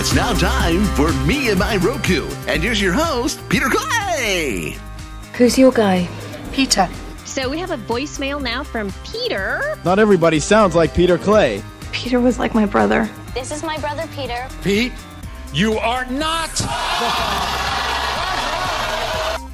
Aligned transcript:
It's 0.00 0.14
now 0.14 0.32
time 0.32 0.82
for 0.96 1.12
Me 1.26 1.50
and 1.50 1.58
My 1.58 1.76
Roku. 1.76 2.26
And 2.48 2.62
here's 2.62 2.80
your 2.80 2.94
host, 2.94 3.38
Peter 3.50 3.66
Clay. 3.68 4.74
Who's 5.34 5.58
your 5.58 5.70
guy? 5.70 6.08
Peter. 6.52 6.88
So 7.26 7.50
we 7.50 7.58
have 7.58 7.70
a 7.70 7.76
voicemail 7.76 8.40
now 8.40 8.64
from 8.64 8.90
Peter. 9.04 9.78
Not 9.84 9.98
everybody 9.98 10.40
sounds 10.40 10.74
like 10.74 10.94
Peter 10.94 11.18
Clay. 11.18 11.62
Peter 11.92 12.18
was 12.18 12.38
like 12.38 12.54
my 12.54 12.64
brother. 12.64 13.10
This 13.34 13.52
is 13.52 13.62
my 13.62 13.76
brother 13.76 14.06
Peter. 14.16 14.48
Pete, 14.62 14.94
you 15.52 15.74
are 15.74 16.06
not. 16.06 16.48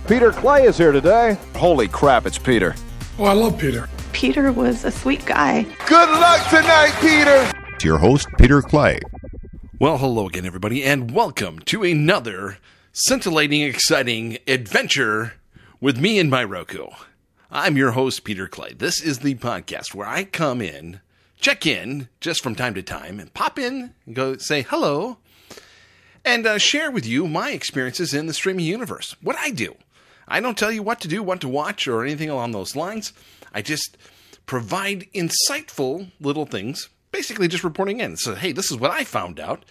Peter 0.07 0.31
Clay 0.31 0.63
is 0.63 0.79
here 0.79 0.93
today. 0.93 1.37
Holy 1.57 1.89
crap, 1.89 2.25
it's 2.25 2.39
Peter. 2.39 2.77
Oh, 3.19 3.25
I 3.25 3.33
love 3.33 3.59
Peter. 3.59 3.89
Peter 4.13 4.53
was 4.53 4.85
a 4.85 4.93
sweet 4.93 5.27
guy. 5.27 5.65
Good 5.89 6.09
luck 6.09 6.49
tonight, 6.51 6.95
Peter. 7.01 7.51
To 7.81 7.89
your 7.89 7.99
host, 7.99 8.29
Peter 8.39 8.63
Clay. 8.63 9.01
Well, 9.79 9.99
hello 9.99 10.27
again, 10.27 10.47
everybody, 10.47 10.83
and 10.83 11.11
welcome 11.11 11.59
to 11.67 11.83
another 11.83 12.57
scintillating, 12.95 13.61
exciting 13.61 14.39
adventure 14.49 15.35
with 15.83 15.99
me 16.01 16.19
and 16.19 16.31
my 16.31 16.45
Roku. 16.45 16.87
I'm 17.51 17.77
your 17.77 17.91
host, 17.91 18.25
Peter 18.25 18.49
Clay. 18.49 18.73
This 18.73 19.03
is 19.03 19.19
the 19.19 19.35
podcast 19.35 19.95
where 19.95 20.07
I 20.07 20.25
come 20.25 20.63
in, 20.63 21.01
check 21.39 21.67
in 21.67 22.09
just 22.23 22.43
from 22.43 22.55
time 22.55 22.73
to 22.73 22.83
time, 22.83 23.21
and 23.21 23.35
pop 23.35 23.59
in 23.59 23.93
and 24.07 24.17
go 24.17 24.39
say 24.39 24.63
hello 24.63 25.19
and 26.25 26.47
uh, 26.47 26.57
share 26.57 26.91
with 26.91 27.05
you 27.05 27.29
my 27.29 27.51
experiences 27.51 28.15
in 28.15 28.25
the 28.25 28.33
streaming 28.33 28.65
universe. 28.65 29.15
What 29.21 29.37
I 29.39 29.51
do. 29.51 29.77
I 30.27 30.41
don't 30.41 30.57
tell 30.57 30.73
you 30.73 30.83
what 30.83 31.03
to 31.03 31.09
do, 31.09 31.23
what 31.23 31.43
to 31.43 31.49
watch, 31.49 31.87
or 31.87 32.03
anything 32.03 32.31
along 32.31 32.53
those 32.53 32.77
lines. 32.77 33.13
I 33.53 33.61
just 33.61 33.99
provide 34.47 35.07
insightful 35.15 36.13
little 36.19 36.47
things, 36.47 36.89
basically 37.17 37.49
just 37.49 37.65
reporting 37.65 38.01
in. 38.01 38.17
So, 38.17 38.35
hey, 38.35 38.53
this 38.53 38.71
is 38.71 38.77
what 38.77 38.91
I 38.91 39.03
found 39.03 39.41
out. 39.41 39.65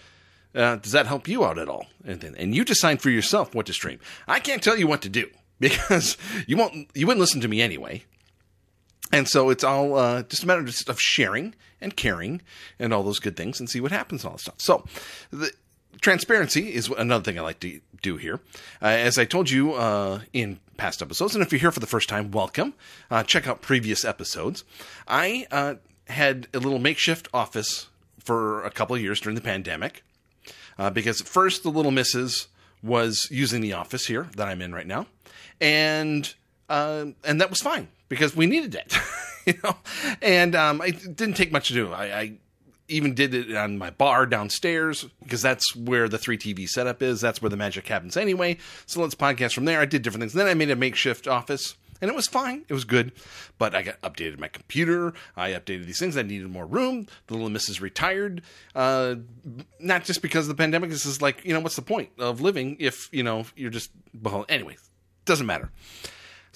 Uh, 0.52 0.76
does 0.76 0.92
that 0.92 1.06
help 1.06 1.28
you 1.28 1.44
out 1.44 1.58
at 1.58 1.68
all? 1.68 1.86
And, 2.04 2.24
and 2.24 2.54
you 2.54 2.64
decide 2.64 3.00
for 3.00 3.10
yourself 3.10 3.54
what 3.54 3.66
to 3.66 3.72
stream. 3.72 4.00
I 4.26 4.40
can't 4.40 4.62
tell 4.62 4.76
you 4.76 4.88
what 4.88 5.02
to 5.02 5.08
do 5.08 5.30
because 5.60 6.16
you 6.46 6.56
won't, 6.56 6.88
you 6.94 7.06
wouldn't 7.06 7.20
listen 7.20 7.40
to 7.42 7.48
me 7.48 7.62
anyway. 7.62 8.04
And 9.12 9.28
so 9.28 9.50
it's 9.50 9.62
all 9.62 9.96
uh, 9.96 10.22
just 10.24 10.42
a 10.42 10.46
matter 10.46 10.60
of, 10.60 10.66
just 10.66 10.88
of 10.88 11.00
sharing 11.00 11.54
and 11.80 11.96
caring 11.96 12.42
and 12.80 12.92
all 12.92 13.04
those 13.04 13.20
good 13.20 13.36
things 13.36 13.60
and 13.60 13.70
see 13.70 13.80
what 13.80 13.92
happens 13.92 14.24
and 14.24 14.30
all 14.30 14.36
that 14.36 14.42
stuff. 14.42 14.56
So, 14.58 14.84
the, 15.30 15.52
transparency 16.00 16.74
is 16.74 16.88
another 16.88 17.24
thing 17.24 17.38
I 17.38 17.42
like 17.42 17.60
to 17.60 17.80
do 18.02 18.16
here. 18.16 18.40
Uh, 18.82 18.86
as 18.86 19.18
I 19.18 19.24
told 19.24 19.48
you 19.48 19.74
uh, 19.74 20.20
in 20.32 20.58
past 20.76 21.00
episodes, 21.00 21.34
and 21.34 21.42
if 21.42 21.52
you're 21.52 21.60
here 21.60 21.70
for 21.70 21.80
the 21.80 21.86
first 21.86 22.08
time, 22.08 22.32
welcome. 22.32 22.74
Uh, 23.10 23.22
check 23.22 23.46
out 23.46 23.62
previous 23.62 24.04
episodes. 24.04 24.64
I 25.08 25.46
uh, 25.50 25.76
had 26.08 26.48
a 26.54 26.58
little 26.58 26.78
makeshift 26.78 27.28
office 27.34 27.88
for 28.18 28.64
a 28.64 28.70
couple 28.70 28.96
of 28.96 29.02
years 29.02 29.20
during 29.20 29.34
the 29.34 29.40
pandemic 29.40 30.02
uh, 30.78 30.90
because 30.90 31.20
first 31.20 31.62
the 31.62 31.70
little 31.70 31.90
missus 31.90 32.48
was 32.82 33.26
using 33.30 33.60
the 33.60 33.72
office 33.72 34.06
here 34.06 34.28
that 34.36 34.48
I'm 34.48 34.62
in 34.62 34.74
right 34.74 34.86
now, 34.86 35.06
and 35.60 36.32
uh, 36.68 37.06
and 37.24 37.40
that 37.40 37.50
was 37.50 37.60
fine 37.60 37.88
because 38.08 38.36
we 38.36 38.46
needed 38.46 38.74
it. 38.74 38.96
you 39.46 39.54
know, 39.64 39.76
and 40.22 40.54
um, 40.54 40.82
it 40.82 41.16
didn't 41.16 41.34
take 41.34 41.52
much 41.52 41.68
to 41.68 41.74
do. 41.74 41.92
I, 41.92 42.18
I 42.18 42.32
even 42.88 43.14
did 43.14 43.34
it 43.34 43.56
on 43.56 43.78
my 43.78 43.90
bar 43.90 44.26
downstairs 44.26 45.06
because 45.22 45.42
that's 45.42 45.74
where 45.74 46.08
the 46.08 46.18
three 46.18 46.38
TV 46.38 46.68
setup 46.68 47.02
is. 47.02 47.20
That's 47.20 47.42
where 47.42 47.50
the 47.50 47.56
magic 47.56 47.88
happens 47.88 48.16
anyway. 48.16 48.58
So 48.86 49.00
let's 49.00 49.14
podcast 49.14 49.54
from 49.54 49.64
there. 49.64 49.80
I 49.80 49.86
did 49.86 50.02
different 50.02 50.22
things. 50.22 50.34
Then 50.34 50.46
I 50.46 50.54
made 50.54 50.70
a 50.70 50.76
makeshift 50.76 51.26
office 51.26 51.76
and 52.00 52.10
it 52.10 52.14
was 52.14 52.26
fine. 52.26 52.64
It 52.68 52.74
was 52.74 52.84
good. 52.84 53.12
But 53.58 53.74
I 53.74 53.82
got 53.82 54.00
updated 54.02 54.38
my 54.38 54.48
computer. 54.48 55.14
I 55.36 55.50
updated 55.50 55.86
these 55.86 55.98
things. 55.98 56.16
I 56.16 56.22
needed 56.22 56.48
more 56.48 56.66
room. 56.66 57.06
The 57.26 57.34
little 57.34 57.50
missus 57.50 57.80
retired. 57.80 58.42
Uh, 58.74 59.16
not 59.78 60.04
just 60.04 60.22
because 60.22 60.48
of 60.48 60.56
the 60.56 60.62
pandemic. 60.62 60.90
This 60.90 61.06
is 61.06 61.22
like, 61.22 61.44
you 61.44 61.54
know, 61.54 61.60
what's 61.60 61.76
the 61.76 61.82
point 61.82 62.10
of 62.18 62.40
living 62.40 62.76
if, 62.80 63.08
you 63.12 63.22
know, 63.22 63.46
you're 63.56 63.70
just, 63.70 63.90
well, 64.20 64.44
anyway, 64.48 64.76
doesn't 65.24 65.46
matter. 65.46 65.70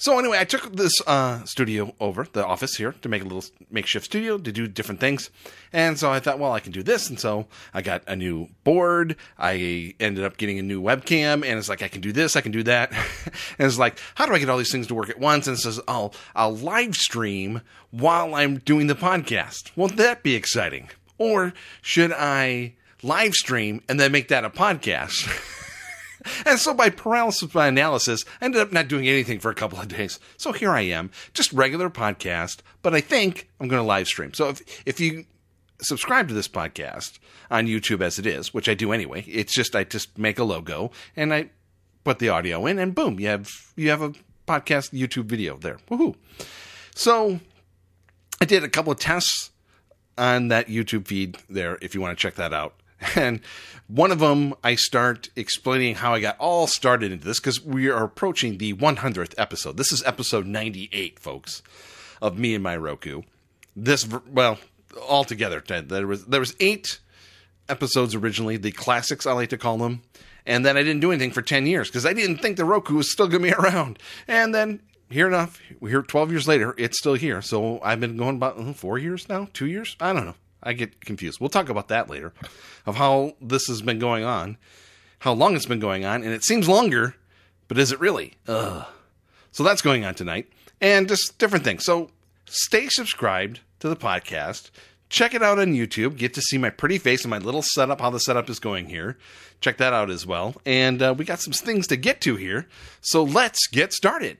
So 0.01 0.17
anyway, 0.17 0.39
I 0.39 0.45
took 0.45 0.75
this 0.75 0.93
uh, 1.05 1.43
studio 1.43 1.93
over, 1.99 2.25
the 2.33 2.43
office 2.43 2.73
here, 2.75 2.95
to 3.03 3.07
make 3.07 3.21
a 3.21 3.25
little 3.25 3.43
makeshift 3.69 4.05
studio 4.05 4.39
to 4.39 4.51
do 4.51 4.67
different 4.67 4.99
things. 4.99 5.29
And 5.71 5.99
so 5.99 6.11
I 6.11 6.19
thought, 6.19 6.39
well, 6.39 6.53
I 6.53 6.59
can 6.59 6.71
do 6.71 6.81
this. 6.81 7.07
And 7.07 7.19
so 7.19 7.45
I 7.71 7.83
got 7.83 8.01
a 8.07 8.15
new 8.15 8.47
board. 8.63 9.15
I 9.37 9.93
ended 9.99 10.23
up 10.23 10.37
getting 10.37 10.57
a 10.57 10.63
new 10.63 10.81
webcam, 10.81 11.45
and 11.45 11.59
it's 11.59 11.69
like 11.69 11.83
I 11.83 11.87
can 11.87 12.01
do 12.01 12.11
this, 12.11 12.35
I 12.35 12.41
can 12.41 12.51
do 12.51 12.63
that. 12.63 12.91
and 13.59 13.67
it's 13.67 13.77
like, 13.77 13.99
how 14.15 14.25
do 14.25 14.33
I 14.33 14.39
get 14.39 14.49
all 14.49 14.57
these 14.57 14.71
things 14.71 14.87
to 14.87 14.95
work 14.95 15.11
at 15.11 15.19
once? 15.19 15.45
And 15.45 15.55
it 15.55 15.59
says, 15.59 15.79
I'll 15.87 16.15
I'll 16.35 16.55
live 16.55 16.95
stream 16.95 17.61
while 17.91 18.33
I'm 18.33 18.57
doing 18.57 18.87
the 18.87 18.95
podcast. 18.95 19.69
Won't 19.75 19.97
that 19.97 20.23
be 20.23 20.33
exciting? 20.33 20.89
Or 21.19 21.53
should 21.83 22.11
I 22.11 22.73
live 23.03 23.35
stream 23.35 23.83
and 23.87 23.99
then 23.99 24.11
make 24.11 24.29
that 24.29 24.45
a 24.45 24.49
podcast? 24.49 25.59
And 26.45 26.59
so 26.59 26.73
by 26.73 26.89
paralysis 26.89 27.51
by 27.51 27.67
analysis, 27.67 28.25
I 28.41 28.45
ended 28.45 28.61
up 28.61 28.71
not 28.71 28.87
doing 28.87 29.07
anything 29.07 29.39
for 29.39 29.51
a 29.51 29.55
couple 29.55 29.79
of 29.79 29.87
days. 29.87 30.19
So 30.37 30.51
here 30.51 30.71
I 30.71 30.81
am, 30.81 31.11
just 31.33 31.53
regular 31.53 31.89
podcast, 31.89 32.59
but 32.81 32.93
I 32.93 33.01
think 33.01 33.49
I'm 33.59 33.67
going 33.67 33.81
to 33.81 33.87
live 33.87 34.07
stream. 34.07 34.33
So 34.33 34.49
if, 34.49 34.87
if 34.87 34.99
you 34.99 35.25
subscribe 35.81 36.27
to 36.27 36.33
this 36.33 36.47
podcast 36.47 37.19
on 37.49 37.67
YouTube 37.67 38.01
as 38.01 38.19
it 38.19 38.25
is, 38.25 38.53
which 38.53 38.69
I 38.69 38.73
do 38.73 38.91
anyway, 38.91 39.23
it's 39.27 39.53
just, 39.53 39.75
I 39.75 39.83
just 39.83 40.17
make 40.17 40.39
a 40.39 40.43
logo 40.43 40.91
and 41.15 41.33
I 41.33 41.49
put 42.03 42.19
the 42.19 42.29
audio 42.29 42.65
in 42.65 42.79
and 42.79 42.93
boom, 42.93 43.19
you 43.19 43.27
have, 43.27 43.49
you 43.75 43.89
have 43.89 44.01
a 44.01 44.13
podcast 44.47 44.91
YouTube 44.91 45.25
video 45.25 45.57
there. 45.57 45.77
Woohoo. 45.89 46.15
So 46.95 47.39
I 48.41 48.45
did 48.45 48.63
a 48.63 48.69
couple 48.69 48.91
of 48.91 48.99
tests 48.99 49.51
on 50.17 50.49
that 50.49 50.67
YouTube 50.67 51.07
feed 51.07 51.37
there 51.49 51.77
if 51.81 51.95
you 51.95 52.01
want 52.01 52.17
to 52.17 52.21
check 52.21 52.35
that 52.35 52.53
out. 52.53 52.80
And 53.15 53.41
one 53.87 54.11
of 54.11 54.19
them, 54.19 54.53
I 54.63 54.75
start 54.75 55.29
explaining 55.35 55.95
how 55.95 56.13
I 56.13 56.21
got 56.21 56.37
all 56.37 56.67
started 56.67 57.11
into 57.11 57.25
this 57.25 57.39
because 57.39 57.61
we 57.61 57.89
are 57.89 58.03
approaching 58.03 58.57
the 58.57 58.73
100th 58.73 59.33
episode. 59.37 59.75
This 59.75 59.91
is 59.91 60.03
episode 60.03 60.45
98, 60.45 61.19
folks, 61.19 61.61
of 62.21 62.37
me 62.37 62.53
and 62.55 62.63
my 62.63 62.77
Roku. 62.77 63.23
This, 63.75 64.07
well, 64.07 64.59
altogether, 65.09 65.61
there 65.61 66.07
was 66.07 66.25
there 66.25 66.39
was 66.39 66.55
eight 66.59 66.99
episodes 67.67 68.15
originally, 68.15 68.57
the 68.57 68.71
classics 68.71 69.25
I 69.25 69.33
like 69.33 69.49
to 69.49 69.57
call 69.57 69.77
them, 69.77 70.01
and 70.45 70.65
then 70.65 70.77
I 70.77 70.83
didn't 70.83 71.01
do 71.01 71.11
anything 71.11 71.31
for 71.31 71.41
10 71.41 71.65
years 71.65 71.89
because 71.89 72.05
I 72.05 72.13
didn't 72.13 72.37
think 72.37 72.57
the 72.57 72.65
Roku 72.65 72.95
was 72.95 73.11
still 73.11 73.27
going 73.27 73.43
to 73.43 73.49
be 73.49 73.53
around. 73.61 73.99
And 74.27 74.53
then 74.53 74.81
here 75.09 75.27
enough, 75.27 75.59
here 75.79 76.01
12 76.01 76.31
years 76.31 76.47
later, 76.47 76.75
it's 76.77 76.97
still 76.97 77.15
here. 77.15 77.41
So 77.41 77.81
I've 77.81 77.99
been 77.99 78.17
going 78.17 78.35
about 78.37 78.55
hmm, 78.55 78.71
four 78.71 78.97
years 78.97 79.27
now, 79.27 79.47
two 79.53 79.67
years, 79.67 79.95
I 79.99 80.13
don't 80.13 80.25
know. 80.25 80.35
I 80.63 80.73
get 80.73 81.01
confused. 81.01 81.39
We'll 81.39 81.49
talk 81.49 81.69
about 81.69 81.87
that 81.89 82.09
later, 82.09 82.33
of 82.85 82.95
how 82.95 83.35
this 83.41 83.67
has 83.67 83.81
been 83.81 83.99
going 83.99 84.23
on, 84.23 84.57
how 85.19 85.33
long 85.33 85.55
it's 85.55 85.65
been 85.65 85.79
going 85.79 86.05
on, 86.05 86.23
and 86.23 86.33
it 86.33 86.43
seems 86.43 86.67
longer, 86.67 87.15
but 87.67 87.77
is 87.77 87.91
it 87.91 87.99
really? 87.99 88.35
Ugh. 88.47 88.85
So 89.51 89.63
that's 89.63 89.81
going 89.81 90.05
on 90.05 90.15
tonight, 90.15 90.47
and 90.79 91.07
just 91.07 91.37
different 91.37 91.65
things. 91.65 91.83
So 91.83 92.11
stay 92.45 92.87
subscribed 92.89 93.61
to 93.79 93.89
the 93.89 93.95
podcast. 93.95 94.71
Check 95.09 95.33
it 95.33 95.43
out 95.43 95.59
on 95.59 95.73
YouTube. 95.73 96.15
Get 96.15 96.33
to 96.35 96.41
see 96.41 96.57
my 96.57 96.69
pretty 96.69 96.97
face 96.97 97.23
and 97.23 97.29
my 97.29 97.37
little 97.37 97.61
setup, 97.61 97.99
how 97.99 98.09
the 98.09 98.19
setup 98.19 98.49
is 98.49 98.59
going 98.59 98.85
here. 98.85 99.17
Check 99.59 99.77
that 99.77 99.91
out 99.91 100.09
as 100.09 100.25
well. 100.25 100.55
And 100.65 101.01
uh, 101.01 101.13
we 101.17 101.25
got 101.25 101.41
some 101.41 101.51
things 101.51 101.85
to 101.87 101.97
get 101.97 102.21
to 102.21 102.37
here. 102.37 102.67
So 103.01 103.23
let's 103.23 103.67
get 103.67 103.91
started. 103.91 104.37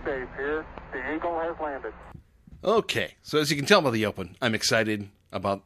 Base 0.00 0.28
here. 0.36 0.64
The 0.92 1.14
Eagle 1.14 1.38
has 1.40 1.56
landed. 1.60 1.92
Okay, 2.62 3.14
so 3.22 3.38
as 3.38 3.50
you 3.50 3.56
can 3.56 3.66
tell 3.66 3.82
by 3.82 3.90
the 3.90 4.06
open, 4.06 4.36
I'm 4.40 4.54
excited 4.54 5.08
about 5.32 5.62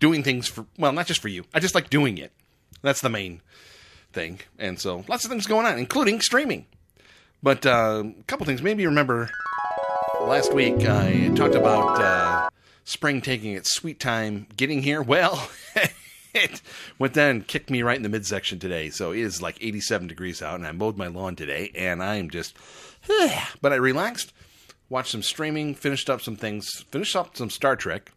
doing 0.00 0.22
things 0.22 0.48
for, 0.48 0.66
well, 0.78 0.92
not 0.92 1.06
just 1.06 1.22
for 1.22 1.28
you. 1.28 1.44
I 1.54 1.60
just 1.60 1.74
like 1.74 1.90
doing 1.90 2.18
it. 2.18 2.32
That's 2.82 3.00
the 3.00 3.08
main 3.08 3.42
thing. 4.12 4.40
And 4.58 4.80
so 4.80 5.04
lots 5.08 5.24
of 5.24 5.30
things 5.30 5.46
going 5.46 5.66
on, 5.66 5.78
including 5.78 6.20
streaming. 6.20 6.66
But 7.42 7.64
uh, 7.64 8.04
a 8.06 8.22
couple 8.24 8.46
things. 8.46 8.62
Maybe 8.62 8.82
you 8.82 8.88
remember 8.88 9.30
last 10.20 10.52
week 10.52 10.86
I 10.86 11.32
talked 11.34 11.54
about 11.54 12.00
uh, 12.00 12.50
spring 12.84 13.20
taking 13.20 13.54
its 13.54 13.72
sweet 13.72 14.00
time 14.00 14.46
getting 14.56 14.82
here. 14.82 15.02
Well, 15.02 15.48
it 16.34 16.60
went 16.98 17.14
down 17.14 17.42
kicked 17.42 17.70
me 17.70 17.82
right 17.82 17.96
in 17.96 18.02
the 18.02 18.08
midsection 18.08 18.58
today. 18.58 18.90
So 18.90 19.12
it 19.12 19.20
is 19.20 19.40
like 19.40 19.56
87 19.60 20.08
degrees 20.08 20.42
out, 20.42 20.56
and 20.56 20.66
I 20.66 20.72
mowed 20.72 20.96
my 20.96 21.06
lawn 21.06 21.36
today, 21.36 21.70
and 21.74 22.02
I 22.02 22.16
am 22.16 22.30
just, 22.30 22.56
but 23.60 23.72
I 23.72 23.76
relaxed, 23.76 24.32
watched 24.88 25.10
some 25.12 25.22
streaming, 25.22 25.74
finished 25.74 26.08
up 26.10 26.20
some 26.20 26.36
things, 26.36 26.68
finished 26.90 27.16
up 27.16 27.36
some 27.36 27.50
Star 27.50 27.76
Trek, 27.76 28.12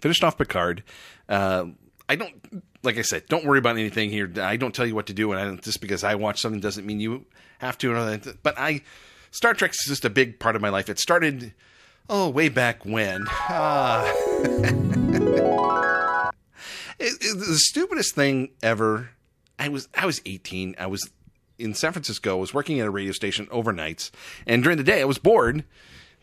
finished 0.00 0.24
off 0.24 0.38
Picard. 0.38 0.82
Uh, 1.28 1.66
I 2.08 2.16
don't, 2.16 2.62
like 2.82 2.98
I 2.98 3.02
said, 3.02 3.26
don't 3.28 3.44
worry 3.44 3.58
about 3.58 3.76
anything 3.76 4.10
here. 4.10 4.30
I 4.40 4.56
don't 4.56 4.74
tell 4.74 4.86
you 4.86 4.94
what 4.94 5.06
to 5.06 5.12
do, 5.12 5.32
and 5.32 5.40
I 5.40 5.56
just 5.60 5.80
because 5.80 6.04
I 6.04 6.14
watch 6.14 6.40
something 6.40 6.60
doesn't 6.60 6.86
mean 6.86 7.00
you 7.00 7.24
have 7.58 7.78
to. 7.78 8.20
But 8.42 8.58
I, 8.58 8.82
Star 9.30 9.54
Trek 9.54 9.72
is 9.72 9.84
just 9.86 10.04
a 10.04 10.10
big 10.10 10.38
part 10.38 10.56
of 10.56 10.62
my 10.62 10.68
life. 10.68 10.88
It 10.88 10.98
started, 10.98 11.52
oh, 12.08 12.28
way 12.28 12.48
back 12.48 12.84
when. 12.84 13.26
Uh, 13.48 14.12
It, 16.98 17.12
it, 17.20 17.38
the 17.38 17.58
stupidest 17.58 18.14
thing 18.14 18.50
ever. 18.62 19.10
I 19.58 19.68
was 19.68 19.88
I 19.94 20.06
was 20.06 20.20
18. 20.24 20.76
I 20.78 20.86
was 20.86 21.10
in 21.58 21.74
San 21.74 21.92
Francisco. 21.92 22.36
Was 22.36 22.54
working 22.54 22.80
at 22.80 22.86
a 22.86 22.90
radio 22.90 23.12
station 23.12 23.46
overnights, 23.46 24.10
and 24.46 24.62
during 24.62 24.78
the 24.78 24.84
day 24.84 25.00
I 25.00 25.04
was 25.04 25.18
bored 25.18 25.64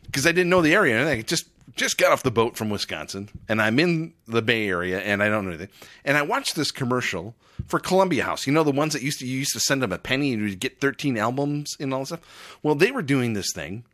because 0.05 0.27
I 0.27 0.31
didn't 0.31 0.49
know 0.49 0.61
the 0.61 0.73
area. 0.73 0.99
And 0.99 1.09
I 1.09 1.21
just 1.21 1.47
just 1.75 1.97
got 1.97 2.11
off 2.11 2.23
the 2.23 2.31
boat 2.31 2.57
from 2.57 2.69
Wisconsin, 2.69 3.29
and 3.47 3.61
I'm 3.61 3.79
in 3.79 4.13
the 4.27 4.41
Bay 4.41 4.67
Area, 4.67 4.99
and 4.99 5.23
I 5.23 5.29
don't 5.29 5.45
know 5.45 5.51
anything. 5.51 5.69
And 6.03 6.17
I 6.17 6.21
watched 6.21 6.55
this 6.55 6.71
commercial 6.71 7.35
for 7.67 7.79
Columbia 7.79 8.23
House. 8.23 8.45
You 8.45 8.53
know 8.53 8.63
the 8.63 8.71
ones 8.71 8.93
that 8.93 9.01
used 9.01 9.19
to 9.19 9.27
you 9.27 9.39
used 9.39 9.53
to 9.53 9.59
send 9.59 9.81
them 9.81 9.91
a 9.91 9.97
penny 9.97 10.33
and 10.33 10.41
you'd 10.41 10.59
get 10.59 10.81
13 10.81 11.17
albums 11.17 11.75
and 11.79 11.93
all 11.93 12.01
this 12.01 12.09
stuff. 12.09 12.57
Well, 12.61 12.75
they 12.75 12.91
were 12.91 13.01
doing 13.01 13.33
this 13.33 13.51
thing 13.53 13.85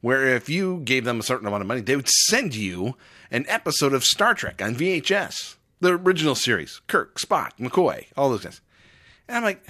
where 0.00 0.26
if 0.36 0.48
you 0.48 0.80
gave 0.84 1.04
them 1.04 1.20
a 1.20 1.22
certain 1.22 1.46
amount 1.46 1.62
of 1.62 1.66
money, 1.66 1.80
they 1.80 1.96
would 1.96 2.08
send 2.08 2.54
you 2.54 2.94
an 3.30 3.46
episode 3.48 3.94
of 3.94 4.04
Star 4.04 4.34
Trek 4.34 4.60
on 4.60 4.74
VHS, 4.74 5.56
the 5.80 5.92
original 5.94 6.34
series, 6.34 6.82
Kirk, 6.86 7.18
Spock, 7.18 7.52
McCoy, 7.58 8.06
all 8.16 8.28
those 8.28 8.44
guys. 8.44 8.60
And 9.26 9.38
I'm 9.38 9.42
like, 9.42 9.66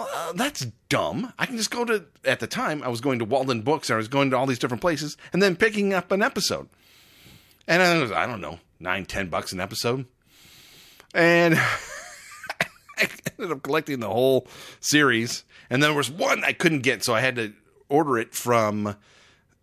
well, 0.00 0.30
uh, 0.30 0.32
that's 0.32 0.66
dumb. 0.88 1.32
I 1.38 1.46
can 1.46 1.56
just 1.56 1.70
go 1.70 1.84
to, 1.84 2.04
at 2.24 2.40
the 2.40 2.46
time, 2.46 2.82
I 2.82 2.88
was 2.88 3.00
going 3.00 3.18
to 3.18 3.24
Walden 3.24 3.62
Books, 3.62 3.90
I 3.90 3.96
was 3.96 4.08
going 4.08 4.30
to 4.30 4.36
all 4.36 4.46
these 4.46 4.58
different 4.58 4.80
places, 4.80 5.16
and 5.32 5.42
then 5.42 5.56
picking 5.56 5.92
up 5.92 6.10
an 6.12 6.22
episode. 6.22 6.68
And 7.66 7.82
I 7.82 7.98
was, 8.00 8.12
I 8.12 8.26
don't 8.26 8.40
know, 8.40 8.58
nine, 8.78 9.04
ten 9.06 9.28
bucks 9.28 9.52
an 9.52 9.60
episode. 9.60 10.06
And 11.14 11.54
I 12.98 13.08
ended 13.38 13.52
up 13.52 13.62
collecting 13.62 14.00
the 14.00 14.08
whole 14.08 14.46
series. 14.80 15.44
And 15.68 15.82
then 15.82 15.90
there 15.90 15.96
was 15.96 16.10
one 16.10 16.44
I 16.44 16.52
couldn't 16.52 16.80
get, 16.80 17.04
so 17.04 17.14
I 17.14 17.20
had 17.20 17.36
to 17.36 17.52
order 17.88 18.18
it 18.18 18.34
from 18.34 18.96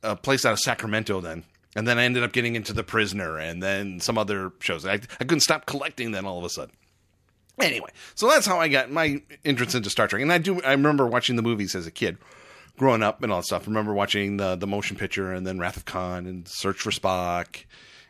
a 0.03 0.15
place 0.15 0.45
out 0.45 0.53
of 0.53 0.59
Sacramento 0.59 1.21
then. 1.21 1.43
And 1.75 1.87
then 1.87 1.99
I 1.99 2.03
ended 2.03 2.23
up 2.23 2.31
getting 2.31 2.55
into 2.55 2.73
The 2.73 2.83
Prisoner 2.83 3.37
and 3.37 3.61
then 3.61 3.99
some 3.99 4.17
other 4.17 4.51
shows. 4.59 4.85
I, 4.85 4.93
I 4.93 4.97
couldn't 4.97 5.41
stop 5.41 5.65
collecting 5.65 6.11
then 6.11 6.25
all 6.25 6.37
of 6.37 6.43
a 6.43 6.49
sudden. 6.49 6.75
Anyway, 7.59 7.89
so 8.13 8.27
that's 8.27 8.45
how 8.45 8.59
I 8.59 8.67
got 8.67 8.91
my 8.91 9.21
entrance 9.43 9.73
into 9.73 9.89
Star 9.89 10.07
Trek. 10.07 10.21
And 10.21 10.31
I 10.31 10.37
do 10.37 10.61
I 10.61 10.71
remember 10.71 11.07
watching 11.07 11.35
the 11.35 11.41
movies 11.41 11.75
as 11.75 11.87
a 11.87 11.91
kid, 11.91 12.17
growing 12.77 13.01
up 13.01 13.23
and 13.23 13.31
all 13.31 13.39
that 13.39 13.45
stuff. 13.45 13.63
I 13.63 13.65
remember 13.65 13.93
watching 13.93 14.37
the 14.37 14.55
the 14.55 14.67
motion 14.67 14.95
picture 14.97 15.33
and 15.33 15.45
then 15.45 15.59
Wrath 15.59 15.77
of 15.77 15.85
Khan 15.85 16.25
and 16.25 16.47
Search 16.47 16.79
for 16.79 16.91
Spock 16.91 17.63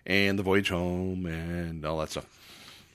and 0.05 0.37
The 0.37 0.43
Voyage 0.43 0.69
Home 0.69 1.25
and 1.25 1.85
all 1.85 1.99
that 1.99 2.11
stuff. 2.11 2.25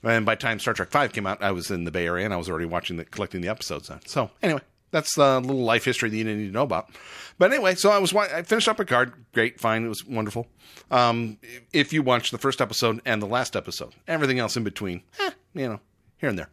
And 0.03 0.27
by 0.27 0.35
the 0.35 0.41
time 0.41 0.59
Star 0.59 0.75
Trek 0.75 0.91
Five 0.91 1.13
came 1.13 1.27
out, 1.27 1.43
I 1.43 1.53
was 1.53 1.71
in 1.71 1.85
the 1.85 1.91
Bay 1.91 2.07
Area 2.07 2.25
and 2.25 2.35
I 2.35 2.37
was 2.37 2.51
already 2.51 2.67
watching 2.67 2.97
the 2.97 3.05
collecting 3.05 3.41
the 3.41 3.49
episodes. 3.49 3.89
Then. 3.89 4.01
So 4.05 4.31
anyway, 4.43 4.61
that's 4.91 5.17
a 5.17 5.41
little 5.41 5.65
life 5.65 5.85
history 5.85 6.11
that 6.11 6.17
you 6.17 6.25
didn't 6.25 6.41
need 6.41 6.49
to 6.49 6.53
know 6.53 6.63
about. 6.63 6.91
But 7.39 7.53
anyway, 7.53 7.75
so 7.75 7.91
I 7.91 7.99
was 7.99 8.15
I 8.15 8.43
finished 8.43 8.69
up 8.69 8.77
Picard. 8.77 9.15
Great, 9.33 9.59
fine, 9.59 9.87
it 9.87 9.89
was 9.89 10.05
wonderful. 10.05 10.47
Um, 10.91 11.39
if 11.73 11.93
you 11.93 12.03
watch 12.03 12.31
the 12.31 12.39
first 12.39 12.61
episode 12.61 13.01
and 13.05 13.23
the 13.23 13.27
last 13.27 13.57
episode, 13.57 13.95
everything 14.07 14.39
else 14.39 14.57
in 14.57 14.65
between, 14.65 15.03
eh, 15.19 15.31
you 15.55 15.69
know, 15.69 15.81
here 16.23 16.31
and 16.31 16.39
there. 16.39 16.49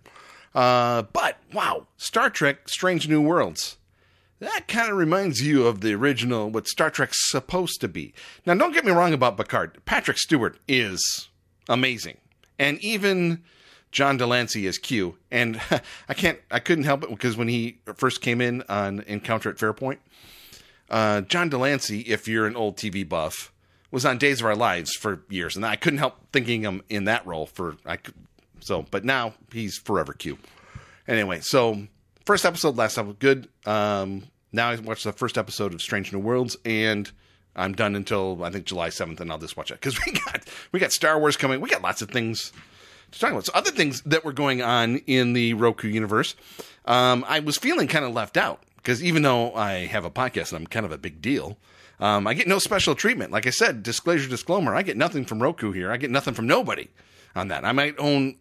Uh, 0.54 1.04
but 1.14 1.38
wow, 1.54 1.88
Star 1.96 2.30
Trek: 2.30 2.68
Strange 2.68 3.08
New 3.08 3.22
Worlds. 3.22 3.78
That 4.40 4.68
kind 4.68 4.90
of 4.90 4.98
reminds 4.98 5.42
you 5.42 5.68
of 5.68 5.82
the 5.82 5.94
original, 5.94 6.50
what 6.50 6.68
Star 6.68 6.90
Trek's 6.90 7.30
supposed 7.30 7.82
to 7.82 7.90
be. 7.90 8.14
Now, 8.46 8.54
don't 8.56 8.74
get 8.74 8.86
me 8.86 8.92
wrong 8.92 9.14
about 9.14 9.36
Picard. 9.36 9.84
Patrick 9.86 10.18
Stewart 10.18 10.58
is 10.68 11.28
amazing, 11.68 12.18
and 12.58 12.80
even 12.80 13.44
John 13.92 14.18
de 14.18 14.26
Lancie 14.26 14.66
is 14.66 14.78
Q. 14.78 15.18
And 15.30 15.62
I 16.10 16.14
can't, 16.14 16.40
I 16.50 16.60
couldn't 16.60 16.86
help 16.86 17.04
it 17.04 17.10
because 17.10 17.38
when 17.38 17.48
he 17.48 17.80
first 17.96 18.22
came 18.22 18.42
in 18.42 18.64
on 18.70 19.02
Encounter 19.02 19.50
at 19.50 19.58
Farpoint, 19.58 19.98
uh, 20.90 21.22
John 21.22 21.50
de 21.50 21.58
Lancie, 21.58 22.02
if 22.02 22.28
you're 22.28 22.48
an 22.48 22.56
old 22.56 22.78
TV 22.78 23.08
buff, 23.08 23.52
was 23.92 24.06
on 24.06 24.18
Days 24.18 24.40
of 24.40 24.46
Our 24.46 24.56
Lives 24.56 24.94
for 24.94 25.24
years, 25.30 25.56
and 25.56 25.66
I 25.66 25.76
couldn't 25.76 26.00
help 26.00 26.18
thinking 26.32 26.62
him 26.62 26.82
in 26.90 27.06
that 27.06 27.26
role 27.26 27.46
for 27.46 27.78
I 27.86 27.98
so, 28.62 28.86
but 28.90 29.06
now 29.06 29.34
he's 29.52 29.78
forever 29.78 30.14
Q. 30.14 30.38
Anyway, 31.08 31.40
so 31.42 31.88
first 32.26 32.46
episode, 32.46 32.78
last 32.78 32.98
episode, 32.98 33.20
good. 33.20 33.50
Um, 33.66 34.24
now 34.52 34.70
I 34.70 34.76
watched 34.76 35.04
the 35.04 35.12
first 35.12 35.38
episode 35.38 35.74
of 35.74 35.82
Strange 35.82 36.14
New 36.14 36.20
Worlds, 36.20 36.58
and 36.66 37.12
I'm 37.56 37.74
done 37.74 37.96
until 37.96 38.44
I 38.44 38.50
think 38.50 38.66
July 38.66 38.90
7th, 38.90 39.20
and 39.20 39.32
I'll 39.32 39.40
just 39.40 39.58
watch 39.58 39.72
it 39.72 39.76
because 39.76 40.00
we 40.06 40.14
got 40.14 40.44
we 40.72 40.80
got 40.80 40.92
Star 40.92 41.20
Wars 41.20 41.38
coming. 41.38 41.62
We 41.62 41.70
got 41.70 41.82
lots 41.82 42.02
of 42.02 42.10
things 42.10 42.52
to 43.12 43.20
talk 43.20 43.32
about. 43.32 43.46
So, 43.46 43.52
other 43.56 43.72
things 43.72 44.02
that 44.04 44.24
were 44.24 44.34
going 44.34 44.62
on 44.62 44.98
in 45.08 45.34
the 45.34 45.54
Roku 45.56 45.88
universe, 45.88 46.36
um, 46.86 47.26
I 47.28 47.40
was 47.40 47.58
feeling 47.58 47.88
kind 47.88 48.06
of 48.06 48.14
left 48.14 48.38
out 48.38 48.64
because 48.78 49.04
even 49.04 49.22
though 49.24 49.54
I 49.54 49.86
have 49.86 50.06
a 50.06 50.12
podcast 50.12 50.52
and 50.52 50.62
I'm 50.62 50.68
kind 50.68 50.86
of 50.86 50.92
a 50.92 50.98
big 50.98 51.22
deal. 51.22 51.58
Um, 52.02 52.28
I 52.28 52.34
get 52.34 52.48
no 52.48 52.60
special 52.60 52.96
treatment. 52.96 53.34
Like 53.34 53.46
I 53.46 53.50
said, 53.50 53.84
disclosure, 53.84 54.30
disclaimer. 54.30 54.74
I 54.74 54.84
get 54.84 54.96
nothing 54.96 55.26
from 55.26 55.44
Roku 55.44 55.74
here. 55.74 55.92
I 55.92 55.98
get 55.98 56.10
nothing 56.10 56.34
from 56.34 56.48
nobody 56.48 56.88
on 57.36 57.50
that. 57.50 57.66
I 57.66 57.74
might 57.74 57.96
own 58.00 58.38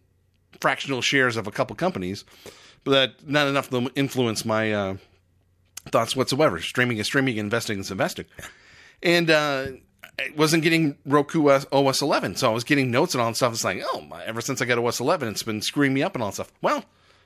fractional 0.59 1.01
shares 1.01 1.37
of 1.37 1.47
a 1.47 1.51
couple 1.51 1.75
companies, 1.75 2.25
but 2.83 2.91
that 2.91 3.27
not 3.27 3.47
enough 3.47 3.69
to 3.69 3.91
influence 3.95 4.45
my 4.45 4.73
uh, 4.73 4.97
thoughts 5.87 6.15
whatsoever. 6.15 6.59
Streaming 6.59 6.97
is 6.97 7.07
streaming, 7.07 7.37
investing 7.37 7.79
is 7.79 7.91
investing, 7.91 8.25
and 9.01 9.29
uh, 9.29 9.67
I 10.19 10.29
wasn't 10.35 10.63
getting 10.63 10.97
Roku 11.05 11.47
OS 11.49 12.01
11, 12.01 12.35
so 12.35 12.49
I 12.49 12.53
was 12.53 12.63
getting 12.63 12.91
notes 12.91 13.13
and 13.13 13.21
all 13.21 13.29
that 13.29 13.35
stuff. 13.35 13.53
It's 13.53 13.63
like, 13.63 13.81
oh, 13.83 14.07
ever 14.25 14.41
since 14.41 14.61
I 14.61 14.65
got 14.65 14.77
OS 14.77 14.99
11, 14.99 15.29
it's 15.29 15.43
been 15.43 15.61
screwing 15.61 15.93
me 15.93 16.03
up 16.03 16.15
and 16.15 16.23
all 16.23 16.29
that 16.29 16.35
stuff. 16.35 16.51
Well, 16.61 16.83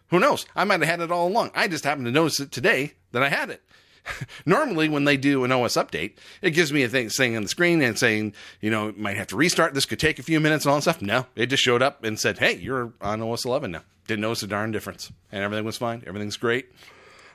who 0.09 0.19
knows? 0.19 0.45
I 0.55 0.63
might 0.63 0.79
have 0.81 0.89
had 0.89 1.01
it 1.01 1.11
all 1.11 1.27
along. 1.27 1.51
I 1.55 1.67
just 1.67 1.83
happened 1.83 2.05
to 2.05 2.11
notice 2.11 2.39
it 2.39 2.51
today 2.51 2.93
that 3.11 3.23
I 3.23 3.29
had 3.29 3.49
it. 3.49 3.63
Normally, 4.45 4.89
when 4.89 5.05
they 5.05 5.17
do 5.17 5.43
an 5.43 5.51
OS 5.51 5.75
update, 5.75 6.13
it 6.41 6.51
gives 6.51 6.73
me 6.73 6.83
a 6.83 6.89
thing 6.89 7.09
saying 7.09 7.35
on 7.35 7.43
the 7.43 7.49
screen 7.49 7.81
and 7.81 7.97
saying, 7.97 8.33
you 8.61 8.69
know, 8.69 8.89
it 8.89 8.97
might 8.97 9.17
have 9.17 9.27
to 9.27 9.35
restart. 9.35 9.73
This 9.73 9.85
could 9.85 9.99
take 9.99 10.19
a 10.19 10.23
few 10.23 10.39
minutes 10.39 10.65
and 10.65 10.71
all 10.71 10.77
that 10.77 10.83
stuff. 10.83 11.01
No, 11.01 11.25
it 11.35 11.47
just 11.47 11.63
showed 11.63 11.81
up 11.81 12.03
and 12.03 12.19
said, 12.19 12.37
hey, 12.39 12.55
you're 12.55 12.93
on 13.01 13.21
OS 13.21 13.45
11 13.45 13.71
now. 13.71 13.83
Didn't 14.07 14.21
notice 14.21 14.43
a 14.43 14.47
darn 14.47 14.71
difference. 14.71 15.11
And 15.31 15.43
everything 15.43 15.65
was 15.65 15.77
fine. 15.77 16.03
Everything's 16.05 16.37
great. 16.37 16.71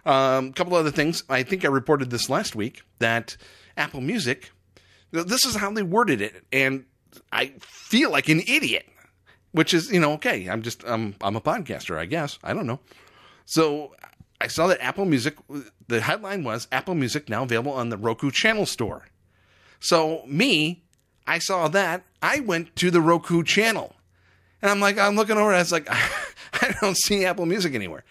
A 0.05 0.13
um, 0.13 0.53
couple 0.53 0.75
other 0.75 0.91
things. 0.91 1.25
I 1.29 1.43
think 1.43 1.65
I 1.65 1.69
reported 1.69 2.11
this 2.11 2.31
last 2.31 2.55
week 2.55 2.83
that 2.99 3.37
Apple 3.77 4.01
Music, 4.01 4.51
this 5.11 5.45
is 5.45 5.57
how 5.57 5.71
they 5.73 5.83
worded 5.83 6.21
it. 6.21 6.45
And 6.53 6.85
I 7.33 7.55
feel 7.61 8.11
like 8.11 8.29
an 8.29 8.41
idiot, 8.47 8.87
which 9.53 9.73
is, 9.73 9.91
you 9.91 10.01
know, 10.01 10.13
okay. 10.13 10.47
I'm 10.47 10.63
just, 10.63 10.85
I'm, 10.87 11.15
I'm 11.21 11.37
a 11.37 11.41
podcaster, 11.41 11.99
I 11.99 12.05
guess. 12.05 12.39
I 12.45 12.53
don't 12.53 12.67
know. 12.67 12.81
So 13.47 13.95
I 14.41 14.47
saw 14.47 14.69
that 14.69 14.81
Apple 14.81 15.05
Music, 15.05 15.37
the 15.89 16.01
headline 16.01 16.45
was 16.45 16.69
Apple 16.71 16.95
Music 16.95 17.29
now 17.29 17.43
available 17.43 17.73
on 17.73 17.89
the 17.89 17.97
Roku 17.97 18.31
channel 18.31 18.67
store. 18.67 19.09
So, 19.81 20.23
me, 20.27 20.83
I 21.27 21.39
saw 21.39 21.69
that. 21.69 22.05
I 22.23 22.41
went 22.41 22.75
to 22.77 22.91
the 22.91 23.01
Roku 23.01 23.43
channel. 23.43 23.95
And 24.63 24.71
I'm 24.71 24.81
like, 24.81 24.99
I'm 24.99 25.17
looking 25.17 25.37
over, 25.37 25.51
and 25.51 25.57
I 25.57 25.61
was 25.61 25.73
like, 25.73 25.89
I 26.63 26.75
don't 26.81 26.97
see 26.97 27.25
Apple 27.25 27.47
Music 27.47 27.75
anywhere. 27.75 28.05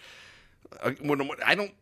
Uh, 0.82 0.92
I 1.44 1.54
don't. 1.54 1.72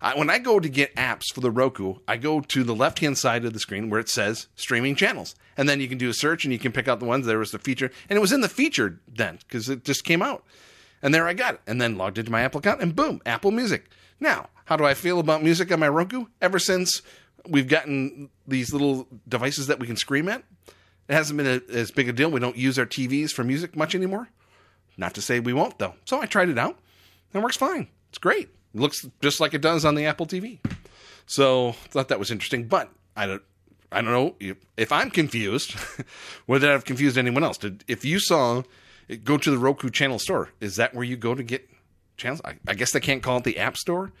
I, 0.00 0.16
when 0.16 0.28
I 0.28 0.38
go 0.38 0.60
to 0.60 0.68
get 0.68 0.94
apps 0.94 1.32
for 1.34 1.40
the 1.40 1.50
Roku, 1.50 1.96
I 2.06 2.18
go 2.18 2.40
to 2.40 2.62
the 2.62 2.74
left 2.74 2.98
hand 2.98 3.16
side 3.16 3.44
of 3.46 3.54
the 3.54 3.58
screen 3.58 3.88
where 3.88 3.98
it 3.98 4.10
says 4.10 4.46
streaming 4.54 4.94
channels. 4.94 5.34
And 5.56 5.68
then 5.68 5.80
you 5.80 5.88
can 5.88 5.96
do 5.96 6.10
a 6.10 6.14
search 6.14 6.44
and 6.44 6.52
you 6.52 6.58
can 6.58 6.70
pick 6.70 6.86
out 6.86 7.00
the 7.00 7.06
ones. 7.06 7.24
There 7.24 7.38
was 7.38 7.50
the 7.50 7.58
feature, 7.58 7.90
and 8.08 8.16
it 8.16 8.20
was 8.20 8.32
in 8.32 8.42
the 8.42 8.48
feature 8.48 9.00
then 9.08 9.38
because 9.46 9.68
it 9.68 9.84
just 9.84 10.04
came 10.04 10.22
out. 10.22 10.44
And 11.02 11.14
there 11.14 11.26
I 11.26 11.34
got 11.34 11.54
it. 11.54 11.60
And 11.66 11.80
then 11.80 11.96
logged 11.96 12.18
into 12.18 12.30
my 12.30 12.42
Apple 12.42 12.60
account 12.60 12.80
and 12.80 12.96
boom, 12.96 13.20
Apple 13.26 13.50
Music. 13.50 13.90
Now, 14.20 14.48
how 14.64 14.76
do 14.76 14.84
I 14.84 14.94
feel 14.94 15.20
about 15.20 15.42
music 15.42 15.70
on 15.70 15.80
my 15.80 15.88
Roku? 15.88 16.26
Ever 16.40 16.58
since 16.58 17.02
we've 17.48 17.68
gotten 17.68 18.30
these 18.46 18.72
little 18.72 19.06
devices 19.28 19.66
that 19.68 19.78
we 19.78 19.86
can 19.86 19.96
scream 19.96 20.28
at, 20.28 20.42
it 21.08 21.14
hasn't 21.14 21.36
been 21.36 21.46
a, 21.46 21.72
as 21.72 21.90
big 21.90 22.08
a 22.08 22.12
deal. 22.12 22.30
We 22.30 22.40
don't 22.40 22.56
use 22.56 22.78
our 22.78 22.86
TVs 22.86 23.30
for 23.30 23.44
music 23.44 23.76
much 23.76 23.94
anymore. 23.94 24.28
Not 24.96 25.14
to 25.14 25.22
say 25.22 25.40
we 25.40 25.52
won't, 25.52 25.78
though. 25.78 25.94
So 26.04 26.20
I 26.20 26.26
tried 26.26 26.48
it 26.48 26.58
out. 26.58 26.78
And 27.32 27.40
it 27.40 27.44
works 27.44 27.56
fine. 27.56 27.88
It's 28.08 28.18
great. 28.18 28.48
It 28.74 28.80
looks 28.80 29.06
just 29.20 29.40
like 29.40 29.54
it 29.54 29.62
does 29.62 29.84
on 29.84 29.94
the 29.94 30.06
Apple 30.06 30.26
TV. 30.26 30.58
So 31.26 31.72
thought 31.90 32.08
that 32.08 32.18
was 32.18 32.30
interesting. 32.30 32.66
But 32.66 32.90
I 33.14 33.26
don't, 33.26 33.42
I 33.92 34.00
don't 34.00 34.12
know 34.12 34.34
if, 34.40 34.56
if 34.76 34.90
I'm 34.92 35.10
confused, 35.10 35.72
whether 36.46 36.72
I've 36.72 36.84
confused 36.84 37.18
anyone 37.18 37.44
else. 37.44 37.58
Did, 37.58 37.84
if 37.86 38.04
you 38.04 38.18
saw 38.18 38.62
go 39.24 39.36
to 39.36 39.50
the 39.50 39.58
Roku 39.58 39.90
channel 39.90 40.18
store. 40.18 40.50
Is 40.60 40.76
that 40.76 40.94
where 40.94 41.04
you 41.04 41.16
go 41.16 41.34
to 41.34 41.42
get 41.42 41.68
channels? 42.16 42.40
I, 42.44 42.54
I 42.66 42.74
guess 42.74 42.92
they 42.92 43.00
can't 43.00 43.22
call 43.22 43.38
it 43.38 43.44
the 43.44 43.58
App 43.58 43.76
Store, 43.76 44.12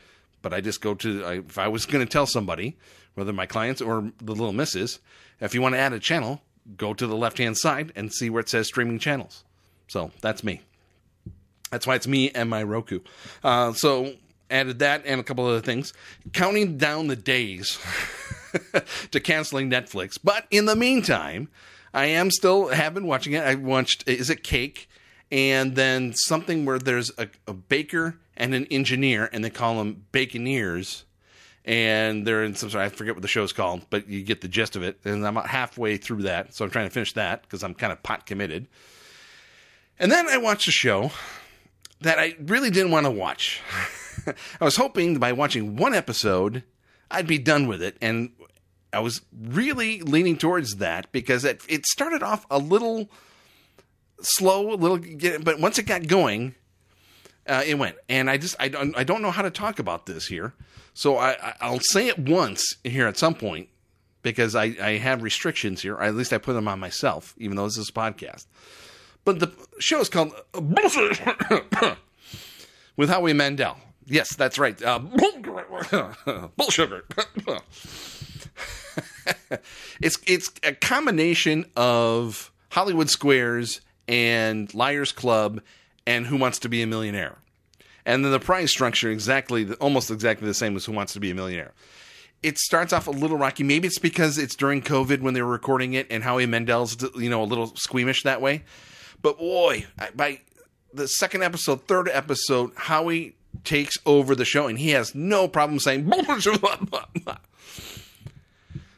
but 0.42 0.52
I 0.52 0.60
just 0.60 0.80
go 0.80 0.94
to. 0.94 1.24
I, 1.24 1.32
if 1.38 1.58
I 1.58 1.68
was 1.68 1.86
going 1.86 2.04
to 2.04 2.10
tell 2.10 2.26
somebody, 2.26 2.76
whether 3.14 3.32
my 3.32 3.46
clients 3.46 3.80
or 3.80 4.12
the 4.18 4.32
little 4.32 4.52
misses, 4.52 5.00
if 5.40 5.54
you 5.54 5.62
want 5.62 5.74
to 5.74 5.78
add 5.78 5.92
a 5.92 5.98
channel, 5.98 6.42
go 6.76 6.94
to 6.94 7.06
the 7.06 7.16
left 7.16 7.38
hand 7.38 7.56
side 7.56 7.92
and 7.96 8.12
see 8.12 8.30
where 8.30 8.40
it 8.40 8.48
says 8.48 8.66
streaming 8.66 8.98
channels. 8.98 9.44
So 9.88 10.10
that's 10.20 10.42
me. 10.42 10.62
That's 11.70 11.86
why 11.86 11.96
it's 11.96 12.06
me 12.06 12.30
and 12.30 12.48
my 12.48 12.62
Roku. 12.62 13.00
Uh, 13.42 13.72
so 13.72 14.14
added 14.50 14.78
that 14.78 15.02
and 15.04 15.20
a 15.20 15.24
couple 15.24 15.46
other 15.46 15.60
things, 15.60 15.92
counting 16.32 16.76
down 16.76 17.08
the 17.08 17.16
days 17.16 17.78
to 19.10 19.20
canceling 19.20 19.70
Netflix. 19.70 20.18
But 20.22 20.46
in 20.50 20.66
the 20.66 20.76
meantime, 20.76 21.48
I 21.96 22.04
am 22.06 22.30
still 22.30 22.68
have 22.68 22.92
been 22.92 23.06
watching 23.06 23.32
it. 23.32 23.42
I 23.42 23.54
watched 23.54 24.06
is 24.06 24.28
it 24.28 24.42
Cake, 24.42 24.86
and 25.32 25.74
then 25.76 26.12
something 26.12 26.66
where 26.66 26.78
there's 26.78 27.10
a, 27.16 27.28
a 27.46 27.54
baker 27.54 28.18
and 28.36 28.54
an 28.54 28.66
engineer, 28.66 29.30
and 29.32 29.42
they 29.42 29.48
call 29.48 29.78
them 29.78 30.04
baconeers. 30.12 31.04
And 31.64 32.24
they're 32.24 32.44
in 32.44 32.54
some 32.54 32.68
sort. 32.68 32.84
I 32.84 32.90
forget 32.90 33.14
what 33.14 33.22
the 33.22 33.28
show's 33.28 33.54
called, 33.54 33.86
but 33.88 34.08
you 34.08 34.22
get 34.22 34.42
the 34.42 34.46
gist 34.46 34.76
of 34.76 34.82
it. 34.82 35.00
And 35.04 35.26
I'm 35.26 35.36
about 35.36 35.48
halfway 35.48 35.96
through 35.96 36.22
that, 36.24 36.54
so 36.54 36.64
I'm 36.64 36.70
trying 36.70 36.86
to 36.86 36.92
finish 36.92 37.14
that 37.14 37.42
because 37.42 37.64
I'm 37.64 37.74
kind 37.74 37.92
of 37.92 38.02
pot 38.02 38.26
committed. 38.26 38.68
And 39.98 40.12
then 40.12 40.28
I 40.28 40.36
watched 40.36 40.68
a 40.68 40.72
show 40.72 41.10
that 42.02 42.18
I 42.18 42.36
really 42.44 42.70
didn't 42.70 42.92
want 42.92 43.06
to 43.06 43.10
watch. 43.10 43.62
I 44.60 44.64
was 44.64 44.76
hoping 44.76 45.18
by 45.18 45.32
watching 45.32 45.76
one 45.76 45.94
episode, 45.94 46.62
I'd 47.10 47.26
be 47.26 47.38
done 47.38 47.66
with 47.66 47.82
it. 47.82 47.96
And 48.02 48.30
I 48.96 49.00
was 49.00 49.20
really 49.38 50.00
leaning 50.00 50.38
towards 50.38 50.76
that 50.76 51.12
because 51.12 51.44
it, 51.44 51.60
it 51.68 51.84
started 51.84 52.22
off 52.22 52.46
a 52.50 52.58
little 52.58 53.10
slow, 54.22 54.72
a 54.72 54.76
little, 54.76 54.98
but 55.42 55.60
once 55.60 55.78
it 55.78 55.82
got 55.82 56.08
going, 56.08 56.54
uh, 57.46 57.62
it 57.66 57.74
went. 57.74 57.96
And 58.08 58.30
I 58.30 58.38
just, 58.38 58.56
I 58.58 58.68
don't, 58.68 58.96
I 58.96 59.04
don't 59.04 59.20
know 59.20 59.30
how 59.30 59.42
to 59.42 59.50
talk 59.50 59.78
about 59.78 60.06
this 60.06 60.28
here. 60.28 60.54
So 60.94 61.18
I, 61.18 61.54
I'll 61.60 61.80
say 61.80 62.08
it 62.08 62.18
once 62.18 62.76
here 62.84 63.06
at 63.06 63.18
some 63.18 63.34
point 63.34 63.68
because 64.22 64.56
I, 64.56 64.74
I 64.80 64.96
have 64.96 65.22
restrictions 65.22 65.82
here. 65.82 65.98
At 65.98 66.14
least 66.14 66.32
I 66.32 66.38
put 66.38 66.54
them 66.54 66.66
on 66.66 66.80
myself, 66.80 67.34
even 67.36 67.58
though 67.58 67.66
this 67.66 67.76
is 67.76 67.90
a 67.90 67.92
podcast. 67.92 68.46
But 69.26 69.40
the 69.40 69.52
show 69.78 70.00
is 70.00 70.08
called 70.08 70.32
with 72.96 73.10
Howie 73.10 73.34
Mandel. 73.34 73.76
Yes, 74.06 74.34
that's 74.34 74.58
right. 74.58 74.82
Uh. 74.82 75.00
it's 80.00 80.18
it's 80.26 80.50
a 80.62 80.72
combination 80.72 81.66
of 81.76 82.52
Hollywood 82.70 83.10
Squares 83.10 83.80
and 84.08 84.72
Liars 84.74 85.12
Club 85.12 85.60
and 86.06 86.26
Who 86.26 86.36
Wants 86.36 86.58
to 86.60 86.68
Be 86.68 86.82
a 86.82 86.86
Millionaire. 86.86 87.38
And 88.04 88.24
then 88.24 88.30
the 88.30 88.38
prize 88.38 88.70
structure 88.70 89.10
exactly 89.10 89.72
almost 89.74 90.10
exactly 90.10 90.46
the 90.46 90.54
same 90.54 90.76
as 90.76 90.84
Who 90.84 90.92
Wants 90.92 91.12
to 91.14 91.20
Be 91.20 91.30
a 91.30 91.34
Millionaire. 91.34 91.72
It 92.42 92.58
starts 92.58 92.92
off 92.92 93.08
a 93.08 93.10
little 93.10 93.38
rocky. 93.38 93.64
Maybe 93.64 93.88
it's 93.88 93.98
because 93.98 94.38
it's 94.38 94.54
during 94.54 94.82
COVID 94.82 95.20
when 95.20 95.34
they 95.34 95.42
were 95.42 95.50
recording 95.50 95.94
it 95.94 96.06
and 96.10 96.22
Howie 96.22 96.46
Mandel's 96.46 96.96
you 97.16 97.30
know 97.30 97.42
a 97.42 97.44
little 97.44 97.74
squeamish 97.74 98.22
that 98.22 98.40
way. 98.40 98.62
But 99.22 99.38
boy, 99.38 99.86
by 100.14 100.40
the 100.92 101.08
second 101.08 101.42
episode, 101.42 101.86
third 101.88 102.08
episode, 102.08 102.72
Howie 102.76 103.34
takes 103.64 103.96
over 104.06 104.34
the 104.34 104.44
show 104.44 104.66
and 104.66 104.78
he 104.78 104.90
has 104.90 105.14
no 105.14 105.48
problem 105.48 105.78
saying 105.80 106.10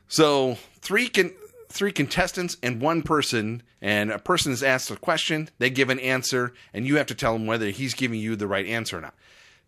so 0.09 0.57
three 0.81 1.09
can 1.09 1.33
three 1.69 1.93
contestants 1.93 2.57
and 2.63 2.81
one 2.81 3.03
person 3.03 3.63
and 3.81 4.11
a 4.11 4.19
person 4.19 4.53
is 4.53 4.63
asked 4.63 4.91
a 4.91 4.97
question 4.97 5.49
they 5.59 5.69
give 5.71 5.91
an 5.91 6.01
answer 6.01 6.55
and 6.73 6.87
you 6.87 6.97
have 6.97 7.07
to 7.07 7.15
tell 7.15 7.35
them 7.35 7.47
whether 7.47 7.69
he's 7.69 7.95
giving 7.95 8.19
you 8.19 8.35
the 8.35 8.47
right 8.47 8.67
answer 8.67 8.99
or 8.99 9.01
not. 9.03 9.15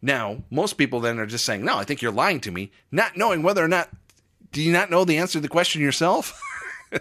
Now 0.01 0.43
most 0.51 0.75
people 0.75 1.01
then 1.01 1.19
are 1.19 1.27
just 1.27 1.45
saying 1.45 1.65
no 1.65 1.77
i 1.77 1.85
think 1.85 2.01
you're 2.01 2.11
lying 2.11 2.41
to 2.41 2.51
me 2.51 2.73
not 2.91 3.17
knowing 3.17 3.43
whether 3.43 3.63
or 3.63 3.69
not 3.69 3.91
do 4.53 4.63
you 4.63 4.73
not 4.73 4.91
know 4.91 5.05
the 5.05 5.19
answer 5.19 5.35
to 5.35 5.41
the 5.41 5.49
question 5.49 5.81
yourself? 5.81 6.41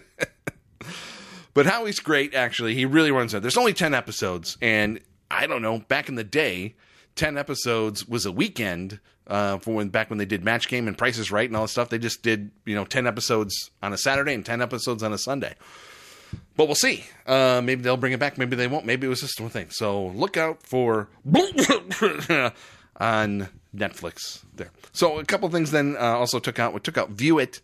But 1.55 1.65
howie's 1.65 1.99
great 1.99 2.35
actually 2.35 2.75
he 2.75 2.85
really 2.85 3.11
runs 3.11 3.33
it. 3.33 3.41
There's 3.41 3.57
only 3.57 3.73
10 3.73 3.93
episodes 3.93 4.57
and 4.61 4.99
i 5.31 5.45
don't 5.45 5.61
know 5.61 5.79
back 5.79 6.07
in 6.09 6.15
the 6.15 6.23
day 6.23 6.75
10 7.15 7.37
episodes 7.37 8.07
was 8.07 8.25
a 8.25 8.31
weekend 8.31 8.99
uh, 9.29 9.57
for 9.59 9.75
when 9.75 9.89
back 9.89 10.09
when 10.09 10.17
they 10.17 10.25
did 10.25 10.43
match 10.43 10.67
game 10.67 10.87
and 10.87 10.97
prices 10.97 11.31
right 11.31 11.49
and 11.49 11.55
all 11.55 11.63
that 11.63 11.69
stuff 11.69 11.89
they 11.89 11.97
just 11.97 12.23
did 12.23 12.51
you 12.65 12.75
know 12.75 12.83
10 12.83 13.07
episodes 13.07 13.71
on 13.81 13.93
a 13.93 13.97
saturday 13.97 14.33
and 14.33 14.45
10 14.45 14.61
episodes 14.61 15.03
on 15.03 15.13
a 15.13 15.17
sunday. 15.17 15.55
But 16.55 16.65
we'll 16.65 16.75
see. 16.75 17.05
Uh, 17.25 17.61
maybe 17.63 17.81
they'll 17.81 17.97
bring 17.97 18.13
it 18.13 18.19
back. 18.19 18.37
Maybe 18.37 18.55
they 18.55 18.67
won't. 18.67 18.85
Maybe 18.85 19.07
it 19.07 19.09
was 19.09 19.21
just 19.21 19.39
one 19.39 19.49
thing. 19.49 19.69
So 19.71 20.07
look 20.07 20.37
out 20.37 20.61
for 20.61 21.07
on 22.99 23.47
netflix 23.75 24.43
there. 24.53 24.71
So 24.91 25.19
a 25.19 25.25
couple 25.25 25.49
things 25.49 25.71
then 25.71 25.95
uh, 25.97 26.17
also 26.17 26.39
took 26.39 26.59
out 26.59 26.73
we 26.73 26.79
took 26.81 26.97
out 26.97 27.11
view 27.11 27.39
it. 27.39 27.61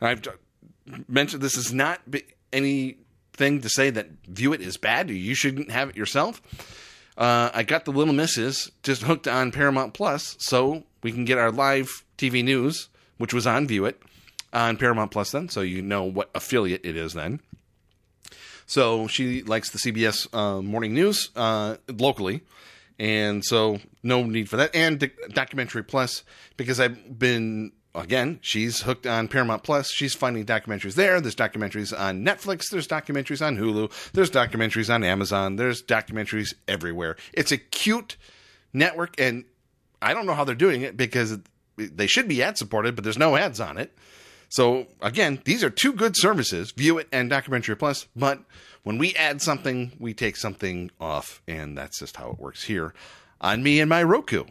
I've 0.00 0.22
mentioned 1.08 1.42
this 1.42 1.56
is 1.56 1.72
not 1.72 2.00
anything 2.52 3.60
to 3.60 3.68
say 3.68 3.90
that 3.90 4.08
view 4.26 4.52
it 4.52 4.60
is 4.60 4.76
bad. 4.76 5.10
You 5.10 5.34
shouldn't 5.34 5.70
have 5.70 5.90
it 5.90 5.96
yourself. 5.96 6.40
Uh, 7.16 7.50
I 7.52 7.64
got 7.64 7.84
the 7.84 7.90
Little 7.90 8.14
Misses 8.14 8.70
just 8.84 9.02
hooked 9.02 9.26
on 9.26 9.50
Paramount 9.50 9.92
Plus, 9.92 10.36
so 10.38 10.84
we 11.02 11.12
can 11.12 11.24
get 11.24 11.38
our 11.38 11.50
live 11.50 12.04
TV 12.16 12.44
news, 12.44 12.88
which 13.18 13.34
was 13.34 13.46
on 13.46 13.66
View 13.66 13.84
It, 13.84 14.00
on 14.52 14.76
Paramount 14.76 15.10
Plus 15.10 15.30
then, 15.30 15.48
so 15.48 15.60
you 15.60 15.82
know 15.82 16.04
what 16.04 16.30
affiliate 16.34 16.84
it 16.84 16.96
is 16.96 17.14
then. 17.14 17.40
So 18.66 19.06
she 19.06 19.42
likes 19.42 19.70
the 19.70 19.78
CBS 19.78 20.32
uh, 20.34 20.60
morning 20.60 20.92
news 20.92 21.30
uh, 21.34 21.76
locally, 21.88 22.42
and 22.98 23.44
so 23.44 23.78
no 24.02 24.24
need 24.24 24.48
for 24.48 24.56
that. 24.58 24.74
And 24.74 25.10
Documentary 25.32 25.84
Plus, 25.84 26.22
because 26.56 26.78
I've 26.78 27.18
been 27.18 27.72
again, 27.94 28.38
she's 28.42 28.82
hooked 28.82 29.06
on 29.06 29.28
Paramount 29.28 29.62
Plus. 29.62 29.90
She's 29.90 30.14
finding 30.14 30.44
documentaries 30.44 30.94
there. 30.94 31.20
There's 31.20 31.34
documentaries 31.34 31.98
on 31.98 32.24
Netflix. 32.24 32.70
There's 32.70 32.86
documentaries 32.86 33.44
on 33.44 33.56
Hulu. 33.56 34.12
There's 34.12 34.30
documentaries 34.30 34.92
on 34.92 35.04
Amazon. 35.04 35.56
There's 35.56 35.82
documentaries 35.82 36.54
everywhere. 36.66 37.16
It's 37.32 37.52
a 37.52 37.58
cute 37.58 38.16
network, 38.72 39.18
and 39.18 39.44
I 40.00 40.14
don't 40.14 40.26
know 40.26 40.34
how 40.34 40.44
they're 40.44 40.54
doing 40.54 40.82
it 40.82 40.96
because 40.96 41.38
they 41.76 42.06
should 42.06 42.28
be 42.28 42.42
ad 42.42 42.58
supported, 42.58 42.94
but 42.94 43.04
there's 43.04 43.18
no 43.18 43.36
ads 43.36 43.60
on 43.60 43.78
it. 43.78 43.96
So 44.48 44.86
again, 45.02 45.40
these 45.44 45.62
are 45.62 45.70
two 45.70 45.92
good 45.92 46.16
services, 46.16 46.70
View 46.72 46.98
It 46.98 47.08
and 47.12 47.28
Documentary 47.28 47.76
Plus, 47.76 48.06
but 48.16 48.42
when 48.82 48.96
we 48.96 49.14
add 49.14 49.42
something, 49.42 49.92
we 49.98 50.14
take 50.14 50.36
something 50.36 50.90
off, 51.00 51.42
and 51.46 51.76
that's 51.76 51.98
just 51.98 52.16
how 52.16 52.30
it 52.30 52.38
works 52.38 52.64
here 52.64 52.94
on 53.40 53.62
me 53.62 53.80
and 53.80 53.88
my 53.88 54.02
Roku. 54.02 54.44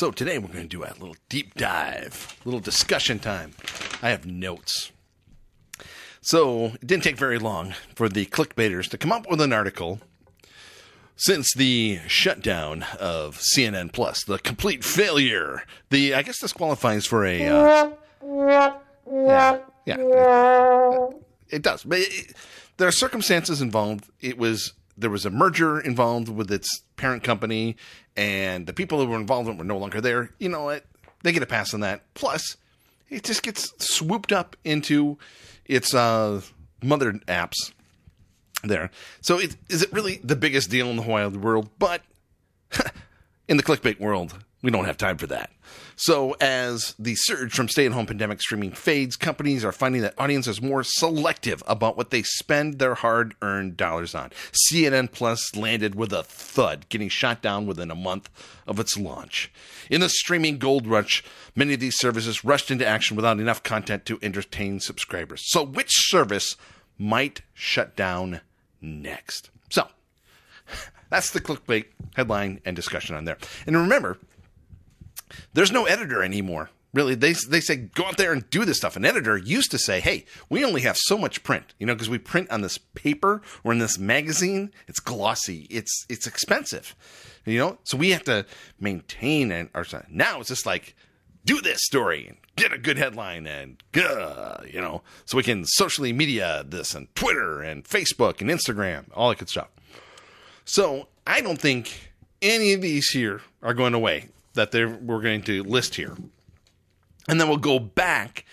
So 0.00 0.10
today 0.10 0.38
we're 0.38 0.48
going 0.48 0.62
to 0.62 0.66
do 0.66 0.82
a 0.82 0.96
little 0.98 1.16
deep 1.28 1.52
dive, 1.56 2.34
a 2.42 2.48
little 2.48 2.58
discussion 2.58 3.18
time. 3.18 3.52
I 4.00 4.08
have 4.08 4.24
notes. 4.24 4.92
So 6.22 6.68
it 6.68 6.86
didn't 6.86 7.04
take 7.04 7.18
very 7.18 7.38
long 7.38 7.74
for 7.94 8.08
the 8.08 8.24
clickbaiters 8.24 8.88
to 8.88 8.96
come 8.96 9.12
up 9.12 9.28
with 9.28 9.42
an 9.42 9.52
article 9.52 10.00
since 11.16 11.52
the 11.52 11.98
shutdown 12.06 12.86
of 12.98 13.42
CNN 13.54 13.92
Plus, 13.92 14.24
the 14.24 14.38
complete 14.38 14.84
failure. 14.84 15.64
The 15.90 16.14
I 16.14 16.22
guess 16.22 16.40
this 16.40 16.54
qualifies 16.54 17.04
for 17.04 17.26
a 17.26 17.46
uh, 17.46 17.90
yeah 18.24 19.58
yeah 19.84 19.98
it 21.50 21.60
does, 21.60 21.84
but 21.84 21.98
it, 21.98 22.34
there 22.78 22.88
are 22.88 22.92
circumstances 22.92 23.60
involved. 23.60 24.08
It 24.22 24.38
was 24.38 24.72
there 25.00 25.10
was 25.10 25.24
a 25.24 25.30
merger 25.30 25.80
involved 25.80 26.28
with 26.28 26.50
its 26.52 26.82
parent 26.96 27.24
company, 27.24 27.76
and 28.16 28.66
the 28.66 28.72
people 28.72 28.98
who 28.98 29.06
were 29.06 29.18
involved 29.18 29.48
in 29.48 29.54
it 29.54 29.58
were 29.58 29.64
no 29.64 29.78
longer 29.78 30.00
there. 30.00 30.30
You 30.38 30.48
know 30.48 30.64
what? 30.64 30.84
They 31.22 31.32
get 31.32 31.42
a 31.42 31.46
pass 31.46 31.74
on 31.74 31.80
that. 31.80 32.02
Plus, 32.14 32.56
it 33.08 33.24
just 33.24 33.42
gets 33.42 33.72
swooped 33.78 34.32
up 34.32 34.56
into 34.64 35.18
its 35.64 35.94
uh, 35.94 36.42
mother 36.82 37.12
apps 37.28 37.72
there. 38.62 38.90
So, 39.20 39.38
it, 39.38 39.56
is 39.68 39.82
it 39.82 39.92
really 39.92 40.20
the 40.22 40.36
biggest 40.36 40.70
deal 40.70 40.88
in 40.88 40.96
the 40.96 41.02
whole 41.02 41.28
world? 41.30 41.70
But 41.78 42.02
in 43.50 43.56
the 43.56 43.64
clickbait 43.64 43.98
world, 43.98 44.38
we 44.62 44.70
don't 44.70 44.84
have 44.84 44.96
time 44.96 45.18
for 45.18 45.26
that. 45.26 45.50
So, 45.96 46.36
as 46.40 46.94
the 47.00 47.16
surge 47.16 47.52
from 47.52 47.68
stay 47.68 47.84
at 47.84 47.92
home 47.92 48.06
pandemic 48.06 48.40
streaming 48.40 48.70
fades, 48.70 49.16
companies 49.16 49.64
are 49.64 49.72
finding 49.72 50.02
that 50.02 50.14
audiences 50.18 50.60
are 50.60 50.66
more 50.66 50.84
selective 50.84 51.62
about 51.66 51.96
what 51.96 52.10
they 52.10 52.22
spend 52.22 52.78
their 52.78 52.94
hard 52.94 53.34
earned 53.42 53.76
dollars 53.76 54.14
on. 54.14 54.30
CNN 54.70 55.10
Plus 55.10 55.56
landed 55.56 55.96
with 55.96 56.12
a 56.12 56.22
thud, 56.22 56.88
getting 56.90 57.08
shot 57.08 57.42
down 57.42 57.66
within 57.66 57.90
a 57.90 57.96
month 57.96 58.30
of 58.68 58.78
its 58.78 58.96
launch. 58.96 59.52
In 59.90 60.00
the 60.00 60.08
streaming 60.08 60.58
gold 60.58 60.86
rush, 60.86 61.24
many 61.56 61.74
of 61.74 61.80
these 61.80 61.98
services 61.98 62.44
rushed 62.44 62.70
into 62.70 62.86
action 62.86 63.16
without 63.16 63.40
enough 63.40 63.64
content 63.64 64.06
to 64.06 64.18
entertain 64.22 64.78
subscribers. 64.78 65.42
So, 65.50 65.64
which 65.64 65.90
service 65.90 66.56
might 66.96 67.42
shut 67.52 67.96
down 67.96 68.42
next? 68.80 69.50
So, 69.70 69.88
that's 71.10 71.30
the 71.30 71.40
clickbait 71.40 71.86
headline 72.14 72.60
and 72.64 72.74
discussion 72.74 73.14
on 73.14 73.24
there. 73.24 73.38
And 73.66 73.76
remember, 73.76 74.18
there's 75.52 75.72
no 75.72 75.84
editor 75.84 76.22
anymore. 76.22 76.70
Really, 76.92 77.14
they 77.14 77.34
they 77.34 77.60
say 77.60 77.76
go 77.76 78.06
out 78.06 78.16
there 78.16 78.32
and 78.32 78.48
do 78.50 78.64
this 78.64 78.78
stuff. 78.78 78.96
An 78.96 79.04
editor 79.04 79.36
used 79.36 79.70
to 79.70 79.78
say, 79.78 80.00
"Hey, 80.00 80.24
we 80.48 80.64
only 80.64 80.80
have 80.80 80.96
so 80.96 81.16
much 81.16 81.44
print, 81.44 81.72
you 81.78 81.86
know, 81.86 81.94
because 81.94 82.08
we 82.10 82.18
print 82.18 82.50
on 82.50 82.62
this 82.62 82.78
paper 82.78 83.42
or 83.62 83.70
in 83.70 83.78
this 83.78 83.96
magazine. 83.96 84.72
It's 84.88 84.98
glossy, 84.98 85.68
it's 85.70 86.04
it's 86.08 86.26
expensive, 86.26 86.96
you 87.44 87.58
know. 87.58 87.78
So 87.84 87.96
we 87.96 88.10
have 88.10 88.24
to 88.24 88.44
maintain 88.80 89.52
and 89.52 89.68
or 89.72 89.84
now 90.08 90.40
it's 90.40 90.48
just 90.48 90.66
like 90.66 90.96
do 91.44 91.60
this 91.60 91.84
story 91.84 92.26
and 92.26 92.38
get 92.56 92.72
a 92.72 92.78
good 92.78 92.98
headline 92.98 93.46
and 93.46 93.80
uh, 93.96 94.58
you 94.68 94.80
know, 94.80 95.02
so 95.26 95.36
we 95.36 95.44
can 95.44 95.64
socially 95.64 96.12
media 96.12 96.64
this 96.66 96.92
and 96.94 97.14
Twitter 97.14 97.62
and 97.62 97.84
Facebook 97.84 98.40
and 98.40 98.50
Instagram, 98.50 99.04
all 99.14 99.28
that 99.28 99.38
good 99.38 99.48
stuff. 99.48 99.68
So 100.70 101.08
I 101.26 101.40
don't 101.40 101.60
think 101.60 102.12
any 102.40 102.74
of 102.74 102.80
these 102.80 103.08
here 103.08 103.40
are 103.60 103.74
going 103.74 103.92
away 103.92 104.28
that 104.54 104.72
we're 105.02 105.20
going 105.20 105.42
to 105.42 105.64
list 105.64 105.96
here. 105.96 106.16
And 107.28 107.40
then 107.40 107.48
we'll 107.48 107.56
go 107.56 107.80
back 107.80 108.44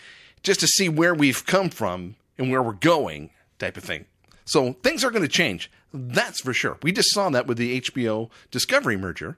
just 0.41 0.59
to 0.61 0.67
see 0.67 0.89
where 0.89 1.13
we've 1.13 1.45
come 1.45 1.69
from 1.69 2.15
and 2.39 2.49
where 2.49 2.63
we're 2.63 2.73
going, 2.73 3.29
type 3.59 3.77
of 3.77 3.83
thing. 3.83 4.05
So 4.45 4.73
things 4.81 5.03
are 5.03 5.11
going 5.11 5.21
to 5.21 5.27
change. 5.27 5.69
That's 5.93 6.41
for 6.41 6.53
sure. 6.53 6.79
We 6.81 6.91
just 6.91 7.13
saw 7.13 7.29
that 7.29 7.45
with 7.45 7.59
the 7.59 7.81
HBO 7.81 8.31
Discovery 8.49 8.97
merger, 8.97 9.37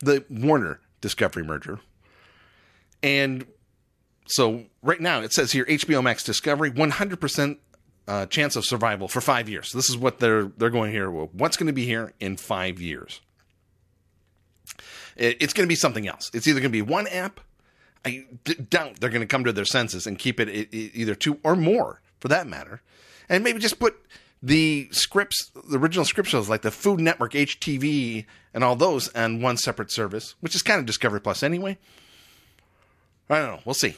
the 0.00 0.22
Warner 0.28 0.78
Discovery 1.00 1.42
merger. 1.42 1.80
And 3.02 3.46
so 4.26 4.66
right 4.82 5.00
now 5.00 5.22
it 5.22 5.32
says 5.32 5.52
here 5.52 5.64
HBO 5.64 6.02
Max 6.02 6.22
Discovery 6.22 6.70
100% 6.70 7.56
uh, 8.08 8.26
chance 8.26 8.56
of 8.56 8.64
survival 8.64 9.08
for 9.08 9.20
5 9.20 9.48
years. 9.48 9.72
This 9.72 9.88
is 9.88 9.96
what 9.96 10.18
they're 10.18 10.44
they're 10.44 10.70
going 10.70 10.92
here. 10.92 11.10
What's 11.10 11.56
going 11.56 11.68
to 11.68 11.72
be 11.72 11.86
here 11.86 12.12
in 12.20 12.36
5 12.36 12.80
years? 12.80 13.20
It, 15.16 15.36
it's 15.40 15.52
going 15.52 15.66
to 15.66 15.68
be 15.68 15.76
something 15.76 16.08
else. 16.08 16.30
It's 16.34 16.46
either 16.48 16.60
going 16.60 16.72
to 16.72 16.76
be 16.76 16.82
one 16.82 17.06
app 17.06 17.40
I 18.04 18.26
d- 18.44 18.54
doubt 18.54 19.00
they're 19.00 19.10
going 19.10 19.20
to 19.20 19.26
come 19.26 19.44
to 19.44 19.52
their 19.52 19.64
senses 19.64 20.06
and 20.06 20.18
keep 20.18 20.40
it, 20.40 20.48
it, 20.48 20.68
it 20.72 20.92
either 20.94 21.14
two 21.14 21.38
or 21.42 21.56
more 21.56 22.00
for 22.18 22.28
that 22.28 22.46
matter. 22.46 22.82
And 23.28 23.44
maybe 23.44 23.58
just 23.58 23.78
put 23.78 23.96
the 24.42 24.88
scripts, 24.90 25.50
the 25.68 25.78
original 25.78 26.04
script 26.04 26.30
shows 26.30 26.48
like 26.48 26.62
the 26.62 26.70
Food 26.70 27.00
Network, 27.00 27.32
HGTV, 27.32 28.24
and 28.54 28.64
all 28.64 28.74
those 28.74 29.08
on 29.14 29.42
one 29.42 29.56
separate 29.56 29.90
service, 29.90 30.34
which 30.40 30.54
is 30.54 30.62
kind 30.62 30.80
of 30.80 30.86
Discovery 30.86 31.20
Plus 31.20 31.42
anyway. 31.42 31.78
I 33.28 33.38
don't 33.38 33.50
know. 33.50 33.60
We'll 33.64 33.74
see. 33.74 33.96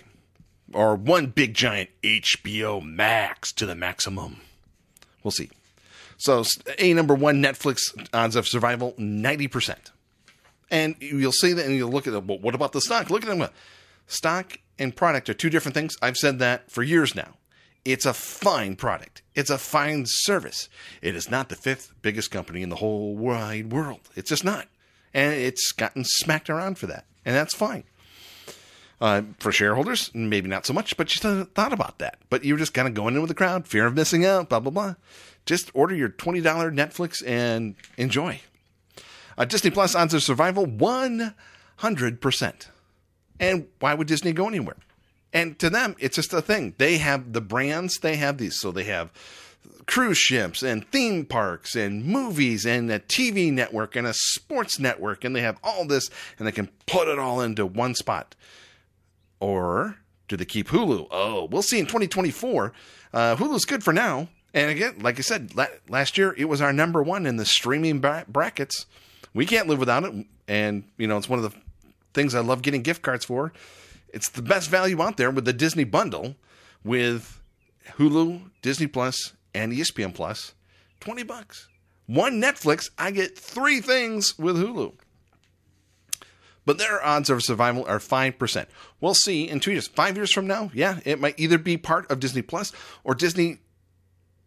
Or 0.72 0.94
one 0.94 1.26
big 1.26 1.54
giant 1.54 1.90
HBO 2.02 2.82
Max 2.82 3.52
to 3.52 3.66
the 3.66 3.74
maximum. 3.74 4.40
We'll 5.22 5.30
see. 5.30 5.50
So, 6.18 6.44
A 6.78 6.94
number 6.94 7.14
one, 7.14 7.42
Netflix 7.42 7.80
odds 8.12 8.36
of 8.36 8.46
survival, 8.46 8.92
90%. 8.98 9.76
And 10.70 10.94
you'll 11.00 11.32
see 11.32 11.52
that 11.52 11.66
and 11.66 11.74
you'll 11.74 11.90
look 11.90 12.06
at 12.06 12.14
it. 12.14 12.24
Well, 12.24 12.38
what 12.38 12.54
about 12.54 12.72
the 12.72 12.80
stock? 12.80 13.10
Look 13.10 13.22
at 13.24 13.28
them. 13.28 13.48
Stock 14.06 14.58
and 14.78 14.94
product 14.94 15.28
are 15.28 15.34
two 15.34 15.50
different 15.50 15.74
things. 15.74 15.96
I've 16.00 16.16
said 16.16 16.38
that 16.38 16.70
for 16.70 16.82
years 16.82 17.14
now. 17.14 17.34
It's 17.84 18.06
a 18.06 18.14
fine 18.14 18.76
product. 18.76 19.22
It's 19.34 19.50
a 19.50 19.58
fine 19.58 20.04
service. 20.06 20.68
It 21.00 21.16
is 21.16 21.30
not 21.30 21.48
the 21.48 21.56
fifth 21.56 21.92
biggest 22.00 22.30
company 22.30 22.62
in 22.62 22.68
the 22.68 22.76
whole 22.76 23.16
wide 23.16 23.72
world. 23.72 24.00
It's 24.14 24.28
just 24.30 24.44
not. 24.44 24.68
And 25.12 25.34
it's 25.34 25.72
gotten 25.72 26.04
smacked 26.04 26.48
around 26.48 26.78
for 26.78 26.86
that. 26.86 27.04
And 27.24 27.34
that's 27.34 27.54
fine. 27.54 27.84
Uh, 29.02 29.22
for 29.40 29.50
shareholders, 29.50 30.12
maybe 30.14 30.48
not 30.48 30.64
so 30.64 30.72
much, 30.72 30.96
but 30.96 31.12
you 31.12 31.44
thought 31.44 31.72
about 31.72 31.98
that. 31.98 32.18
But 32.30 32.44
you're 32.44 32.56
just 32.56 32.72
kind 32.72 32.86
of 32.86 32.94
going 32.94 33.16
in 33.16 33.20
with 33.20 33.30
the 33.30 33.34
crowd, 33.34 33.66
fear 33.66 33.84
of 33.84 33.96
missing 33.96 34.24
out, 34.24 34.48
blah, 34.48 34.60
blah, 34.60 34.70
blah. 34.70 34.94
Just 35.44 35.72
order 35.74 35.92
your 35.92 36.08
$20 36.08 36.44
Netflix 36.44 37.20
and 37.26 37.74
enjoy. 37.96 38.40
Uh, 39.36 39.44
Disney 39.44 39.70
Plus 39.70 39.96
odds 39.96 40.14
of 40.14 40.22
survival 40.22 40.66
100%. 40.66 42.66
And 43.40 43.66
why 43.80 43.94
would 43.94 44.06
Disney 44.06 44.32
go 44.32 44.46
anywhere? 44.46 44.76
And 45.32 45.58
to 45.58 45.68
them, 45.68 45.96
it's 45.98 46.14
just 46.14 46.32
a 46.32 46.40
thing. 46.40 46.74
They 46.78 46.98
have 46.98 47.32
the 47.32 47.40
brands, 47.40 47.98
they 47.98 48.14
have 48.14 48.38
these. 48.38 48.60
So 48.60 48.70
they 48.70 48.84
have 48.84 49.10
cruise 49.88 50.18
ships 50.18 50.62
and 50.62 50.88
theme 50.92 51.24
parks 51.24 51.74
and 51.74 52.04
movies 52.04 52.64
and 52.64 52.88
a 52.88 53.00
TV 53.00 53.52
network 53.52 53.96
and 53.96 54.06
a 54.06 54.14
sports 54.14 54.78
network. 54.78 55.24
And 55.24 55.34
they 55.34 55.40
have 55.40 55.58
all 55.64 55.88
this 55.88 56.08
and 56.38 56.46
they 56.46 56.52
can 56.52 56.68
put 56.86 57.08
it 57.08 57.18
all 57.18 57.40
into 57.40 57.66
one 57.66 57.96
spot. 57.96 58.36
Or 59.42 59.96
do 60.28 60.36
they 60.36 60.44
keep 60.44 60.68
Hulu? 60.68 61.08
Oh, 61.10 61.48
we'll 61.50 61.62
see 61.62 61.80
in 61.80 61.86
2024. 61.86 62.72
Uh, 63.12 63.34
Hulu's 63.34 63.64
good 63.64 63.82
for 63.82 63.92
now. 63.92 64.28
And 64.54 64.70
again, 64.70 65.00
like 65.00 65.18
I 65.18 65.22
said, 65.22 65.56
la- 65.56 65.66
last 65.88 66.16
year 66.16 66.32
it 66.38 66.44
was 66.44 66.60
our 66.60 66.72
number 66.72 67.02
one 67.02 67.26
in 67.26 67.38
the 67.38 67.44
streaming 67.44 67.98
bra- 67.98 68.22
brackets. 68.28 68.86
We 69.34 69.44
can't 69.44 69.66
live 69.66 69.80
without 69.80 70.04
it. 70.04 70.26
And, 70.46 70.84
you 70.96 71.08
know, 71.08 71.16
it's 71.16 71.28
one 71.28 71.42
of 71.42 71.50
the 71.50 71.58
things 72.14 72.36
I 72.36 72.40
love 72.40 72.62
getting 72.62 72.82
gift 72.82 73.02
cards 73.02 73.24
for. 73.24 73.52
It's 74.14 74.28
the 74.28 74.42
best 74.42 74.70
value 74.70 75.02
out 75.02 75.16
there 75.16 75.30
with 75.32 75.44
the 75.44 75.52
Disney 75.52 75.84
bundle 75.84 76.36
with 76.84 77.40
Hulu, 77.96 78.42
Disney 78.62 78.86
Plus, 78.86 79.32
and 79.54 79.72
ESPN 79.72 80.14
Plus. 80.14 80.54
20 81.00 81.24
bucks. 81.24 81.66
One 82.06 82.40
Netflix, 82.40 82.90
I 82.96 83.10
get 83.10 83.36
three 83.36 83.80
things 83.80 84.38
with 84.38 84.56
Hulu. 84.56 84.92
But 86.64 86.78
their 86.78 87.04
odds 87.04 87.28
of 87.28 87.42
survival 87.42 87.84
are 87.86 87.98
5%. 87.98 88.66
We'll 89.00 89.14
see 89.14 89.48
in 89.48 89.60
two 89.60 89.72
years. 89.72 89.88
Five 89.88 90.16
years 90.16 90.32
from 90.32 90.46
now, 90.46 90.70
yeah, 90.72 91.00
it 91.04 91.20
might 91.20 91.38
either 91.38 91.58
be 91.58 91.76
part 91.76 92.10
of 92.10 92.20
Disney 92.20 92.42
Plus 92.42 92.72
or 93.02 93.14
Disney, 93.14 93.58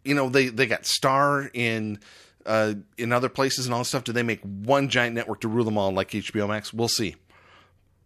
you 0.04 0.16
know, 0.16 0.30
they, 0.30 0.48
they 0.48 0.66
got 0.66 0.86
Star 0.86 1.50
in 1.54 2.00
uh, 2.46 2.76
in 2.98 3.12
other 3.12 3.28
places 3.28 3.66
and 3.66 3.74
all 3.74 3.82
this 3.82 3.90
stuff. 3.90 4.04
Do 4.04 4.14
they 4.14 4.24
make 4.24 4.42
one 4.42 4.88
giant 4.88 5.16
network 5.16 5.42
to 5.42 5.48
rule 5.48 5.66
them 5.66 5.78
all 5.78 5.92
like 5.92 6.12
HBO 6.12 6.48
Max? 6.48 6.74
We'll 6.74 6.88
see. 6.88 7.16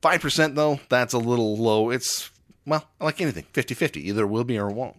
5% 0.01 0.55
though, 0.55 0.79
that's 0.87 1.13
a 1.13 1.17
little 1.17 1.57
low. 1.57 1.89
It's, 1.89 2.31
well, 2.65 2.87
like 2.99 3.19
anything, 3.21 3.45
50 3.51 3.73
50. 3.73 4.07
Either 4.07 4.25
will 4.25 4.45
be 4.45 4.57
or 4.57 4.69
won't. 4.69 4.95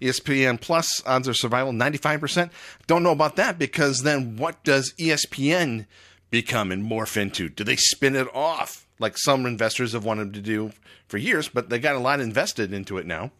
ESPN 0.00 0.60
Plus 0.60 1.02
odds 1.06 1.28
of 1.28 1.36
survival, 1.36 1.72
95%. 1.72 2.50
Don't 2.86 3.02
know 3.02 3.12
about 3.12 3.36
that 3.36 3.58
because 3.58 4.02
then 4.02 4.36
what 4.36 4.62
does 4.64 4.92
ESPN 4.98 5.86
become 6.34 6.72
and 6.72 6.84
morph 6.84 7.16
into? 7.16 7.48
Do 7.48 7.62
they 7.62 7.76
spin 7.76 8.16
it 8.16 8.26
off 8.34 8.88
like 8.98 9.16
some 9.16 9.46
investors 9.46 9.92
have 9.92 10.04
wanted 10.04 10.34
to 10.34 10.40
do 10.40 10.72
for 11.06 11.16
years, 11.16 11.48
but 11.48 11.68
they 11.68 11.78
got 11.78 11.94
a 11.94 12.00
lot 12.00 12.18
invested 12.18 12.72
into 12.72 12.98
it 12.98 13.06
now? 13.06 13.30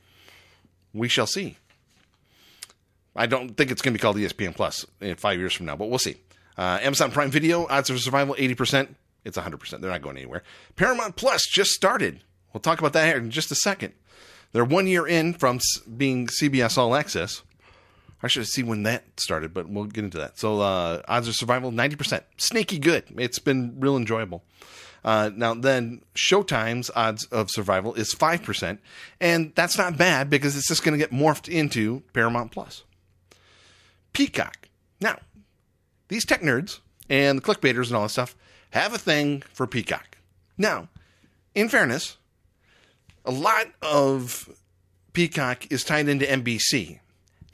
We 0.93 1.09
shall 1.09 1.27
see. 1.27 1.57
I 3.17 3.27
don't 3.27 3.57
think 3.57 3.73
it's 3.73 3.83
going 3.83 3.95
to 3.95 3.99
be 3.99 4.03
called 4.03 4.17
ESPN 4.17 4.55
Plus 4.55 4.87
in 5.01 5.17
five 5.17 5.41
years 5.41 5.53
from 5.53 5.67
now, 5.67 5.75
but 5.75 5.91
we'll 5.91 5.99
see. 5.99 6.19
Uh, 6.57 6.79
Amazon 6.83 7.11
Prime 7.11 7.33
Video 7.33 7.67
odds 7.67 7.91
of 7.91 7.99
survival, 7.99 8.37
80%. 8.37 8.95
It's 9.25 9.37
100%. 9.37 9.81
They're 9.81 9.91
not 9.91 10.03
going 10.03 10.17
anywhere. 10.17 10.45
Paramount 10.77 11.17
Plus 11.17 11.43
just 11.51 11.71
started. 11.71 12.21
We'll 12.53 12.61
talk 12.61 12.79
about 12.79 12.93
that 12.93 13.07
here 13.07 13.17
in 13.17 13.33
just 13.33 13.51
a 13.51 13.57
second. 13.57 13.93
They're 14.53 14.65
one 14.65 14.87
year 14.87 15.05
in 15.05 15.35
from 15.35 15.59
being 15.97 16.29
CBS 16.29 16.79
All 16.79 16.95
Access. 16.95 17.43
I 18.25 18.29
should 18.29 18.47
see 18.47 18.63
when 18.63 18.85
that 18.85 19.05
started, 19.21 19.53
but 19.53 19.69
we'll 19.69 19.85
get 19.85 20.03
into 20.03 20.17
that. 20.17 20.39
So, 20.39 20.61
uh, 20.63 21.03
odds 21.07 21.29
of 21.29 21.35
survival 21.35 21.71
90%. 21.71 22.23
Sneaky 22.39 22.79
good. 22.79 23.05
It's 23.19 23.39
been 23.39 23.77
real 23.79 23.99
enjoyable. 23.99 24.43
Uh, 25.05 25.31
now, 25.37 25.53
then, 25.53 26.01
Showtime's 26.15 26.91
odds 26.97 27.27
of 27.27 27.51
survival 27.51 27.93
is 27.93 28.15
5%. 28.15 28.79
And 29.21 29.53
that's 29.55 29.77
not 29.77 29.99
bad 29.99 30.31
because 30.31 30.57
it's 30.57 30.69
just 30.69 30.83
going 30.83 30.99
to 30.99 30.99
get 30.99 31.13
morphed 31.13 31.53
into 31.53 32.03
Paramount 32.15 32.51
Plus. 32.51 32.85
Peacock. 34.15 34.71
Now, 35.03 35.19
these 36.09 36.25
tech 36.25 36.41
nerds 36.41 36.79
and 37.11 37.39
the 37.39 37.43
clickbaiters 37.43 37.89
and 37.89 37.97
all 37.97 38.05
that 38.05 38.09
stuff 38.09 38.35
have 38.71 38.95
a 38.95 38.99
thing 38.99 39.43
for 39.53 39.67
Peacock. 39.67 40.17
Now, 40.57 40.89
in 41.55 41.69
fairness, 41.69 42.17
a 43.27 43.31
lot 43.31 43.67
of 43.83 44.49
Peacock 45.13 45.71
is 45.71 45.85
tied 45.85 46.09
into 46.09 46.25
NBC. 46.25 47.01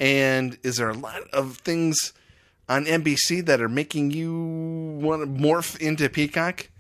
And 0.01 0.59
is 0.63 0.79
there 0.79 0.89
a 0.89 0.95
lot 0.95 1.23
of 1.33 1.59
things 1.59 2.15
on 2.69 2.87
NBC 2.87 3.45
that 3.47 3.61
are 3.61 3.69
making 3.69 4.11
you 4.11 4.99
want 5.01 5.23
to 5.23 5.27
morph 5.27 5.79
into 5.79 6.09
Peacock? 6.09 6.71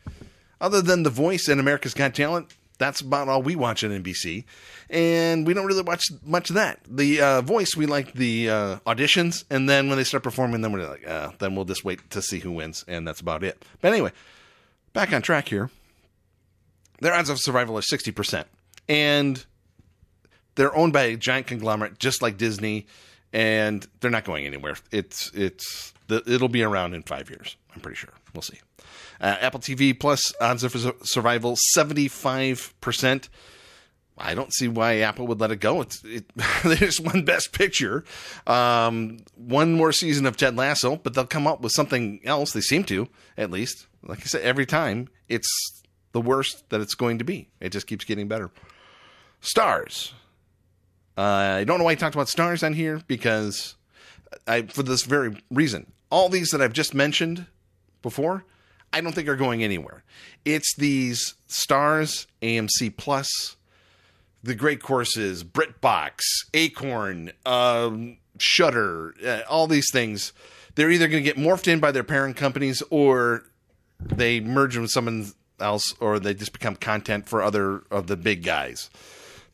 Other 0.60 0.82
than 0.82 1.02
The 1.02 1.10
Voice 1.10 1.48
and 1.48 1.60
America's 1.60 1.94
Got 1.94 2.14
Talent, 2.14 2.52
that's 2.78 3.00
about 3.00 3.28
all 3.28 3.42
we 3.42 3.56
watch 3.56 3.84
on 3.84 3.90
NBC. 3.90 4.44
And 4.88 5.46
we 5.46 5.54
don't 5.54 5.66
really 5.66 5.82
watch 5.82 6.04
much 6.24 6.50
of 6.50 6.54
that. 6.54 6.80
The 6.88 7.20
uh, 7.20 7.42
Voice, 7.42 7.76
we 7.76 7.86
like 7.86 8.14
the 8.14 8.50
uh, 8.50 8.76
auditions. 8.86 9.44
And 9.50 9.68
then 9.68 9.88
when 9.88 9.98
they 9.98 10.04
start 10.04 10.22
performing, 10.22 10.62
then 10.62 10.72
we're 10.72 10.88
like, 10.88 11.06
uh, 11.06 11.30
then 11.38 11.54
we'll 11.54 11.66
just 11.66 11.84
wait 11.84 12.10
to 12.10 12.22
see 12.22 12.38
who 12.38 12.52
wins. 12.52 12.84
And 12.88 13.06
that's 13.06 13.20
about 13.20 13.44
it. 13.44 13.62
But 13.80 13.92
anyway, 13.92 14.12
back 14.92 15.12
on 15.12 15.22
track 15.22 15.48
here. 15.48 15.70
Their 17.00 17.14
odds 17.14 17.28
of 17.30 17.38
survival 17.38 17.76
are 17.78 17.82
60%. 17.82 18.44
And 18.88 19.44
they're 20.54 20.74
owned 20.74 20.92
by 20.92 21.02
a 21.02 21.16
giant 21.16 21.46
conglomerate, 21.46 21.98
just 21.98 22.22
like 22.22 22.36
Disney, 22.36 22.86
and 23.32 23.86
they're 24.00 24.10
not 24.10 24.24
going 24.24 24.46
anywhere. 24.46 24.76
It's 24.90 25.30
it's 25.34 25.92
it'll 26.08 26.48
be 26.48 26.62
around 26.62 26.94
in 26.94 27.02
five 27.02 27.30
years. 27.30 27.56
I'm 27.74 27.80
pretty 27.80 27.96
sure. 27.96 28.10
We'll 28.34 28.42
see. 28.42 28.58
Uh, 29.20 29.36
Apple 29.40 29.60
TV 29.60 29.98
Plus 29.98 30.32
odds 30.40 30.64
of 30.64 30.72
survival 31.02 31.56
75 31.72 32.74
percent. 32.80 33.28
I 34.22 34.34
don't 34.34 34.52
see 34.52 34.68
why 34.68 34.98
Apple 34.98 35.26
would 35.28 35.40
let 35.40 35.50
it 35.50 35.56
go. 35.56 35.80
It's 35.80 36.02
it, 36.04 36.24
there's 36.64 37.00
one 37.00 37.24
Best 37.24 37.52
Picture, 37.52 38.04
um, 38.46 39.18
one 39.34 39.72
more 39.72 39.92
season 39.92 40.26
of 40.26 40.36
Ted 40.36 40.56
Lasso, 40.56 40.96
but 40.96 41.14
they'll 41.14 41.26
come 41.26 41.46
up 41.46 41.62
with 41.62 41.72
something 41.72 42.20
else. 42.24 42.52
They 42.52 42.60
seem 42.60 42.84
to, 42.84 43.08
at 43.38 43.50
least. 43.50 43.86
Like 44.02 44.20
I 44.20 44.24
said, 44.24 44.42
every 44.42 44.66
time 44.66 45.08
it's 45.28 45.48
the 46.12 46.20
worst 46.20 46.68
that 46.70 46.80
it's 46.80 46.94
going 46.94 47.18
to 47.18 47.24
be. 47.24 47.48
It 47.60 47.70
just 47.70 47.86
keeps 47.86 48.04
getting 48.04 48.28
better. 48.28 48.50
Starz. 49.42 50.12
Uh, 51.20 51.58
I 51.58 51.64
don't 51.64 51.76
know 51.76 51.84
why 51.84 51.90
I 51.90 51.96
talked 51.96 52.14
about 52.14 52.28
Starz 52.28 52.64
on 52.64 52.72
here 52.72 53.02
because 53.06 53.74
I, 54.46 54.62
for 54.62 54.82
this 54.82 55.02
very 55.02 55.36
reason, 55.50 55.92
all 56.10 56.30
these 56.30 56.48
that 56.48 56.62
I've 56.62 56.72
just 56.72 56.94
mentioned 56.94 57.44
before, 58.00 58.46
I 58.90 59.02
don't 59.02 59.14
think 59.14 59.28
are 59.28 59.36
going 59.36 59.62
anywhere. 59.62 60.02
It's 60.46 60.74
these 60.76 61.34
Starz, 61.46 62.24
AMC 62.40 62.96
Plus, 62.96 63.56
the 64.42 64.54
great 64.54 64.82
courses, 64.82 65.44
BritBox, 65.44 66.20
Acorn, 66.54 67.32
um, 67.44 68.16
Shudder, 68.38 69.14
uh, 69.22 69.40
all 69.46 69.66
these 69.66 69.90
things. 69.92 70.32
they're 70.74 70.90
either 70.90 71.06
going 71.06 71.22
to 71.22 71.34
get 71.34 71.36
morphed 71.36 71.68
in 71.68 71.80
by 71.80 71.92
their 71.92 72.02
parent 72.02 72.38
companies 72.38 72.82
or 72.88 73.44
they 74.00 74.40
merge 74.40 74.78
with 74.78 74.88
someone 74.88 75.32
else 75.60 75.94
or 76.00 76.18
they 76.18 76.32
just 76.32 76.54
become 76.54 76.76
content 76.76 77.28
for 77.28 77.42
other 77.42 77.82
of 77.90 78.06
the 78.06 78.16
big 78.16 78.42
guys 78.42 78.88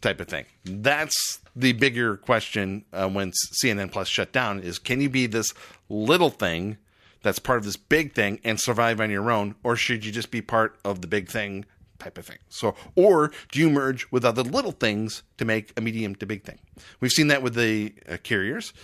type 0.06 0.20
of 0.20 0.28
thing. 0.28 0.44
That's 0.64 1.40
the 1.56 1.72
bigger 1.72 2.16
question 2.16 2.84
uh, 2.92 3.08
when 3.08 3.32
CNN 3.60 3.90
Plus 3.90 4.06
shut 4.08 4.32
down 4.32 4.60
is 4.60 4.78
can 4.78 5.00
you 5.00 5.08
be 5.10 5.26
this 5.26 5.52
little 5.88 6.30
thing 6.30 6.78
that's 7.22 7.40
part 7.40 7.58
of 7.58 7.64
this 7.64 7.76
big 7.76 8.14
thing 8.14 8.38
and 8.44 8.60
survive 8.60 9.00
on 9.00 9.10
your 9.10 9.32
own 9.32 9.56
or 9.64 9.74
should 9.74 10.04
you 10.04 10.12
just 10.12 10.30
be 10.30 10.40
part 10.40 10.78
of 10.84 11.00
the 11.00 11.08
big 11.08 11.28
thing 11.28 11.64
type 11.98 12.18
of 12.18 12.26
thing. 12.26 12.38
So, 12.50 12.74
or 12.94 13.32
do 13.50 13.58
you 13.58 13.70
merge 13.70 14.06
with 14.12 14.24
other 14.24 14.42
little 14.42 14.72
things 14.72 15.22
to 15.38 15.44
make 15.44 15.72
a 15.76 15.80
medium 15.80 16.14
to 16.16 16.26
big 16.26 16.44
thing? 16.44 16.58
We've 17.00 17.10
seen 17.10 17.28
that 17.28 17.42
with 17.42 17.54
the 17.54 17.94
uh, 18.08 18.18
carriers. 18.22 18.74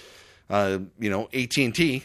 Uh, 0.52 0.80
you 0.98 1.08
know, 1.08 1.30
AT 1.32 1.56
and 1.56 1.74
T 1.74 2.04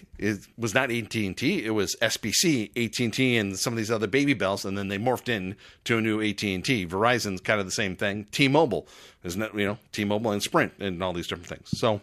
was 0.57 0.73
not 0.73 0.89
AT 0.89 1.13
and 1.15 1.36
T; 1.36 1.65
it 1.65 1.71
was 1.71 1.97
SBC, 2.01 2.71
AT 2.77 3.19
and 3.19 3.60
some 3.60 3.73
of 3.73 3.77
these 3.77 3.91
other 3.91 4.07
baby 4.07 4.33
bells, 4.33 4.63
and 4.63 4.77
then 4.77 4.88
they 4.88 4.97
morphed 4.97 5.27
in 5.27 5.57
to 5.83 5.97
a 5.97 6.01
new 6.01 6.21
AT 6.21 6.41
and 6.43 6.63
T. 6.63 6.88
Verizon's 6.88 7.41
kind 7.41 7.60
of 7.60 7.65
the 7.65 7.73
same 7.73 7.97
thing. 7.97 8.25
T-Mobile, 8.31 8.88
isn't 9.25 9.41
it? 9.41 9.53
You 9.53 9.65
know, 9.65 9.77
T-Mobile 9.91 10.31
and 10.31 10.41
Sprint, 10.41 10.71
and 10.79 11.03
all 11.03 11.12
these 11.12 11.27
different 11.27 11.49
things. 11.49 11.67
So, 11.73 11.99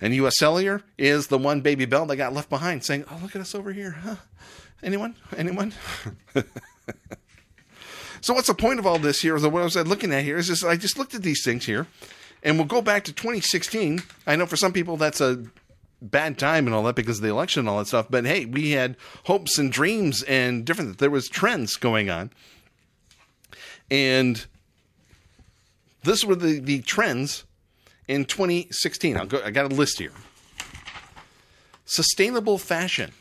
and 0.00 0.14
U.S. 0.14 0.38
Cellular 0.38 0.82
is 0.98 1.26
the 1.26 1.38
one 1.38 1.62
baby 1.62 1.84
bell 1.84 2.06
that 2.06 2.16
got 2.16 2.32
left 2.32 2.48
behind, 2.48 2.84
saying, 2.84 3.04
"Oh, 3.10 3.18
look 3.20 3.34
at 3.34 3.42
us 3.42 3.52
over 3.52 3.72
here, 3.72 3.90
huh? 3.90 4.16
Anyone? 4.84 5.16
Anyone?" 5.36 5.72
So 8.22 8.34
what's 8.34 8.46
the 8.46 8.54
point 8.54 8.78
of 8.78 8.86
all 8.86 9.00
this 9.00 9.20
here? 9.20 9.36
What 9.36 9.60
I 9.60 9.64
was 9.64 9.74
looking 9.74 10.14
at 10.14 10.22
here 10.22 10.38
is 10.38 10.46
just 10.46 10.64
I 10.64 10.76
just 10.76 10.96
looked 10.96 11.12
at 11.12 11.22
these 11.22 11.42
things 11.44 11.66
here, 11.66 11.88
and 12.44 12.56
we'll 12.56 12.68
go 12.68 12.80
back 12.80 13.02
to 13.04 13.12
2016. 13.12 14.00
I 14.28 14.36
know 14.36 14.46
for 14.46 14.54
some 14.54 14.72
people 14.72 14.96
that's 14.96 15.20
a 15.20 15.44
bad 16.10 16.38
time 16.38 16.66
and 16.66 16.74
all 16.74 16.82
that 16.84 16.96
because 16.96 17.18
of 17.18 17.22
the 17.22 17.30
election 17.30 17.60
and 17.60 17.68
all 17.68 17.78
that 17.78 17.86
stuff. 17.86 18.06
But 18.10 18.26
hey, 18.26 18.44
we 18.44 18.72
had 18.72 18.96
hopes 19.24 19.58
and 19.58 19.72
dreams 19.72 20.22
and 20.24 20.64
different. 20.64 20.98
There 20.98 21.10
was 21.10 21.28
trends 21.28 21.76
going 21.76 22.10
on, 22.10 22.30
and 23.90 24.44
this 26.02 26.24
were 26.24 26.34
the 26.34 26.58
the 26.58 26.80
trends 26.82 27.44
in 28.08 28.24
2016. 28.24 29.16
I'll 29.16 29.26
go. 29.26 29.42
I 29.44 29.50
got 29.50 29.70
a 29.70 29.74
list 29.74 29.98
here: 29.98 30.12
sustainable 31.84 32.58
fashion, 32.58 33.12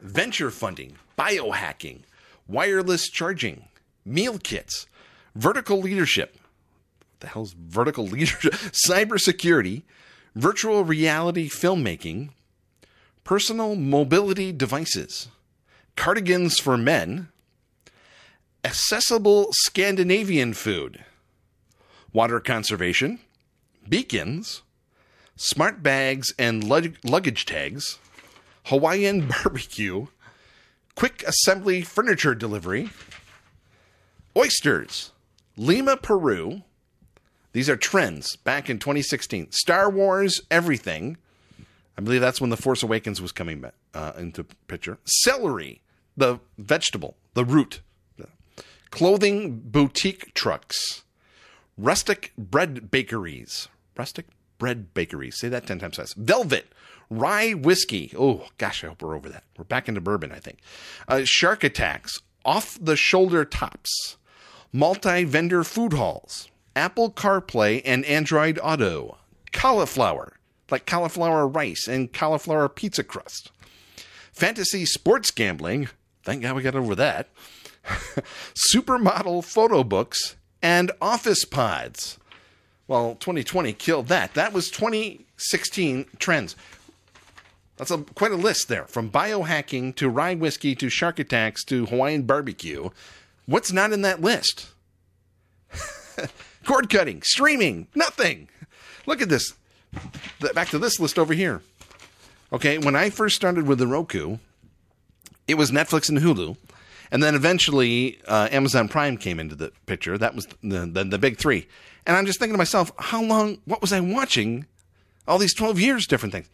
venture 0.00 0.50
funding, 0.50 0.96
biohacking, 1.18 2.00
wireless 2.48 3.08
charging 3.08 3.66
meal 4.04 4.38
kits, 4.38 4.86
vertical 5.34 5.80
leadership. 5.80 6.34
What 6.34 7.20
the 7.20 7.26
hell's 7.28 7.52
vertical 7.52 8.06
leadership? 8.08 8.52
Cybersecurity, 8.52 9.82
virtual 10.34 10.84
reality 10.84 11.48
filmmaking, 11.48 12.30
personal 13.24 13.76
mobility 13.76 14.52
devices, 14.52 15.28
cardigans 15.96 16.58
for 16.58 16.76
men, 16.76 17.28
accessible 18.64 19.48
Scandinavian 19.52 20.54
food, 20.54 21.04
water 22.12 22.40
conservation, 22.40 23.18
beacons, 23.88 24.62
smart 25.36 25.82
bags 25.82 26.32
and 26.38 26.64
luggage 26.64 27.46
tags, 27.46 27.98
Hawaiian 28.66 29.28
barbecue, 29.44 30.06
quick 30.94 31.22
assembly 31.26 31.82
furniture 31.82 32.34
delivery, 32.34 32.90
Oysters, 34.36 35.12
Lima, 35.56 35.96
Peru. 35.96 36.62
These 37.52 37.68
are 37.68 37.76
trends 37.76 38.36
back 38.36 38.70
in 38.70 38.78
2016. 38.78 39.50
Star 39.52 39.90
Wars, 39.90 40.40
everything. 40.50 41.16
I 41.98 42.02
believe 42.02 42.20
that's 42.20 42.40
when 42.40 42.50
The 42.50 42.56
Force 42.56 42.82
Awakens 42.82 43.20
was 43.20 43.32
coming 43.32 43.64
uh, 43.92 44.12
into 44.16 44.44
picture. 44.68 44.98
Celery, 45.04 45.80
the 46.16 46.38
vegetable, 46.58 47.16
the 47.34 47.44
root. 47.44 47.80
Clothing 48.90 49.60
boutique 49.60 50.34
trucks. 50.34 51.04
Rustic 51.78 52.32
bread 52.36 52.90
bakeries. 52.90 53.68
Rustic 53.96 54.26
bread 54.58 54.92
bakeries. 54.94 55.38
Say 55.38 55.48
that 55.48 55.66
10 55.66 55.78
times 55.78 55.96
fast. 55.96 56.16
Velvet. 56.16 56.66
Rye 57.08 57.52
whiskey. 57.52 58.12
Oh, 58.18 58.46
gosh, 58.58 58.82
I 58.84 58.88
hope 58.88 59.02
we're 59.02 59.16
over 59.16 59.28
that. 59.28 59.44
We're 59.56 59.64
back 59.64 59.88
into 59.88 60.00
bourbon, 60.00 60.32
I 60.32 60.38
think. 60.38 60.58
Uh, 61.06 61.22
shark 61.24 61.62
attacks. 61.64 62.18
Off 62.44 62.78
the 62.80 62.96
shoulder 62.96 63.44
tops 63.44 64.16
multi 64.72 65.24
vendor 65.24 65.64
food 65.64 65.92
halls, 65.92 66.48
Apple 66.76 67.10
CarPlay 67.10 67.82
and 67.84 68.04
Android 68.04 68.58
Auto, 68.62 69.18
cauliflower, 69.52 70.34
like 70.70 70.86
cauliflower 70.86 71.46
rice 71.46 71.88
and 71.88 72.12
cauliflower 72.12 72.68
pizza 72.68 73.02
crust, 73.02 73.50
fantasy 74.32 74.84
sports 74.84 75.30
gambling, 75.30 75.88
thank 76.24 76.42
God 76.42 76.56
we 76.56 76.62
got 76.62 76.74
over 76.74 76.94
that, 76.94 77.28
supermodel 78.72 79.44
photo 79.44 79.82
books, 79.82 80.36
and 80.62 80.90
office 81.00 81.44
pods. 81.44 82.18
Well, 82.86 83.16
2020 83.16 83.72
killed 83.74 84.08
that. 84.08 84.34
That 84.34 84.52
was 84.52 84.70
2016 84.70 86.06
trends. 86.18 86.56
That's 87.76 87.90
a, 87.90 87.98
quite 87.98 88.32
a 88.32 88.36
list 88.36 88.68
there 88.68 88.84
from 88.84 89.10
biohacking 89.10 89.94
to 89.96 90.08
rye 90.08 90.34
whiskey 90.34 90.74
to 90.74 90.90
shark 90.90 91.18
attacks 91.18 91.64
to 91.64 91.86
Hawaiian 91.86 92.22
barbecue 92.22 92.90
What's 93.50 93.72
not 93.72 93.92
in 93.92 94.02
that 94.02 94.20
list? 94.20 94.68
Cord 96.64 96.90
cutting, 96.90 97.22
streaming, 97.22 97.88
nothing. 97.94 98.48
Look 99.06 99.22
at 99.22 99.28
this. 99.28 99.54
Back 100.54 100.68
to 100.68 100.78
this 100.78 101.00
list 101.00 101.18
over 101.18 101.34
here. 101.34 101.62
Okay, 102.52 102.78
when 102.78 102.96
I 102.96 103.10
first 103.10 103.36
started 103.36 103.66
with 103.66 103.78
the 103.78 103.86
Roku, 103.86 104.38
it 105.48 105.54
was 105.54 105.70
Netflix 105.70 106.08
and 106.08 106.18
Hulu. 106.18 106.56
And 107.10 107.22
then 107.22 107.34
eventually 107.34 108.20
uh, 108.28 108.48
Amazon 108.52 108.88
Prime 108.88 109.16
came 109.16 109.40
into 109.40 109.56
the 109.56 109.72
picture. 109.86 110.16
That 110.16 110.34
was 110.34 110.46
the, 110.62 110.86
the, 110.86 111.04
the 111.04 111.18
big 111.18 111.38
three. 111.38 111.66
And 112.06 112.16
I'm 112.16 112.26
just 112.26 112.38
thinking 112.38 112.54
to 112.54 112.58
myself, 112.58 112.92
how 112.98 113.22
long, 113.22 113.58
what 113.64 113.80
was 113.80 113.92
I 113.92 114.00
watching 114.00 114.66
all 115.26 115.38
these 115.38 115.54
12 115.54 115.80
years, 115.80 116.06
different 116.06 116.32
things? 116.32 116.48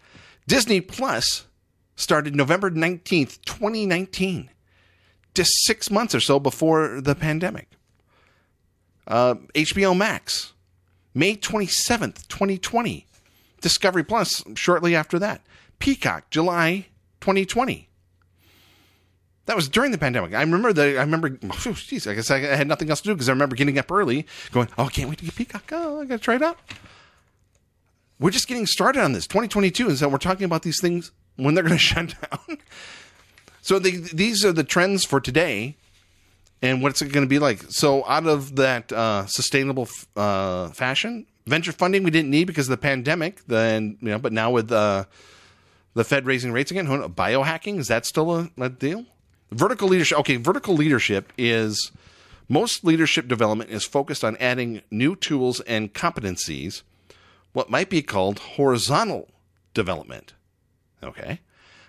Disney 0.47 0.81
Plus 0.81 1.47
started 1.95 2.35
November 2.35 2.71
19th, 2.71 3.43
2019 3.45 4.51
just 5.37 5.65
six 5.65 5.91
months 5.91 6.15
or 6.15 6.21
so 6.21 6.41
before 6.41 7.01
the 7.01 7.15
pandemic. 7.15 7.69
Uh, 9.07 9.37
HBO 9.55 9.97
Max, 9.97 10.53
May 11.15 11.37
27th, 11.37 12.27
2020. 12.29 13.07
Discovery 13.61 14.05
Plus, 14.05 14.45
shortly 14.55 14.95
after 14.95 15.19
that. 15.19 15.41
Peacock, 15.79 16.31
July 16.31 16.87
2020. 17.21 17.89
That 19.47 19.57
was 19.57 19.69
during 19.69 19.93
the 19.93 19.99
pandemic. 19.99 20.35
I 20.35 20.41
remember 20.41 20.73
that. 20.73 20.99
I 20.99 21.01
remember, 21.01 21.31
jeez, 21.39 22.11
I 22.11 22.15
guess 22.15 22.31
I 22.31 22.39
had 22.39 22.67
nothing 22.67 22.91
else 22.91 23.01
to 23.03 23.09
do 23.09 23.15
because 23.15 23.29
I 23.29 23.33
remember 23.33 23.55
getting 23.55 23.79
up 23.79 23.91
early, 23.91 24.27
going, 24.51 24.69
"Oh, 24.77 24.87
I 24.87 24.89
can't 24.89 25.09
wait 25.09 25.19
to 25.19 25.25
get 25.25 25.37
Peacock. 25.37 25.71
Oh, 25.73 26.01
I 26.01 26.05
got 26.05 26.17
to 26.17 26.23
try 26.23 26.35
it 26.35 26.43
out." 26.43 26.59
We're 28.19 28.31
just 28.31 28.49
getting 28.49 28.67
started 28.67 29.03
on 29.03 29.13
this 29.13 29.27
2022, 29.27 29.89
and 29.89 29.99
so 29.99 30.09
we're 30.09 30.19
talking 30.19 30.45
about 30.45 30.63
these 30.63 30.81
things 30.81 31.13
when 31.37 31.55
they're 31.55 31.63
going 31.63 31.75
to 31.77 31.79
shut 31.79 32.15
down. 32.21 32.59
So 33.63 33.79
the, 33.79 33.99
these 34.13 34.45
are 34.45 34.53
the 34.53 34.65
trends 34.65 35.05
for 35.05 35.21
today, 35.21 35.77
and 36.63 36.83
what's 36.83 37.03
it 37.03 37.13
going 37.13 37.25
to 37.25 37.29
be 37.29 37.39
like? 37.39 37.63
So 37.69 38.07
out 38.07 38.27
of 38.27 38.57
that 38.57 38.93
uh, 38.93 39.27
sustainable 39.27 39.89
uh, 40.17 40.69
fashion, 40.69 41.27
venture 41.47 41.73
funding 41.73 42.03
we 42.03 42.11
didn't 42.11 42.31
need 42.31 42.45
because 42.45 42.67
of 42.67 42.71
the 42.71 42.77
pandemic. 42.83 43.45
Then 43.47 43.99
you 44.01 44.09
know, 44.09 44.19
but 44.19 44.33
now 44.33 44.51
with 44.51 44.71
uh, 44.73 45.05
the 45.95 46.05
Fed 46.05 46.27
raising 46.27 46.53
rates 46.53 46.71
again, 46.71 46.87
biohacking 46.87 47.79
is 47.79 47.89
that 47.89 48.07
still 48.07 48.35
a, 48.35 48.51
a 48.59 48.69
deal? 48.69 49.05
Vertical 49.53 49.89
leadership. 49.89 50.19
Okay, 50.21 50.37
vertical 50.37 50.75
leadership 50.75 51.33
is 51.39 51.93
most 52.49 52.85
leadership 52.85 53.29
development 53.29 53.71
is 53.71 53.85
focused 53.85 54.25
on 54.25 54.37
adding 54.39 54.83
new 54.91 55.17
tools 55.17 55.61
and 55.61 55.93
competencies. 55.93 56.83
What 57.53 57.71
might 57.71 57.89
be 57.89 58.03
called 58.03 58.39
horizontal 58.39 59.29
development. 59.77 60.33
Okay. 61.03 61.41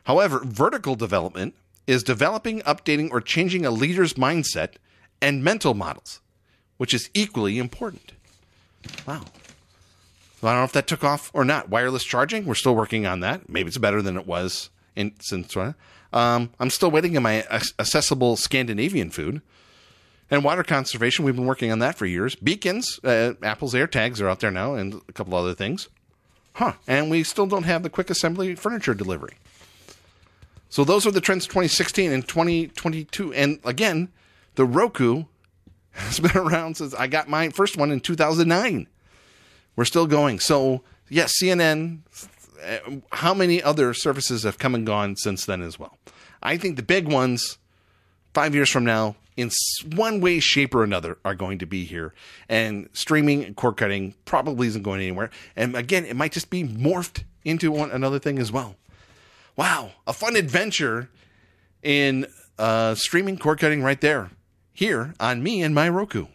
However, 0.04 0.42
vertical 0.44 0.96
development 0.96 1.56
is 1.88 2.04
developing, 2.04 2.60
updating, 2.62 3.10
or 3.10 3.22
changing 3.22 3.66
a 3.66 3.72
leader's 3.72 4.14
mindset 4.14 4.74
and 5.22 5.44
mental 5.44 5.74
models, 5.74 6.20
which 6.78 6.94
is 6.94 7.10
equally 7.14 7.58
important. 7.58 8.12
Wow. 9.08 9.24
Well, 10.42 10.52
I 10.52 10.56
don't 10.56 10.62
know 10.62 10.66
if 10.66 10.74
that 10.74 10.88
took 10.88 11.04
off 11.04 11.32
or 11.34 11.44
not. 11.44 11.70
Wireless 11.70 12.04
charging, 12.04 12.46
we're 12.46 12.56
still 12.56 12.76
working 12.76 13.08
on 13.08 13.22
that. 13.22 13.50
Maybe 13.50 13.70
it's 13.70 13.78
better 13.78 14.02
than 14.02 14.18
it 14.18 14.28
was 14.28 14.70
in 14.96 15.14
since. 15.20 15.56
Um, 16.14 16.50
I'm 16.60 16.70
still 16.70 16.92
waiting 16.92 17.18
on 17.18 17.24
my 17.24 17.44
accessible 17.50 18.36
Scandinavian 18.36 19.10
food. 19.10 19.42
And 20.30 20.44
water 20.44 20.64
conservation, 20.64 21.24
we've 21.24 21.36
been 21.36 21.46
working 21.46 21.72
on 21.72 21.80
that 21.80 21.96
for 21.96 22.06
years. 22.06 22.36
Beacons, 22.36 23.00
uh, 23.04 23.34
Apple's 23.42 23.74
AirTags 23.74 24.22
are 24.22 24.28
out 24.28 24.42
there 24.42 24.52
now, 24.52 24.76
and 24.76 24.96
a 25.08 25.14
couple 25.14 25.36
other 25.36 25.54
things. 25.54 25.88
Huh. 26.54 26.74
And 26.88 27.10
we 27.10 27.24
still 27.24 27.46
don't 27.46 27.64
have 27.64 27.82
the 27.82 27.90
quick 27.90 28.10
assembly 28.10 28.56
furniture 28.56 28.94
delivery. 28.94 29.36
So 30.70 30.84
those 30.84 31.06
are 31.08 31.12
the 31.12 31.22
trends 31.22 31.46
2016 31.46 32.12
and 32.12 32.28
2022. 32.28 33.34
And 33.34 33.60
again, 33.64 34.10
the 34.56 34.66
Roku 34.66 35.26
has 35.92 36.20
been 36.20 36.38
around 36.38 36.78
since 36.78 36.94
I 36.94 37.08
got 37.08 37.30
my 37.30 37.50
first 37.50 37.78
one 37.78 37.92
in 37.92 38.00
2009. 38.00 38.88
We're 39.76 39.86
still 39.86 40.08
going. 40.08 40.40
So 40.40 40.84
yes, 41.10 41.34
CNN 41.42 42.00
uh, 42.64 42.80
how 43.12 43.34
many 43.34 43.62
other 43.62 43.94
services 43.94 44.44
have 44.44 44.58
come 44.58 44.76
and 44.76 44.86
gone 44.86 45.16
since 45.16 45.46
then 45.46 45.62
as 45.62 45.78
well. 45.80 45.98
I 46.42 46.58
think 46.58 46.76
the 46.76 46.84
big 46.84 47.08
ones, 47.08 47.58
five 48.34 48.56
years 48.56 48.70
from 48.70 48.86
now, 48.86 49.16
in 49.36 49.52
one 49.96 50.20
way, 50.20 50.40
shape, 50.40 50.74
or 50.74 50.84
another, 50.84 51.18
are 51.24 51.36
going 51.36 51.60
to 51.60 51.68
be 51.68 51.84
here. 51.86 52.14
And 52.50 52.90
streaming 52.94 53.44
and 53.44 53.56
cord 53.56 53.78
cutting 53.78 54.16
probably 54.26 54.68
isn't 54.68 54.82
going 54.82 55.02
anywhere. 55.02 55.30
And 55.56 55.76
again, 55.76 56.06
it 56.06 56.16
might 56.16 56.32
just 56.32 56.50
be 56.50 56.64
morphed 56.64 57.24
into 57.46 57.72
one 57.72 57.92
another 57.92 58.18
thing 58.18 58.40
as 58.40 58.52
well. 58.52 58.76
Wow, 59.58 59.94
a 60.06 60.14
fun 60.14 60.36
adventure 60.36 61.10
in 61.82 62.28
uh, 62.60 62.94
streaming 62.94 63.40
cord 63.40 63.60
cutting 63.60 63.82
right 63.82 64.00
there, 64.00 64.30
here 64.72 65.16
on 65.20 65.42
me 65.42 65.64
and 65.64 65.74
my 65.74 65.90
Roku. 65.90 66.28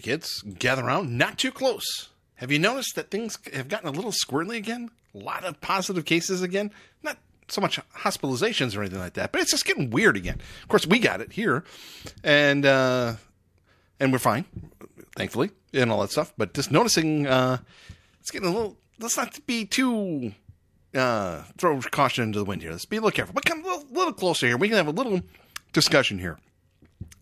Kids, 0.00 0.42
gather 0.58 0.84
around, 0.84 1.16
not 1.16 1.38
too 1.38 1.50
close. 1.50 2.10
Have 2.36 2.52
you 2.52 2.58
noticed 2.58 2.94
that 2.96 3.10
things 3.10 3.38
have 3.52 3.68
gotten 3.68 3.88
a 3.88 3.92
little 3.92 4.12
squirrely 4.12 4.56
again? 4.56 4.90
A 5.14 5.18
lot 5.18 5.44
of 5.44 5.60
positive 5.60 6.04
cases 6.04 6.42
again? 6.42 6.70
Not 7.02 7.16
so 7.48 7.60
much 7.60 7.80
hospitalizations 7.98 8.76
or 8.76 8.80
anything 8.80 8.98
like 8.98 9.14
that, 9.14 9.32
but 9.32 9.40
it's 9.40 9.50
just 9.50 9.64
getting 9.64 9.90
weird 9.90 10.16
again. 10.16 10.40
Of 10.62 10.68
course, 10.68 10.86
we 10.86 10.98
got 10.98 11.20
it 11.20 11.32
here, 11.32 11.64
and 12.22 12.66
uh, 12.66 13.14
and 13.98 14.12
we're 14.12 14.18
fine, 14.18 14.44
thankfully, 15.16 15.50
and 15.72 15.90
all 15.90 16.00
that 16.02 16.10
stuff. 16.10 16.32
But 16.36 16.52
just 16.52 16.70
noticing, 16.70 17.26
uh, 17.26 17.58
it's 18.20 18.30
getting 18.30 18.48
a 18.48 18.52
little. 18.52 18.76
Let's 18.98 19.16
not 19.16 19.46
be 19.46 19.64
too 19.64 20.32
uh, 20.94 21.42
throw 21.58 21.80
caution 21.80 22.24
into 22.24 22.38
the 22.38 22.44
wind 22.44 22.62
here. 22.62 22.70
Let's 22.70 22.84
be 22.84 22.96
a 22.96 23.00
little 23.00 23.14
careful, 23.14 23.34
but 23.34 23.44
come 23.44 23.64
a 23.64 23.66
little, 23.66 23.84
little 23.90 24.12
closer 24.12 24.46
here. 24.46 24.56
We 24.56 24.68
can 24.68 24.76
have 24.76 24.88
a 24.88 24.90
little 24.90 25.20
discussion 25.72 26.18
here. 26.18 26.38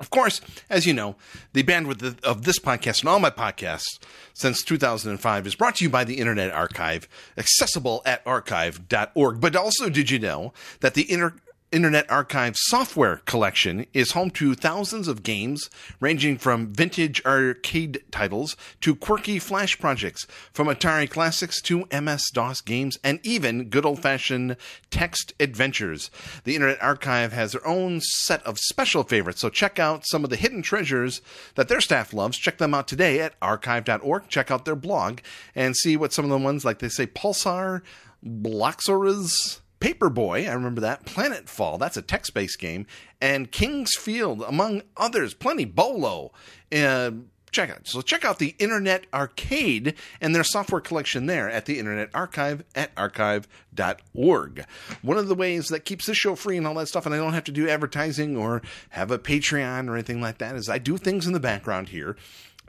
Of 0.01 0.11
course, 0.11 0.41
as 0.69 0.87
you 0.87 0.93
know, 0.93 1.17
the 1.53 1.63
bandwidth 1.63 2.23
of 2.25 2.43
this 2.45 2.59
podcast 2.59 3.01
and 3.01 3.09
all 3.09 3.21
my 3.21 3.31
podcasts 3.31 3.99
since 4.33 4.63
2005 4.63 5.47
is 5.47 5.55
brought 5.55 5.77
to 5.77 5.85
you 5.85 5.91
by 5.91 6.05
the 6.05 6.19
Internet 6.19 6.53
Archive, 6.53 7.09
accessible 7.39 8.03
at 8.05 8.21
archive.org. 8.27 9.41
But 9.41 9.57
also, 9.57 9.89
did 9.89 10.11
you 10.11 10.19
know 10.19 10.53
that 10.81 10.95
the 10.95 11.11
Inter- 11.11 11.37
Internet 11.75 12.09
Archive 12.09 12.55
software 12.57 13.17
collection 13.27 13.85
is 13.93 14.13
home 14.13 14.31
to 14.31 14.55
thousands 14.55 15.09
of 15.09 15.25
games 15.25 15.69
ranging 15.99 16.39
from 16.39 16.73
vintage 16.73 17.21
arcade 17.27 18.01
titles 18.13 18.57
to 18.81 18.95
quirky 18.95 19.41
flash 19.41 19.77
projects, 19.81 20.25
from 20.53 20.69
Atari 20.69 21.11
classics 21.11 21.61
to 21.63 21.85
MS 21.91 22.31
DOS 22.33 22.61
games, 22.61 22.97
and 23.03 23.19
even 23.25 23.71
good 23.71 23.85
old 23.85 24.01
fashioned 24.01 24.57
text 24.93 25.33
adventures. 25.41 26.13
The 26.45 26.55
Internet 26.55 26.81
Archive 26.81 27.33
has 27.33 27.51
their 27.51 27.67
own 27.67 28.01
set 28.01 28.47
of 28.47 28.61
special 28.61 29.03
favorites, 29.03 29.41
so 29.41 29.51
check 29.51 29.81
out 29.81 30.07
some 30.07 30.23
of 30.23 30.31
the 30.31 30.37
hidden 30.37 30.63
treasures 30.63 31.23
that 31.57 31.67
their 31.67 31.81
staff 31.81 32.13
loves. 32.13 32.39
Check 32.39 32.59
them 32.59 32.73
out 32.73 32.87
today 32.87 33.19
at 33.19 33.35
archive.org. 33.43 34.29
Check 34.29 34.53
out 34.53 34.65
their 34.65 34.77
blog 34.77 35.19
and 35.57 35.77
see 35.77 35.97
what 35.97 36.13
some 36.13 36.25
of 36.25 36.31
the 36.31 36.39
ones, 36.39 36.65
like 36.65 36.79
they 36.79 36.89
say, 36.89 37.09
Pulsar, 37.09 37.83
Bloxorz, 38.25 39.59
Paperboy, 39.85 40.49
I 40.49 40.55
remember 40.55 40.81
that. 40.81 41.05
Planetfall, 41.05 41.79
that's 41.79 41.99
a 41.99 42.03
text 42.03 42.33
based 42.33 42.59
game. 42.59 42.87
And 43.21 43.53
King's 43.53 43.95
Field, 43.99 44.41
among 44.41 44.81
others. 44.97 45.35
Plenty. 45.35 45.67
Bolo. 45.67 46.33
Uh, 46.75 47.11
check 47.51 47.69
out. 47.69 47.87
So 47.87 48.01
check 48.01 48.25
out 48.25 48.39
the 48.39 48.55
Internet 48.59 49.05
Arcade 49.13 49.95
and 50.23 50.35
their 50.35 50.43
software 50.43 50.81
collection 50.81 51.27
there 51.27 51.51
at 51.51 51.67
the 51.67 51.79
Internet 51.79 52.09
Archive 52.15 52.65
at 52.75 52.93
archive.org. 52.97 54.65
One 55.03 55.19
of 55.19 55.29
the 55.29 55.35
ways 55.35 55.69
that 55.69 55.85
keeps 55.85 56.07
this 56.07 56.17
show 56.17 56.35
free 56.35 56.57
and 56.57 56.67
all 56.67 56.75
that 56.77 56.89
stuff, 56.89 57.05
and 57.05 57.15
I 57.15 57.19
don't 57.19 57.35
have 57.35 57.45
to 57.45 57.53
do 57.53 57.69
advertising 57.69 58.39
or 58.39 58.63
have 58.89 59.11
a 59.11 59.19
Patreon 59.19 59.91
or 59.91 59.97
anything 59.97 60.23
like 60.23 60.39
that, 60.39 60.57
is 60.57 60.71
I 60.71 60.79
do 60.79 60.97
things 60.97 61.27
in 61.27 61.35
the 61.35 61.41
background 61.41 61.91
here. 61.91 62.17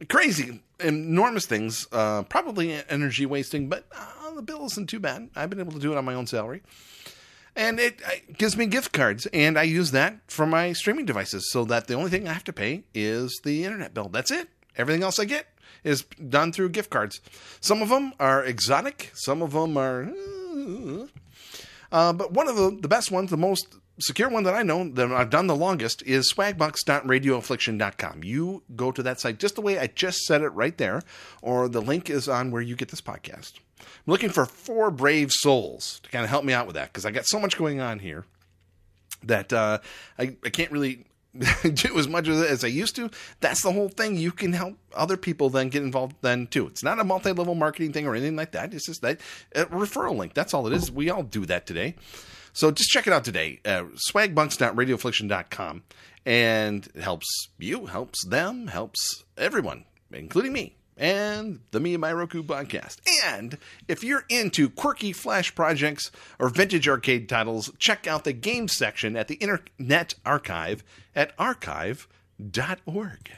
Crazy, 0.10 0.62
enormous 0.80 1.46
things, 1.46 1.88
uh, 1.92 2.24
probably 2.24 2.82
energy 2.90 3.26
wasting, 3.26 3.70
but 3.70 3.86
uh, 3.96 4.34
the 4.36 4.42
bill 4.42 4.66
isn't 4.66 4.90
too 4.90 5.00
bad. 5.00 5.30
I've 5.36 5.50
been 5.50 5.60
able 5.60 5.72
to 5.72 5.80
do 5.80 5.94
it 5.94 5.98
on 5.98 6.04
my 6.04 6.14
own 6.14 6.28
salary. 6.28 6.62
And 7.56 7.80
it, 7.80 8.02
gives 8.38 8.58
me 8.58 8.66
gift 8.66 8.92
cards 8.92 9.28
and 9.28 9.58
i 9.58 9.64
use 9.64 9.92
that 9.92 10.20
for 10.28 10.46
my 10.46 10.74
streaming 10.74 11.06
devices 11.06 11.50
so 11.52 11.64
that 11.64 11.88
the 11.88 11.94
only 11.94 12.10
thing 12.10 12.28
i 12.28 12.34
have 12.34 12.44
to 12.44 12.52
pay 12.52 12.84
is 12.94 13.40
the 13.46 13.64
internet 13.64 13.94
bill. 13.94 14.10
That's 14.10 14.30
it. 14.30 14.50
Everything 14.78 15.04
else 15.04 15.20
i 15.20 15.26
get 15.26 15.48
is 15.86 16.04
done 16.04 16.52
through 16.52 16.70
gift 16.70 16.90
cards. 16.90 17.22
Some 17.62 17.82
of 17.82 17.88
them 17.88 18.12
are 18.20 18.44
exotic. 18.44 19.12
Some 19.14 19.42
of 19.42 19.54
them 19.54 19.78
are 19.78 20.10
uh, 21.92 22.12
but 22.12 22.34
one 22.34 22.50
of 22.50 22.58
the, 22.58 22.78
the 22.82 22.90
best 22.90 23.10
ones 23.10 23.30
the 23.30 23.38
most 23.38 23.78
secure 24.00 24.30
one 24.30 24.44
that 24.44 24.54
i 24.54 24.64
know 24.64 24.90
that 24.90 25.12
i've 25.12 25.30
done 25.30 25.48
the 25.48 25.56
longest 25.56 26.02
is 26.04 26.32
swagbucks.radioaffliction.com 26.34 28.24
you 28.24 28.62
go 28.76 28.92
to 28.92 29.02
that 29.04 29.20
site 29.20 29.40
just 29.40 29.56
the 29.56 29.62
way 29.62 29.80
i 29.80 29.88
just 29.88 30.20
said 30.26 30.42
it 30.42 30.50
right 30.50 30.78
there 30.78 31.02
or 31.42 31.70
the 31.70 31.82
link 31.82 32.10
is 32.10 32.28
on 32.28 32.52
where 32.52 32.62
you 32.62 32.76
get 32.76 32.90
this 32.90 33.02
podcast. 33.02 33.54
I'm 33.80 33.86
looking 34.08 34.30
for 34.30 34.46
four 34.46 34.92
brave 34.92 35.32
souls 35.32 36.00
to 36.04 36.10
kind 36.10 36.24
of 36.24 36.30
help 36.30 36.44
me 36.44 36.54
out 36.54 36.66
with 36.66 36.76
that 36.76 36.92
because 36.92 37.06
I 37.06 37.12
got 37.12 37.28
so 37.28 37.40
much 37.40 37.58
going 37.58 37.80
on 37.80 38.00
here 38.00 38.26
that 39.24 39.54
uh, 39.54 39.80
I, 40.18 40.36
I 40.44 40.50
can't 40.50 40.72
really 40.72 41.06
do 41.74 41.98
as 41.98 42.08
much 42.08 42.28
as 42.28 42.64
I 42.64 42.68
used 42.68 42.96
to. 42.96 43.10
That's 43.40 43.62
the 43.62 43.72
whole 43.72 43.90
thing. 43.90 44.16
You 44.18 44.32
can 44.32 44.54
help 44.54 44.78
other 44.94 45.18
people 45.18 45.50
then 45.50 45.70
get 45.70 45.84
involved 45.84 46.16
then 46.22 46.48
too. 46.48 46.68
It's 46.68 46.84
not 46.84 47.00
a 47.00 47.04
multi-level 47.04 47.56
marketing 47.56 47.94
thing 47.94 48.08
or 48.08 48.16
anything 48.16 48.36
like 48.36 48.52
that. 48.52 48.74
It's 48.74 48.86
just 48.86 49.02
that 49.02 49.20
a 49.54 49.66
referral 49.66 50.18
link. 50.18 50.34
That's 50.34 50.54
all 50.54 50.68
it 50.68 50.74
is. 50.74 50.92
We 50.92 51.10
all 51.10 51.24
do 51.24 51.46
that 51.46 51.66
today. 51.66 51.96
So 52.54 52.72
just 52.72 52.90
check 52.90 53.06
it 53.08 53.14
out 53.14 53.26
today. 53.26 53.60
Uh, 53.66 53.86
swagbucks.radioaffliction.com 54.10 55.84
and 56.26 56.88
it 56.96 57.02
helps 57.02 57.50
you, 57.58 57.88
helps 57.88 58.26
them, 58.26 58.68
helps 58.68 59.26
everyone, 59.38 59.86
including 60.12 60.54
me 60.54 60.76
and 60.98 61.60
the 61.72 61.80
Me 61.80 61.94
and 61.94 62.02
My 62.02 62.14
Roku 62.14 62.44
podcast. 62.44 62.98
And 63.24 63.58
if 63.88 64.04
you're 64.04 64.26
into 64.30 64.70
quirky 64.70 65.14
flash 65.14 65.54
projects 65.54 66.12
or 66.40 66.50
vintage 66.50 66.88
arcade 66.88 67.30
titles, 67.30 67.72
check 67.78 68.08
out 68.08 68.24
the 68.24 68.34
game 68.34 68.68
section 68.68 69.16
at 69.16 69.28
the 69.28 69.36
Internet 69.36 70.16
Archive 70.26 70.84
at 71.16 71.34
archive.org. 71.38 73.32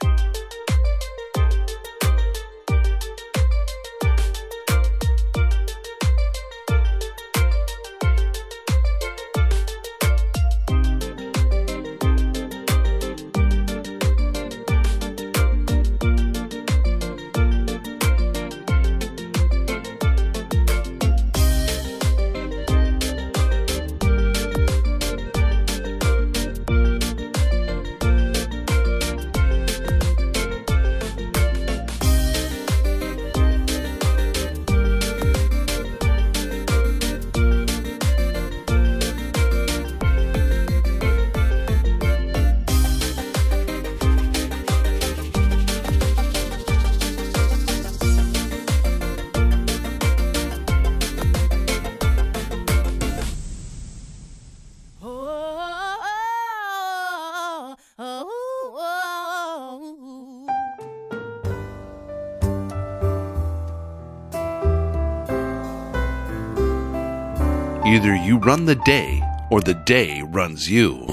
Either 67.97 68.15
you 68.15 68.37
run 68.37 68.65
the 68.65 68.75
day 68.75 69.23
or 69.49 69.59
the 69.59 69.73
day 69.73 70.21
runs 70.27 70.69
you. 70.69 71.03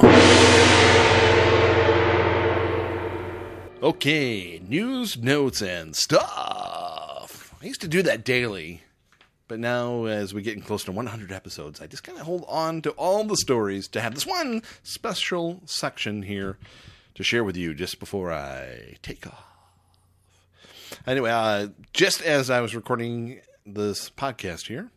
Okay, 3.83 4.61
news, 4.68 5.16
notes, 5.16 5.62
and 5.62 5.97
stuff. 5.97 7.55
I 7.62 7.64
used 7.64 7.81
to 7.81 7.88
do 7.88 8.03
that 8.03 8.23
daily 8.23 8.83
But 9.49 9.61
now, 9.61 10.05
as 10.05 10.35
we 10.35 10.42
get 10.42 10.62
close 10.62 10.85
to 10.85 10.92
100 10.92 11.33
episodes, 11.33 11.81
I 11.81 11.87
just 11.87 12.05
kind 12.05 12.18
of 12.18 12.27
hold 12.27 12.44
on 12.49 12.83
to 12.83 12.90
all 12.90 13.25
the 13.25 13.38
stories 13.38 13.88
to 13.88 14.03
have 14.03 14.14
this 14.14 14.27
one 14.27 14.62
special 14.83 15.62
section 15.64 16.25
here 16.25 16.59
to 17.14 17.23
share 17.23 17.44
with 17.44 17.57
you 17.57 17.73
just 17.73 17.99
before 17.99 18.31
I 18.31 18.97
take 19.01 19.27
off. 19.27 19.47
Anyway, 21.07 21.31
uh, 21.31 21.68
just 21.94 22.20
as 22.20 22.51
I 22.51 22.61
was 22.61 22.77
recording 22.77 23.40
this 23.64 24.11
podcast 24.11 24.66
here, 24.66 24.90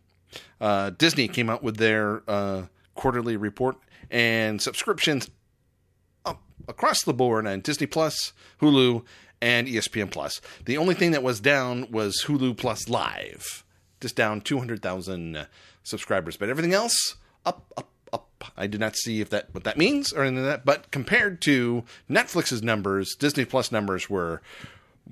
uh, 0.59 0.91
Disney 0.91 1.27
came 1.27 1.49
out 1.49 1.63
with 1.63 1.77
their 1.77 2.23
uh, 2.27 2.63
quarterly 2.95 3.37
report 3.37 3.77
and 4.09 4.61
subscriptions 4.61 5.29
up 6.25 6.41
across 6.67 7.03
the 7.03 7.13
board 7.13 7.47
on 7.47 7.61
Disney 7.61 7.87
Plus, 7.87 8.33
Hulu, 8.61 9.03
and 9.41 9.67
ESPN 9.67 10.09
Plus. 10.09 10.41
The 10.65 10.77
only 10.77 10.95
thing 10.95 11.11
that 11.11 11.23
was 11.23 11.39
down 11.39 11.91
was 11.91 12.23
Hulu 12.25 12.57
Plus 12.57 12.89
Live, 12.89 13.63
just 14.01 14.15
down 14.15 14.41
200,000 14.41 15.47
subscribers. 15.83 16.37
But 16.37 16.49
everything 16.49 16.73
else, 16.73 17.15
up, 17.45 17.71
up, 17.77 17.89
up. 18.13 18.45
I 18.55 18.67
did 18.67 18.79
not 18.79 18.95
see 18.95 19.21
if 19.21 19.29
that 19.29 19.49
what 19.51 19.63
that 19.63 19.77
means 19.77 20.13
or 20.13 20.23
anything 20.23 20.45
like 20.45 20.53
that. 20.53 20.65
But 20.65 20.91
compared 20.91 21.41
to 21.41 21.83
Netflix's 22.09 22.63
numbers, 22.63 23.15
Disney 23.15 23.45
Plus 23.45 23.71
numbers 23.71 24.09
were 24.09 24.41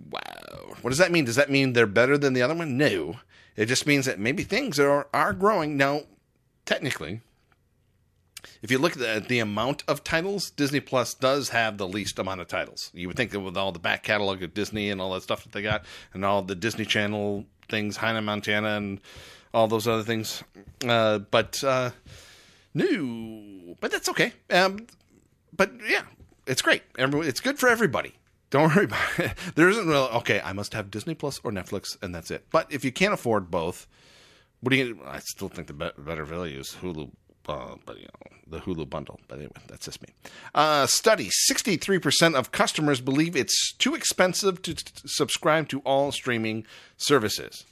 wow. 0.09 0.75
What 0.81 0.89
does 0.89 0.99
that 0.99 1.11
mean? 1.11 1.25
Does 1.25 1.35
that 1.35 1.51
mean 1.51 1.73
they're 1.73 1.87
better 1.87 2.17
than 2.17 2.33
the 2.33 2.41
other 2.41 2.55
one? 2.55 2.77
No. 2.77 3.17
It 3.55 3.65
just 3.67 3.87
means 3.87 4.05
that 4.05 4.19
maybe 4.19 4.43
things 4.43 4.79
are 4.79 5.07
are 5.13 5.33
growing. 5.33 5.77
Now, 5.77 6.01
technically, 6.65 7.21
if 8.61 8.71
you 8.71 8.77
look 8.77 8.93
at 8.93 8.99
the, 8.99 9.25
the 9.27 9.39
amount 9.39 9.83
of 9.87 10.03
titles, 10.03 10.49
Disney 10.51 10.79
Plus 10.79 11.13
does 11.13 11.49
have 11.49 11.77
the 11.77 11.87
least 11.87 12.19
amount 12.19 12.41
of 12.41 12.47
titles. 12.47 12.91
You 12.93 13.07
would 13.07 13.17
think 13.17 13.31
that 13.31 13.39
with 13.39 13.57
all 13.57 13.71
the 13.71 13.79
back 13.79 14.03
catalog 14.03 14.43
of 14.43 14.53
Disney 14.53 14.89
and 14.89 15.01
all 15.01 15.13
that 15.13 15.23
stuff 15.23 15.43
that 15.43 15.51
they 15.51 15.61
got, 15.61 15.85
and 16.13 16.25
all 16.25 16.41
the 16.41 16.55
Disney 16.55 16.85
Channel 16.85 17.45
things, 17.69 17.97
Hannah 17.97 18.21
Montana, 18.21 18.77
and 18.77 19.01
all 19.53 19.67
those 19.67 19.87
other 19.87 20.03
things. 20.03 20.43
Uh, 20.85 21.19
but 21.19 21.63
uh, 21.63 21.91
no, 22.73 23.75
but 23.79 23.91
that's 23.91 24.09
okay. 24.09 24.33
Um, 24.49 24.85
but 25.55 25.71
yeah, 25.87 26.03
it's 26.45 26.61
great. 26.61 26.83
Every, 26.97 27.27
it's 27.27 27.39
good 27.39 27.57
for 27.57 27.69
everybody. 27.69 28.15
Don't 28.55 28.73
worry 28.73 28.85
about 28.85 29.19
it. 29.19 29.31
There 29.55 29.67
isn't 29.67 29.85
real. 29.85 30.09
Okay, 30.13 30.39
I 30.41 30.53
must 30.53 30.73
have 30.73 30.89
Disney 30.89 31.13
Plus 31.13 31.41
or 31.43 31.51
Netflix, 31.51 32.01
and 32.01 32.15
that's 32.15 32.31
it. 32.31 32.45
But 32.51 32.71
if 32.71 32.85
you 32.85 32.91
can't 32.93 33.13
afford 33.13 33.51
both, 33.51 33.85
what 34.61 34.69
do 34.69 34.77
you? 34.77 34.97
I 35.05 35.19
still 35.19 35.49
think 35.49 35.67
the 35.67 35.73
be- 35.73 35.91
better 35.97 36.23
value 36.23 36.59
is 36.59 36.77
Hulu. 36.81 37.11
Uh, 37.49 37.75
but 37.85 37.97
you 37.97 38.05
know 38.05 38.37
the 38.47 38.59
Hulu 38.59 38.89
bundle. 38.89 39.19
But 39.27 39.39
anyway, 39.39 39.51
that's 39.67 39.83
just 39.83 40.01
me. 40.01 40.07
Uh, 40.53 40.85
study: 40.85 41.27
sixty-three 41.29 41.99
percent 41.99 42.37
of 42.37 42.53
customers 42.53 43.01
believe 43.01 43.35
it's 43.35 43.73
too 43.73 43.93
expensive 43.93 44.61
to 44.61 44.73
t- 44.73 44.83
subscribe 45.05 45.67
to 45.67 45.81
all 45.81 46.13
streaming 46.13 46.65
services. 46.95 47.65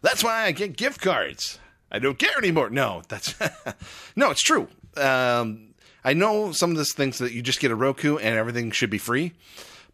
That's 0.00 0.22
why 0.22 0.44
I 0.44 0.52
get 0.52 0.76
gift 0.76 1.00
cards. 1.00 1.58
I 1.90 1.98
don't 1.98 2.20
care 2.20 2.38
anymore. 2.38 2.70
No, 2.70 3.02
that's 3.08 3.34
no, 4.14 4.30
it's 4.30 4.42
true. 4.42 4.68
Um, 4.96 5.74
I 6.04 6.14
know 6.14 6.52
some 6.52 6.70
of 6.70 6.76
this 6.76 6.92
thinks 6.92 7.18
that 7.18 7.32
you 7.32 7.42
just 7.42 7.58
get 7.58 7.72
a 7.72 7.74
Roku 7.74 8.16
and 8.16 8.36
everything 8.36 8.70
should 8.70 8.90
be 8.90 8.98
free, 8.98 9.32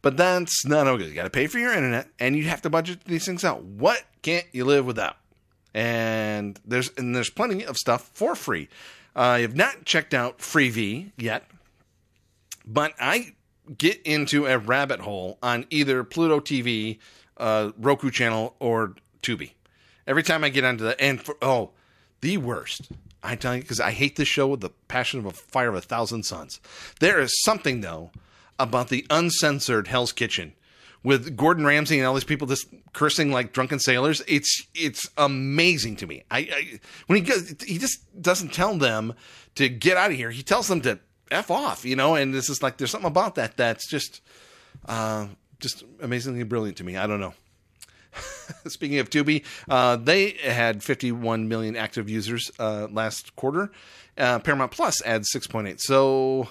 but 0.06 0.16
that's 0.16 0.64
not 0.64 0.86
okay. 0.86 1.08
You 1.08 1.14
got 1.14 1.24
to 1.24 1.30
pay 1.30 1.48
for 1.48 1.58
your 1.58 1.72
internet, 1.72 2.06
and 2.20 2.36
you 2.36 2.44
have 2.44 2.62
to 2.62 2.70
budget 2.70 3.06
these 3.06 3.26
things 3.26 3.44
out. 3.44 3.64
What 3.64 4.04
can't 4.22 4.46
you 4.52 4.64
live 4.64 4.86
without? 4.86 5.16
And 5.74 6.60
there's 6.64 6.92
and 6.96 7.12
there's 7.12 7.28
plenty 7.28 7.66
of 7.66 7.76
stuff 7.76 8.08
for 8.14 8.36
free. 8.36 8.68
I 9.16 9.40
have 9.40 9.56
not 9.56 9.84
checked 9.84 10.14
out 10.14 10.38
Freevee 10.38 11.10
yet, 11.16 11.50
but 12.64 12.92
I 13.00 13.34
get 13.76 14.00
into 14.02 14.46
a 14.46 14.58
rabbit 14.58 15.00
hole 15.00 15.38
on 15.42 15.66
either 15.70 16.04
Pluto 16.04 16.38
TV, 16.38 16.98
uh, 17.36 17.72
Roku 17.76 18.12
channel, 18.12 18.54
or 18.60 18.94
Tubi. 19.22 19.54
Every 20.06 20.22
time 20.22 20.44
I 20.44 20.50
get 20.50 20.62
onto 20.62 20.84
the 20.84 21.00
and 21.00 21.20
for 21.20 21.36
oh, 21.42 21.70
the 22.20 22.36
worst. 22.36 22.92
I 23.24 23.34
tell 23.34 23.56
you, 23.56 23.60
because 23.60 23.80
I 23.80 23.90
hate 23.90 24.14
this 24.14 24.28
show 24.28 24.46
with 24.46 24.60
the 24.60 24.70
passion 24.86 25.18
of 25.18 25.26
a 25.26 25.32
fire 25.32 25.70
of 25.70 25.74
a 25.74 25.80
thousand 25.80 26.22
suns. 26.22 26.60
There 27.00 27.18
is 27.18 27.42
something 27.42 27.80
though 27.80 28.12
about 28.58 28.88
the 28.88 29.06
uncensored 29.10 29.88
Hell's 29.88 30.12
Kitchen 30.12 30.52
with 31.02 31.36
Gordon 31.36 31.64
Ramsay 31.64 31.98
and 31.98 32.06
all 32.06 32.14
these 32.14 32.24
people 32.24 32.46
just 32.46 32.66
cursing 32.92 33.30
like 33.30 33.52
drunken 33.52 33.78
sailors. 33.78 34.22
It's 34.26 34.66
it's 34.74 35.08
amazing 35.16 35.96
to 35.96 36.06
me. 36.06 36.24
I, 36.30 36.38
I 36.38 36.80
when 37.06 37.16
he 37.16 37.22
goes, 37.22 37.54
he 37.64 37.78
just 37.78 38.00
doesn't 38.20 38.52
tell 38.52 38.76
them 38.76 39.14
to 39.54 39.68
get 39.68 39.96
out 39.96 40.10
of 40.10 40.16
here. 40.16 40.30
He 40.30 40.42
tells 40.42 40.68
them 40.68 40.80
to 40.82 40.98
f 41.30 41.50
off, 41.50 41.84
you 41.84 41.96
know. 41.96 42.14
And 42.14 42.34
this 42.34 42.50
is 42.50 42.62
like 42.62 42.76
there's 42.76 42.90
something 42.90 43.06
about 43.06 43.36
that 43.36 43.56
that's 43.56 43.88
just 43.88 44.20
uh, 44.86 45.28
just 45.60 45.84
amazingly 46.00 46.42
brilliant 46.42 46.78
to 46.78 46.84
me. 46.84 46.96
I 46.96 47.06
don't 47.06 47.20
know. 47.20 47.34
Speaking 48.66 48.98
of 48.98 49.10
Tubi, 49.10 49.44
uh, 49.68 49.96
they 49.96 50.30
had 50.30 50.82
51 50.82 51.48
million 51.48 51.76
active 51.76 52.08
users 52.08 52.50
uh, 52.58 52.88
last 52.90 53.36
quarter. 53.36 53.70
Uh, 54.16 54.38
Paramount 54.38 54.72
Plus 54.72 55.02
adds 55.02 55.30
6.8. 55.34 55.80
So, 55.80 56.48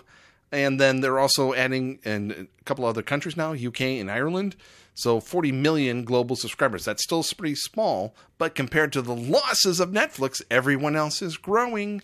and 0.51 0.79
then 0.79 1.01
they're 1.01 1.19
also 1.19 1.53
adding 1.53 1.99
in 2.03 2.47
a 2.59 2.63
couple 2.63 2.85
other 2.85 3.01
countries 3.01 3.37
now, 3.37 3.53
UK 3.53 3.81
and 3.81 4.11
Ireland. 4.11 4.55
So 4.93 5.19
40 5.19 5.51
million 5.51 6.05
global 6.05 6.37
subscribers. 6.37 6.85
That's 6.85 7.03
still 7.03 7.23
pretty 7.37 7.55
small, 7.55 8.15
but 8.37 8.55
compared 8.55 8.93
to 8.93 9.01
the 9.01 9.15
losses 9.15 9.81
of 9.81 9.89
Netflix, 9.89 10.41
everyone 10.49 10.95
else 10.95 11.21
is 11.21 11.35
growing. 11.35 12.01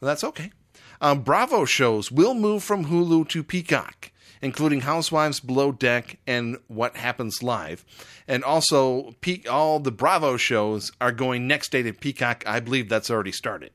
That's 0.00 0.24
okay. 0.24 0.52
Uh, 0.98 1.14
Bravo 1.14 1.66
shows 1.66 2.10
will 2.10 2.32
move 2.32 2.62
from 2.62 2.86
Hulu 2.86 3.28
to 3.28 3.44
Peacock 3.44 4.10
including 4.42 4.82
Housewives, 4.82 5.40
Below 5.40 5.72
Deck, 5.72 6.18
and 6.26 6.58
What 6.68 6.96
Happens 6.96 7.42
Live. 7.42 7.84
And 8.28 8.44
also, 8.44 9.14
Pe- 9.20 9.44
all 9.44 9.80
the 9.80 9.92
Bravo 9.92 10.36
shows 10.36 10.92
are 11.00 11.12
going 11.12 11.46
next 11.46 11.72
day 11.72 11.82
to 11.82 11.92
Peacock. 11.92 12.44
I 12.46 12.60
believe 12.60 12.88
that's 12.88 13.10
already 13.10 13.32
started. 13.32 13.70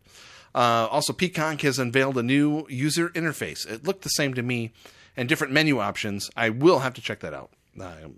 Uh, 0.53 0.87
also, 0.89 1.13
Peacock 1.13 1.61
has 1.61 1.79
unveiled 1.79 2.17
a 2.17 2.23
new 2.23 2.65
user 2.69 3.09
interface. 3.09 3.69
It 3.69 3.85
looked 3.85 4.03
the 4.03 4.09
same 4.09 4.33
to 4.33 4.41
me, 4.41 4.73
and 5.15 5.29
different 5.29 5.53
menu 5.53 5.79
options. 5.79 6.29
I 6.35 6.49
will 6.49 6.79
have 6.79 6.93
to 6.95 7.01
check 7.01 7.19
that 7.21 7.33
out. 7.33 7.51
Um, 7.79 8.17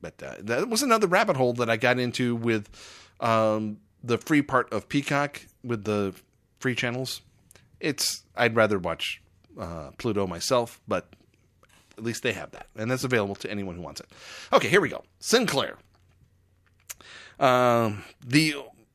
but 0.00 0.22
uh, 0.22 0.34
that 0.40 0.68
was 0.68 0.82
another 0.82 1.06
rabbit 1.06 1.36
hole 1.36 1.52
that 1.54 1.70
I 1.70 1.76
got 1.76 1.98
into 1.98 2.34
with 2.36 2.68
um, 3.20 3.78
the 4.02 4.18
free 4.18 4.42
part 4.42 4.72
of 4.72 4.88
Peacock 4.88 5.42
with 5.64 5.84
the 5.84 6.14
free 6.60 6.74
channels. 6.74 7.20
It's 7.80 8.24
I'd 8.36 8.56
rather 8.56 8.78
watch 8.78 9.20
uh, 9.58 9.90
Pluto 9.98 10.26
myself, 10.26 10.80
but 10.88 11.08
at 11.96 12.04
least 12.04 12.22
they 12.22 12.32
have 12.32 12.50
that, 12.52 12.66
and 12.76 12.90
that's 12.90 13.04
available 13.04 13.34
to 13.36 13.50
anyone 13.50 13.76
who 13.76 13.82
wants 13.82 14.00
it. 14.00 14.08
Okay, 14.52 14.68
here 14.68 14.80
we 14.80 14.88
go. 14.88 15.04
Sinclair, 15.20 15.76
um, 17.40 18.04
the 18.24 18.54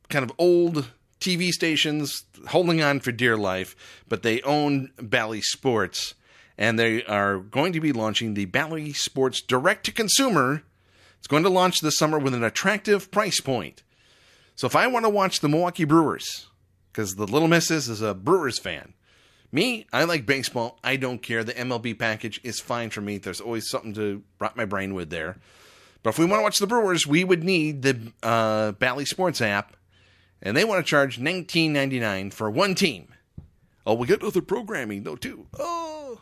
kind 0.10 0.24
of 0.24 0.32
old 0.38 0.90
TV 1.24 1.52
stations 1.52 2.26
holding 2.50 2.82
on 2.82 3.00
for 3.00 3.12
dear 3.12 3.38
life, 3.38 3.76
but 4.08 4.24
they 4.24 4.42
own 4.42 4.92
Bally 5.02 5.42
Sports, 5.42 6.16
and 6.58 6.78
they 6.78 7.04
are 7.06 7.38
going 7.38 7.74
to 7.74 7.80
be 7.80 7.94
launching 7.94 8.34
the 8.34 8.46
Bally 8.46 8.94
Sports 8.94 9.42
direct 9.42 9.86
to 9.86 9.92
consumer. 9.92 10.64
It's 11.18 11.28
going 11.28 11.44
to 11.44 11.50
launch 11.50 11.80
this 11.80 11.98
summer 11.98 12.20
with 12.20 12.34
an 12.34 12.44
attractive 12.44 13.10
price 13.10 13.40
point. 13.40 13.84
So 14.56 14.68
if 14.68 14.76
I 14.76 14.88
want 14.88 15.06
to 15.06 15.10
watch 15.10 15.40
the 15.40 15.50
Milwaukee 15.50 15.86
Brewers, 15.86 16.48
because 16.92 17.16
the 17.16 17.26
little 17.26 17.48
missus 17.48 17.88
is 17.88 18.02
a 18.02 18.14
Brewers 18.14 18.60
fan, 18.60 18.94
me, 19.52 19.88
I 19.94 20.04
like 20.04 20.26
baseball. 20.26 20.80
I 20.84 20.98
don't 20.98 21.22
care. 21.22 21.44
The 21.44 21.54
MLB 21.54 21.98
package 21.98 22.42
is 22.44 22.60
fine 22.60 22.90
for 22.90 23.02
me. 23.02 23.18
There's 23.18 23.40
always 23.40 23.70
something 23.70 23.94
to 23.94 24.24
rot 24.40 24.58
my 24.58 24.66
brain 24.66 24.94
with 24.94 25.10
there. 25.10 25.38
But 26.02 26.10
if 26.10 26.20
we 26.20 26.26
want 26.26 26.40
to 26.40 26.44
watch 26.44 26.58
the 26.58 26.68
Brewers, 26.68 27.08
we 27.08 27.24
would 27.24 27.44
need 27.44 27.84
the 27.84 28.12
uh, 28.22 28.74
Bally 28.74 29.06
Sports 29.06 29.42
app, 29.42 29.78
and 30.44 30.56
they 30.56 30.64
want 30.64 30.86
to 30.86 30.90
charge 30.90 31.20
$19.99 31.20 32.32
for 32.32 32.52
one 32.52 32.76
team. 32.76 33.08
Oh, 33.86 33.96
we 33.96 34.06
get 34.06 34.24
other 34.24 34.42
programming 34.42 35.04
though 35.04 35.16
too. 35.16 35.48
Oh, 35.58 36.22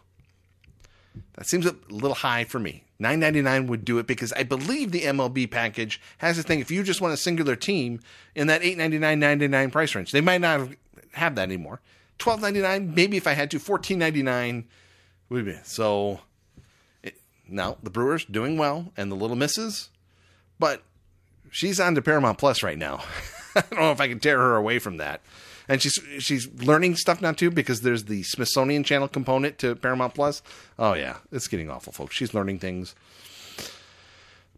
that 1.33 1.47
seems 1.47 1.65
a 1.65 1.75
little 1.89 2.15
high 2.15 2.45
for 2.45 2.59
me. 2.59 2.85
$9.99 3.01 3.67
would 3.67 3.83
do 3.83 3.97
it 3.97 4.07
because 4.07 4.31
I 4.33 4.43
believe 4.43 4.91
the 4.91 5.01
MLB 5.01 5.49
package 5.51 5.99
has 6.19 6.37
a 6.37 6.43
thing. 6.43 6.59
If 6.59 6.71
you 6.71 6.83
just 6.83 7.01
want 7.01 7.13
a 7.13 7.17
singular 7.17 7.55
team 7.55 7.99
in 8.35 8.47
that 8.47 8.61
$8.99, 8.61 8.99
$9.99 8.99 9.71
price 9.71 9.95
range, 9.95 10.11
they 10.11 10.21
might 10.21 10.39
not 10.39 10.69
have 11.13 11.35
that 11.35 11.49
anymore 11.49 11.81
twelve 12.21 12.41
ninety 12.41 12.61
nine. 12.61 12.93
Maybe 12.95 13.17
if 13.17 13.27
I 13.27 13.33
had 13.33 13.51
to, 13.51 13.59
fourteen 13.59 13.99
ninety 13.99 14.23
nine 14.23 14.65
would 15.27 15.45
be 15.45 15.59
so. 15.63 16.21
Now 17.49 17.77
the 17.83 17.89
Brewers 17.89 18.23
doing 18.23 18.57
well, 18.57 18.93
and 18.95 19.11
the 19.11 19.15
Little 19.15 19.35
Misses, 19.35 19.89
but 20.57 20.83
she's 21.49 21.81
on 21.81 21.95
to 21.95 22.01
Paramount 22.01 22.37
Plus 22.37 22.63
right 22.63 22.77
now. 22.77 23.03
I 23.55 23.61
don't 23.61 23.79
know 23.79 23.91
if 23.91 24.01
I 24.01 24.07
can 24.07 24.19
tear 24.19 24.37
her 24.37 24.55
away 24.55 24.79
from 24.79 24.97
that. 24.97 25.21
And 25.67 25.81
she's 25.81 25.97
she's 26.19 26.51
learning 26.61 26.95
stuff 26.95 27.21
now 27.21 27.31
too 27.31 27.51
because 27.51 27.81
there's 27.81 28.05
the 28.05 28.23
Smithsonian 28.23 28.83
Channel 28.83 29.07
component 29.07 29.57
to 29.59 29.75
Paramount 29.75 30.13
Plus. 30.13 30.41
Oh 30.77 30.93
yeah, 30.93 31.17
it's 31.31 31.47
getting 31.47 31.69
awful, 31.69 31.93
folks. 31.93 32.15
She's 32.15 32.33
learning 32.33 32.59
things. 32.59 32.95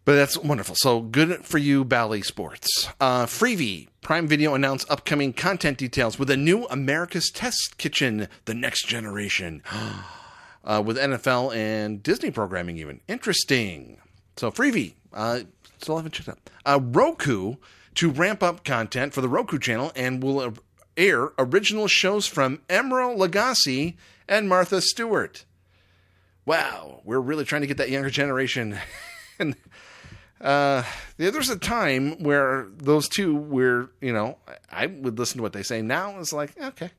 But 0.04 0.16
that's 0.16 0.36
wonderful. 0.36 0.74
So 0.76 1.00
good 1.00 1.46
for 1.46 1.56
you, 1.56 1.82
Bally 1.82 2.20
Sports. 2.20 2.88
Uh, 3.00 3.24
Freevee, 3.24 3.88
Prime 4.02 4.28
Video 4.28 4.54
announced 4.54 4.90
upcoming 4.90 5.32
content 5.32 5.78
details 5.78 6.18
with 6.18 6.28
a 6.28 6.36
new 6.36 6.66
America's 6.66 7.30
Test 7.30 7.78
Kitchen, 7.78 8.28
the 8.44 8.52
next 8.52 8.86
generation, 8.86 9.62
uh, 10.64 10.82
with 10.84 10.98
NFL 10.98 11.54
and 11.56 12.02
Disney 12.02 12.30
programming 12.30 12.76
even. 12.76 13.00
Interesting. 13.08 13.98
So 14.36 14.50
Freevee, 14.50 14.94
uh, 15.14 15.40
still 15.78 15.96
haven't 15.96 16.12
checked 16.12 16.28
out. 16.28 16.38
Uh, 16.66 16.80
Roku 16.82 17.54
to 17.96 18.10
ramp 18.10 18.42
up 18.42 18.64
content 18.64 19.14
for 19.14 19.20
the 19.20 19.28
Roku 19.28 19.58
channel 19.58 19.92
and 19.94 20.22
will 20.22 20.54
air 20.96 21.30
original 21.38 21.86
shows 21.86 22.26
from 22.26 22.58
Emeril 22.68 23.16
Lagasse 23.16 23.96
and 24.28 24.48
Martha 24.48 24.80
Stewart. 24.80 25.44
Wow, 26.46 27.00
we're 27.04 27.20
really 27.20 27.44
trying 27.44 27.62
to 27.62 27.66
get 27.66 27.78
that 27.78 27.90
younger 27.90 28.10
generation. 28.10 28.78
and 29.38 29.56
uh, 30.40 30.82
there's 31.16 31.48
a 31.48 31.58
time 31.58 32.22
where 32.22 32.68
those 32.76 33.08
two 33.08 33.34
were, 33.34 33.90
you 34.00 34.12
know, 34.12 34.38
I 34.70 34.86
would 34.86 35.18
listen 35.18 35.38
to 35.38 35.42
what 35.42 35.52
they 35.52 35.62
say. 35.62 35.82
Now 35.82 36.18
it's 36.18 36.32
like, 36.32 36.52
okay. 36.60 36.90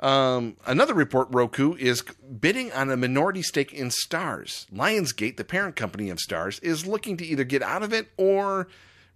Um, 0.00 0.56
another 0.66 0.94
report 0.94 1.28
Roku 1.30 1.76
is 1.76 2.02
bidding 2.02 2.72
on 2.72 2.90
a 2.90 2.96
minority 2.96 3.40
stake 3.40 3.72
in 3.72 3.88
Starz. 3.88 4.68
Lionsgate, 4.70 5.36
the 5.36 5.44
parent 5.44 5.76
company 5.76 6.10
of 6.10 6.18
Starz, 6.18 6.60
is 6.62 6.86
looking 6.86 7.16
to 7.18 7.24
either 7.24 7.44
get 7.44 7.62
out 7.62 7.84
of 7.84 7.92
it 7.92 8.08
or 8.16 8.66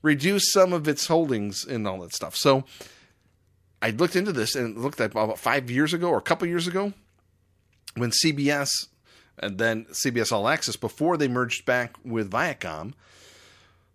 reduce 0.02 0.52
some 0.52 0.72
of 0.72 0.86
its 0.88 1.06
holdings 1.06 1.64
and 1.64 1.86
all 1.86 2.00
that 2.00 2.14
stuff. 2.14 2.36
So 2.36 2.64
I 3.82 3.90
looked 3.90 4.16
into 4.16 4.32
this 4.32 4.54
and 4.54 4.78
looked 4.78 5.00
at 5.00 5.10
about 5.12 5.38
five 5.38 5.70
years 5.70 5.92
ago 5.92 6.08
or 6.08 6.18
a 6.18 6.22
couple 6.22 6.46
years 6.48 6.66
ago 6.66 6.92
when 7.96 8.10
CBS 8.10 8.68
and 9.38 9.58
then 9.58 9.84
CBS 9.86 10.32
All 10.32 10.48
Access, 10.48 10.76
before 10.76 11.16
they 11.16 11.28
merged 11.28 11.64
back 11.66 11.96
with 12.04 12.30
Viacom, 12.30 12.94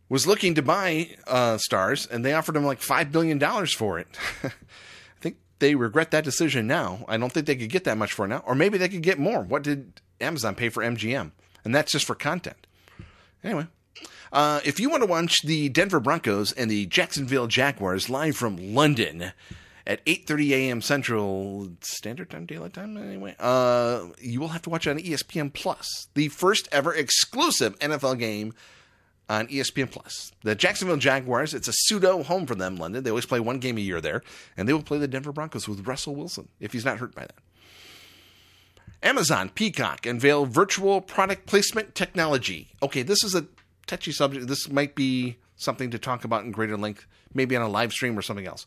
was 0.09 0.27
looking 0.27 0.55
to 0.55 0.61
buy 0.61 1.15
uh, 1.25 1.57
Starz, 1.57 2.09
and 2.09 2.23
they 2.23 2.33
offered 2.33 2.55
them 2.55 2.65
like 2.65 2.81
$5 2.81 3.11
billion 3.11 3.39
for 3.67 3.97
it. 3.97 4.07
I 4.43 4.51
think 5.19 5.37
they 5.59 5.73
regret 5.75 6.11
that 6.11 6.23
decision 6.23 6.67
now. 6.67 7.05
I 7.07 7.17
don't 7.17 7.31
think 7.31 7.45
they 7.45 7.55
could 7.55 7.69
get 7.69 7.85
that 7.85 7.97
much 7.97 8.13
for 8.13 8.25
it 8.25 8.29
now. 8.29 8.43
Or 8.45 8.53
maybe 8.53 8.77
they 8.77 8.89
could 8.89 9.03
get 9.03 9.19
more. 9.19 9.41
What 9.41 9.63
did 9.63 10.01
Amazon 10.19 10.55
pay 10.55 10.69
for 10.69 10.83
MGM? 10.83 11.31
And 11.63 11.73
that's 11.73 11.91
just 11.91 12.05
for 12.05 12.15
content. 12.15 12.67
Anyway, 13.43 13.67
uh, 14.31 14.61
if 14.63 14.79
you 14.79 14.89
want 14.89 15.03
to 15.03 15.07
watch 15.07 15.41
the 15.43 15.69
Denver 15.69 15.99
Broncos 15.99 16.51
and 16.51 16.69
the 16.69 16.85
Jacksonville 16.85 17.47
Jaguars 17.47 18.09
live 18.09 18.35
from 18.35 18.73
London 18.73 19.33
at 19.85 20.05
8:30 20.05 20.51
a.m. 20.51 20.81
Central 20.81 21.69
Standard 21.81 22.29
Time, 22.29 22.45
Daylight 22.45 22.73
Time, 22.73 22.95
anyway, 22.97 23.35
uh, 23.39 24.07
you 24.19 24.39
will 24.39 24.49
have 24.49 24.61
to 24.63 24.69
watch 24.69 24.87
it 24.87 24.91
on 24.91 24.99
ESPN 24.99 25.51
Plus, 25.51 26.07
the 26.13 26.29
first 26.29 26.69
ever 26.71 26.93
exclusive 26.93 27.77
NFL 27.79 28.19
game 28.19 28.53
on 29.27 29.47
ESPN 29.47 29.89
Plus. 29.89 30.31
The 30.43 30.55
Jacksonville 30.55 30.97
Jaguars, 30.97 31.53
it's 31.53 31.67
a 31.67 31.73
pseudo 31.73 32.23
home 32.23 32.45
for 32.45 32.55
them, 32.55 32.75
London. 32.75 33.03
They 33.03 33.09
always 33.09 33.25
play 33.25 33.39
one 33.39 33.59
game 33.59 33.77
a 33.77 33.81
year 33.81 34.01
there, 34.01 34.21
and 34.55 34.67
they 34.67 34.73
will 34.73 34.83
play 34.83 34.97
the 34.97 35.07
Denver 35.07 35.31
Broncos 35.31 35.67
with 35.67 35.87
Russell 35.87 36.15
Wilson 36.15 36.49
if 36.59 36.73
he's 36.73 36.85
not 36.85 36.97
hurt 36.99 37.15
by 37.15 37.21
that. 37.21 37.35
Amazon 39.03 39.49
Peacock 39.49 40.05
unveil 40.05 40.45
virtual 40.45 41.01
product 41.01 41.47
placement 41.47 41.95
technology. 41.95 42.69
Okay, 42.83 43.01
this 43.01 43.23
is 43.23 43.33
a 43.33 43.47
touchy 43.87 44.11
subject. 44.11 44.47
This 44.47 44.69
might 44.69 44.95
be 44.95 45.37
something 45.55 45.91
to 45.91 45.99
talk 45.99 46.23
about 46.23 46.43
in 46.43 46.51
greater 46.51 46.77
length, 46.77 47.05
maybe 47.33 47.55
on 47.55 47.61
a 47.61 47.69
live 47.69 47.91
stream 47.91 48.17
or 48.17 48.21
something 48.21 48.47
else. 48.47 48.65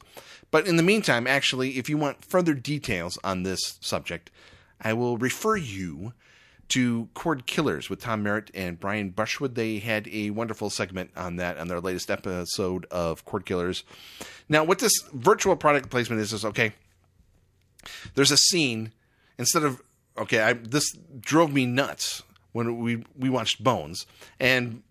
But 0.50 0.66
in 0.66 0.76
the 0.76 0.82
meantime, 0.82 1.26
actually, 1.26 1.78
if 1.78 1.88
you 1.88 1.98
want 1.98 2.24
further 2.24 2.54
details 2.54 3.18
on 3.24 3.42
this 3.42 3.78
subject, 3.80 4.30
I 4.80 4.92
will 4.92 5.18
refer 5.18 5.56
you 5.56 6.12
to 6.68 7.08
Cord 7.14 7.46
Killers 7.46 7.90
with 7.90 8.00
Tom 8.00 8.22
Merritt 8.22 8.50
and 8.54 8.80
Brian 8.80 9.10
Brushwood. 9.10 9.54
They 9.54 9.78
had 9.78 10.08
a 10.08 10.30
wonderful 10.30 10.70
segment 10.70 11.10
on 11.16 11.36
that 11.36 11.58
on 11.58 11.68
their 11.68 11.80
latest 11.80 12.10
episode 12.10 12.86
of 12.90 13.24
Cord 13.24 13.44
Killers. 13.44 13.84
Now, 14.48 14.64
what 14.64 14.78
this 14.78 14.92
virtual 15.12 15.56
product 15.56 15.90
placement 15.90 16.22
is 16.22 16.32
is 16.32 16.44
okay. 16.44 16.72
There's 18.14 18.30
a 18.30 18.36
scene 18.36 18.92
instead 19.38 19.62
of 19.62 19.82
okay. 20.16 20.40
I, 20.40 20.52
this 20.54 20.96
drove 21.20 21.52
me 21.52 21.66
nuts 21.66 22.22
when 22.52 22.78
we 22.78 23.04
we 23.18 23.28
watched 23.28 23.62
Bones 23.62 24.06
and 24.40 24.82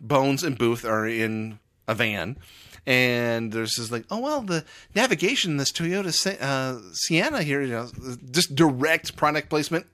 Bones 0.00 0.42
and 0.42 0.56
Booth 0.56 0.84
are 0.84 1.06
in 1.06 1.58
a 1.86 1.94
van. 1.94 2.36
And 2.86 3.52
there's 3.52 3.74
this 3.76 3.90
like, 3.90 4.06
oh 4.10 4.20
well, 4.20 4.40
the 4.40 4.64
navigation 4.94 5.52
in 5.52 5.56
this 5.58 5.72
Toyota 5.72 6.40
uh, 6.40 6.80
Sienna 6.92 7.42
here, 7.42 7.60
you 7.60 7.72
know, 7.72 7.90
just 8.30 8.54
direct 8.54 9.16
product 9.16 9.50
placement 9.50 9.86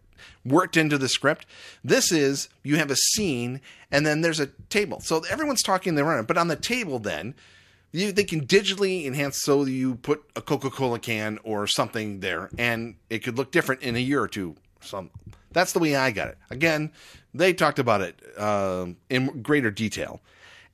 worked 0.44 0.76
into 0.76 0.98
the 0.98 1.08
script. 1.08 1.46
This 1.82 2.12
is 2.12 2.48
you 2.62 2.76
have 2.76 2.90
a 2.90 2.96
scene 2.96 3.60
and 3.90 4.06
then 4.06 4.20
there's 4.20 4.40
a 4.40 4.46
table. 4.68 5.00
So 5.00 5.22
everyone's 5.30 5.62
talking 5.62 5.94
they're 5.94 6.06
on 6.06 6.24
but 6.24 6.38
on 6.38 6.48
the 6.48 6.56
table 6.56 6.98
then 6.98 7.34
you, 7.90 8.12
they 8.12 8.24
can 8.24 8.46
digitally 8.46 9.06
enhance 9.06 9.40
so 9.40 9.64
you 9.64 9.96
put 9.96 10.24
a 10.36 10.40
Coca-Cola 10.40 10.98
can 10.98 11.38
or 11.44 11.66
something 11.66 12.20
there 12.20 12.50
and 12.58 12.96
it 13.08 13.20
could 13.20 13.36
look 13.36 13.50
different 13.50 13.82
in 13.82 13.96
a 13.96 14.00
year 14.00 14.20
or 14.20 14.28
two. 14.28 14.56
Some 14.80 15.10
that's 15.54 15.72
the 15.72 15.78
way 15.78 15.96
I 15.96 16.10
got 16.10 16.28
it. 16.28 16.38
Again, 16.50 16.92
they 17.32 17.54
talked 17.54 17.78
about 17.78 18.02
it 18.02 18.20
um 18.38 18.96
in 19.08 19.42
greater 19.42 19.70
detail, 19.70 20.20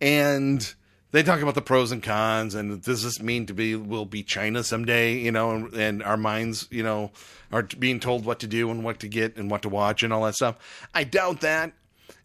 and 0.01 0.75
they 1.13 1.23
talk 1.23 1.41
about 1.41 1.55
the 1.55 1.63
pros 1.63 1.91
and 1.93 2.03
cons 2.03 2.55
and 2.55 2.83
does 2.83 3.03
this 3.03 3.21
mean 3.21 3.47
to 3.47 3.55
be 3.55 3.75
will 3.75 4.07
be 4.07 4.23
China 4.23 4.63
someday? 4.63 5.19
You 5.19 5.33
know, 5.33 5.53
and, 5.53 5.75
and 5.75 6.03
our 6.03 6.17
minds, 6.17 6.69
you 6.71 6.83
know, 6.83 7.11
are 7.53 7.63
being 7.63 8.01
told 8.01 8.25
what 8.25 8.41
to 8.41 8.47
do 8.47 8.71
and 8.71 8.85
what 8.85 9.01
to 9.01 9.09
get 9.09 9.37
and 9.37 9.51
what 9.51 9.63
to 9.63 9.69
watch 9.69 10.03
and 10.03 10.13
all 10.13 10.25
that 10.25 10.35
stuff. 10.35 10.57
I 10.95 11.05
doubt 11.05 11.41
that. 11.41 11.73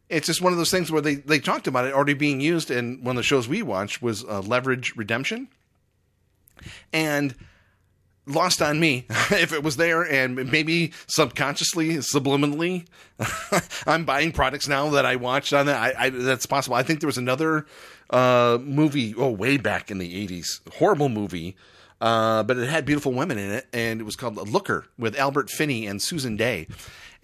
It's 0.07 0.27
just 0.27 0.39
one 0.39 0.53
of 0.53 0.59
those 0.59 0.69
things 0.69 0.91
where 0.91 1.01
they, 1.01 1.15
they 1.15 1.39
talked 1.39 1.65
about 1.65 1.85
it 1.85 1.93
already 1.93 2.13
being 2.13 2.39
used, 2.39 2.69
and 2.69 3.03
one 3.03 3.15
of 3.15 3.17
the 3.17 3.23
shows 3.23 3.47
we 3.47 3.63
watched 3.63 4.03
was 4.03 4.23
uh, 4.23 4.41
Leverage 4.41 4.93
Redemption, 4.95 5.47
and 6.93 7.33
lost 8.27 8.61
on 8.61 8.79
me 8.79 9.05
if 9.31 9.53
it 9.53 9.63
was 9.63 9.77
there 9.77 10.01
and 10.03 10.35
maybe 10.51 10.93
subconsciously 11.07 11.95
subliminally. 11.97 12.85
I'm 13.87 14.05
buying 14.05 14.31
products 14.31 14.67
now 14.67 14.89
that 14.91 15.05
i 15.05 15.15
watched 15.15 15.53
on 15.53 15.67
that. 15.67 15.81
I, 15.81 16.05
I, 16.05 16.09
that's 16.09 16.45
possible. 16.45 16.75
I 16.75 16.83
think 16.83 16.99
there 16.99 17.07
was 17.07 17.17
another 17.17 17.65
uh, 18.09 18.57
movie 18.61 19.13
oh 19.17 19.31
way 19.31 19.57
back 19.57 19.89
in 19.89 19.97
the 19.97 20.27
80s 20.27 20.61
horrible 20.75 21.09
movie 21.09 21.55
uh, 22.01 22.43
but 22.43 22.57
it 22.57 22.69
had 22.69 22.85
beautiful 22.85 23.13
women 23.13 23.37
in 23.37 23.51
it 23.51 23.67
and 23.73 23.99
it 23.99 24.03
was 24.03 24.15
called 24.15 24.35
looker 24.47 24.85
with 24.97 25.17
albert 25.17 25.49
finney 25.49 25.87
and 25.87 26.01
susan 26.01 26.37
dey 26.37 26.67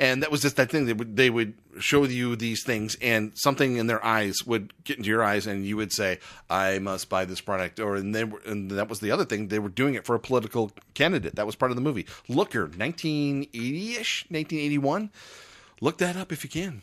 and 0.02 0.22
that 0.22 0.32
was 0.32 0.42
just 0.42 0.58
that 0.58 0.70
thing 0.70 0.86
they 0.86 0.94
would 0.94 1.16
they 1.16 1.30
would 1.30 1.54
show 1.80 2.04
you 2.04 2.36
these 2.36 2.64
things 2.64 2.98
and 3.02 3.32
something 3.36 3.78
in 3.78 3.88
their 3.88 4.04
eyes 4.04 4.44
would 4.46 4.74
get 4.84 4.98
into 4.98 5.10
your 5.10 5.24
eyes 5.24 5.48
and 5.48 5.66
you 5.66 5.78
would 5.78 5.94
say 5.94 6.20
i 6.50 6.80
must 6.80 7.08
buy 7.08 7.24
this 7.24 7.40
product 7.40 7.80
or 7.80 7.96
and 7.96 8.14
they 8.14 8.26
were 8.26 8.42
and 8.46 8.72
that 8.72 8.90
was 8.90 9.00
the 9.00 9.12
other 9.12 9.24
thing 9.24 9.48
they 9.48 9.60
were 9.60 9.70
doing 9.70 9.94
it 9.94 10.06
for 10.06 10.16
a 10.16 10.20
political 10.20 10.72
candidate 10.94 11.36
that 11.36 11.46
was 11.46 11.56
part 11.56 11.72
of 11.72 11.76
the 11.76 11.82
movie 11.82 12.06
looker 12.28 12.68
1980ish 12.68 14.30
1981 14.30 15.10
look 15.80 15.98
that 15.98 16.18
up 16.18 16.32
if 16.34 16.44
you 16.44 16.50
can 16.50 16.82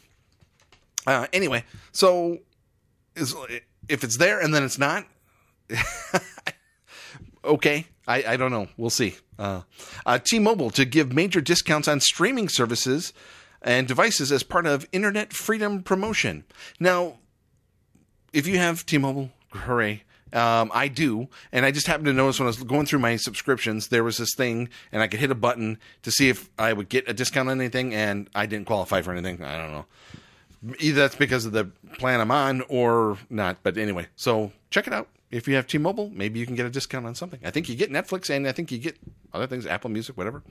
uh, 1.06 1.26
anyway 1.32 1.62
so 1.92 2.38
is 3.16 3.34
if 3.88 4.04
it's 4.04 4.16
there 4.16 4.40
and 4.40 4.54
then 4.54 4.62
it's 4.62 4.78
not 4.78 5.04
okay. 7.44 7.86
I, 8.06 8.24
I 8.26 8.36
don't 8.36 8.50
know. 8.50 8.68
We'll 8.76 8.90
see. 8.90 9.16
Uh, 9.38 9.62
uh, 10.04 10.18
T-Mobile 10.18 10.70
to 10.70 10.84
give 10.84 11.12
major 11.12 11.40
discounts 11.40 11.86
on 11.86 12.00
streaming 12.00 12.48
services 12.48 13.12
and 13.62 13.86
devices 13.86 14.32
as 14.32 14.42
part 14.42 14.66
of 14.66 14.86
Internet 14.92 15.32
Freedom 15.32 15.82
Promotion. 15.82 16.44
Now, 16.80 17.18
if 18.32 18.46
you 18.46 18.58
have 18.58 18.84
T-Mobile, 18.84 19.30
hooray! 19.52 20.02
Um, 20.30 20.70
I 20.74 20.88
do, 20.88 21.28
and 21.52 21.64
I 21.64 21.70
just 21.70 21.86
happened 21.86 22.04
to 22.06 22.12
notice 22.12 22.38
when 22.38 22.46
I 22.46 22.48
was 22.48 22.62
going 22.62 22.84
through 22.84 22.98
my 22.98 23.16
subscriptions, 23.16 23.88
there 23.88 24.04
was 24.04 24.18
this 24.18 24.34
thing, 24.34 24.68
and 24.92 25.00
I 25.00 25.06
could 25.06 25.20
hit 25.20 25.30
a 25.30 25.34
button 25.34 25.78
to 26.02 26.10
see 26.10 26.28
if 26.28 26.50
I 26.58 26.74
would 26.74 26.90
get 26.90 27.08
a 27.08 27.14
discount 27.14 27.48
on 27.48 27.58
anything, 27.58 27.94
and 27.94 28.28
I 28.34 28.44
didn't 28.44 28.66
qualify 28.66 29.00
for 29.00 29.12
anything. 29.12 29.42
I 29.42 29.56
don't 29.56 29.72
know. 29.72 29.86
Either 30.80 31.00
that's 31.00 31.14
because 31.14 31.46
of 31.46 31.52
the 31.52 31.64
plan 31.98 32.20
I'm 32.20 32.30
on 32.30 32.62
or 32.68 33.16
not. 33.30 33.58
But 33.62 33.78
anyway, 33.78 34.08
so 34.16 34.52
check 34.70 34.86
it 34.86 34.92
out 34.92 35.08
if 35.30 35.46
you 35.46 35.54
have 35.56 35.66
T-Mobile, 35.66 36.10
maybe 36.14 36.38
you 36.38 36.46
can 36.46 36.54
get 36.54 36.66
a 36.66 36.70
discount 36.70 37.06
on 37.06 37.14
something. 37.14 37.40
I 37.44 37.50
think 37.50 37.68
you 37.68 37.76
get 37.76 37.90
Netflix 37.90 38.30
and 38.34 38.46
I 38.46 38.52
think 38.52 38.72
you 38.72 38.78
get 38.78 38.98
other 39.32 39.46
things, 39.46 39.66
Apple 39.66 39.90
Music, 39.90 40.16
whatever. 40.16 40.42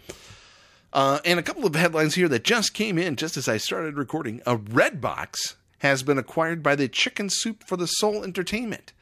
Uh, 0.93 1.19
and 1.25 1.39
a 1.39 1.43
couple 1.43 1.65
of 1.65 1.75
headlines 1.75 2.15
here 2.15 2.27
that 2.29 2.43
just 2.43 2.73
came 2.73 2.97
in 2.97 3.15
just 3.15 3.37
as 3.37 3.47
I 3.47 3.57
started 3.57 3.97
recording. 3.97 4.41
A 4.45 4.57
Redbox 4.57 5.55
has 5.79 6.03
been 6.03 6.17
acquired 6.17 6.63
by 6.63 6.75
the 6.75 6.87
Chicken 6.87 7.29
Soup 7.29 7.63
for 7.63 7.75
the 7.75 7.87
Soul 7.87 8.23
Entertainment. 8.23 8.93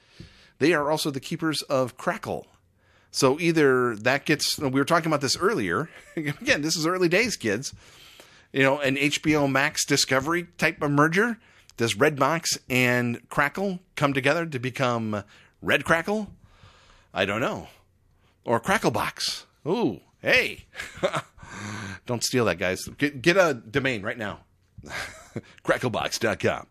They 0.59 0.73
are 0.73 0.89
also 0.89 1.11
the 1.11 1.19
keepers 1.19 1.61
of 1.63 1.97
Crackle. 1.97 2.47
So 3.11 3.39
either 3.39 3.95
that 3.97 4.26
gets, 4.26 4.57
we 4.59 4.69
were 4.71 4.86
talking 4.86 5.07
about 5.07 5.21
this 5.21 5.38
earlier. 5.38 5.89
Again, 6.15 6.61
this 6.61 6.76
is 6.76 6.86
early 6.86 7.07
days, 7.07 7.38
kids. 7.38 7.73
You 8.51 8.63
know, 8.63 8.80
an 8.80 8.95
HBO 8.95 9.49
Max 9.49 9.86
Discovery 9.86 10.47
type 10.57 10.82
of 10.82 10.91
merger. 10.91 11.38
Does 11.78 11.95
Redbox 11.95 12.57
and 12.69 13.28
Crackle 13.30 13.80
come 13.95 14.13
together 14.13 14.45
to 14.45 14.59
become 14.59 15.23
Red 15.61 15.85
Crackle? 15.85 16.31
I 17.13 17.25
don't 17.25 17.41
know. 17.41 17.67
Or 18.43 18.59
Cracklebox. 18.59 19.45
Ooh, 19.67 20.01
hey. 20.21 20.65
don't 22.05 22.23
steal 22.23 22.45
that, 22.45 22.59
guys. 22.59 22.85
Get, 22.97 23.21
get 23.21 23.37
a 23.37 23.53
domain 23.53 24.03
right 24.03 24.17
now. 24.17 24.41
Cracklebox.com. 25.63 26.67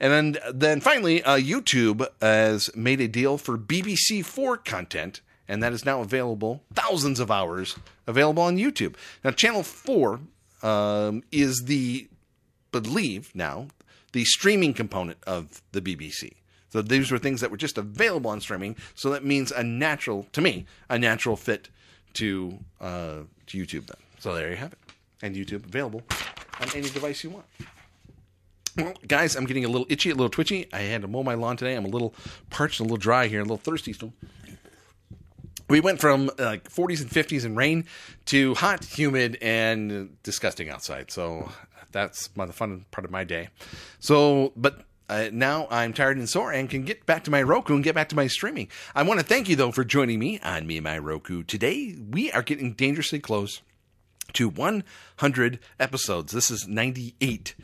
And 0.00 0.12
then, 0.12 0.38
then 0.52 0.80
finally, 0.80 1.22
uh, 1.22 1.36
YouTube 1.36 2.06
has 2.20 2.74
made 2.74 3.00
a 3.00 3.08
deal 3.08 3.38
for 3.38 3.56
BBC4 3.56 4.64
content, 4.64 5.20
and 5.46 5.62
that 5.62 5.72
is 5.72 5.84
now 5.84 6.00
available, 6.00 6.62
thousands 6.74 7.20
of 7.20 7.30
hours 7.30 7.76
available 8.06 8.42
on 8.42 8.56
YouTube. 8.56 8.96
Now, 9.24 9.30
Channel 9.30 9.62
4 9.62 10.20
um, 10.62 11.22
is 11.30 11.62
the, 11.66 12.08
believe 12.72 13.30
now, 13.34 13.68
the 14.12 14.24
streaming 14.24 14.74
component 14.74 15.18
of 15.24 15.62
the 15.70 15.80
BBC. 15.80 16.32
So 16.72 16.80
these 16.80 17.10
were 17.10 17.18
things 17.18 17.42
that 17.42 17.50
were 17.50 17.58
just 17.58 17.76
available 17.76 18.30
on 18.30 18.40
streaming. 18.40 18.76
So 18.94 19.10
that 19.10 19.24
means 19.24 19.52
a 19.52 19.62
natural, 19.62 20.26
to 20.32 20.40
me, 20.40 20.64
a 20.88 20.98
natural 20.98 21.36
fit 21.36 21.68
to 22.14 22.58
uh, 22.80 23.20
to 23.48 23.58
YouTube. 23.58 23.86
Then, 23.86 23.98
so 24.18 24.34
there 24.34 24.48
you 24.48 24.56
have 24.56 24.72
it, 24.72 24.78
and 25.20 25.36
YouTube 25.36 25.66
available 25.66 26.02
on 26.60 26.68
any 26.74 26.88
device 26.88 27.22
you 27.22 27.30
want. 27.30 27.44
Well, 28.78 28.94
guys, 29.06 29.36
I'm 29.36 29.44
getting 29.44 29.66
a 29.66 29.68
little 29.68 29.86
itchy, 29.90 30.08
a 30.08 30.14
little 30.14 30.30
twitchy. 30.30 30.66
I 30.72 30.78
had 30.80 31.02
to 31.02 31.08
mow 31.08 31.22
my 31.22 31.34
lawn 31.34 31.58
today. 31.58 31.74
I'm 31.74 31.84
a 31.84 31.88
little 31.88 32.14
parched, 32.48 32.80
a 32.80 32.84
little 32.84 32.96
dry 32.96 33.26
here, 33.26 33.40
a 33.40 33.44
little 33.44 33.58
thirsty 33.58 33.92
still. 33.92 34.14
We 35.68 35.80
went 35.80 36.00
from 36.00 36.30
uh, 36.38 36.44
like 36.44 36.70
40s 36.70 37.02
and 37.02 37.10
50s 37.10 37.44
and 37.44 37.54
rain 37.54 37.84
to 38.26 38.54
hot, 38.54 38.84
humid, 38.84 39.36
and 39.42 40.16
disgusting 40.22 40.70
outside. 40.70 41.10
So 41.10 41.50
that's 41.92 42.34
my, 42.34 42.46
the 42.46 42.54
fun 42.54 42.86
part 42.90 43.04
of 43.04 43.10
my 43.10 43.24
day. 43.24 43.50
So, 43.98 44.52
but 44.56 44.86
uh, 45.12 45.28
now 45.30 45.68
I'm 45.70 45.92
tired 45.92 46.16
and 46.16 46.26
sore 46.26 46.52
and 46.52 46.70
can 46.70 46.84
get 46.84 47.04
back 47.04 47.24
to 47.24 47.30
my 47.30 47.42
Roku 47.42 47.74
and 47.74 47.84
get 47.84 47.94
back 47.94 48.08
to 48.08 48.16
my 48.16 48.28
streaming. 48.28 48.68
I 48.94 49.02
want 49.02 49.20
to 49.20 49.26
thank 49.26 49.46
you 49.46 49.56
though 49.56 49.70
for 49.70 49.84
joining 49.84 50.18
me 50.18 50.40
on 50.40 50.66
Me 50.66 50.78
and 50.78 50.84
My 50.84 50.96
Roku. 50.96 51.42
Today 51.42 51.94
we 52.10 52.32
are 52.32 52.40
getting 52.40 52.72
dangerously 52.72 53.18
close 53.18 53.60
to 54.32 54.48
100 54.48 55.58
episodes. 55.78 56.32
This 56.32 56.50
is 56.50 56.66
98. 56.66 57.54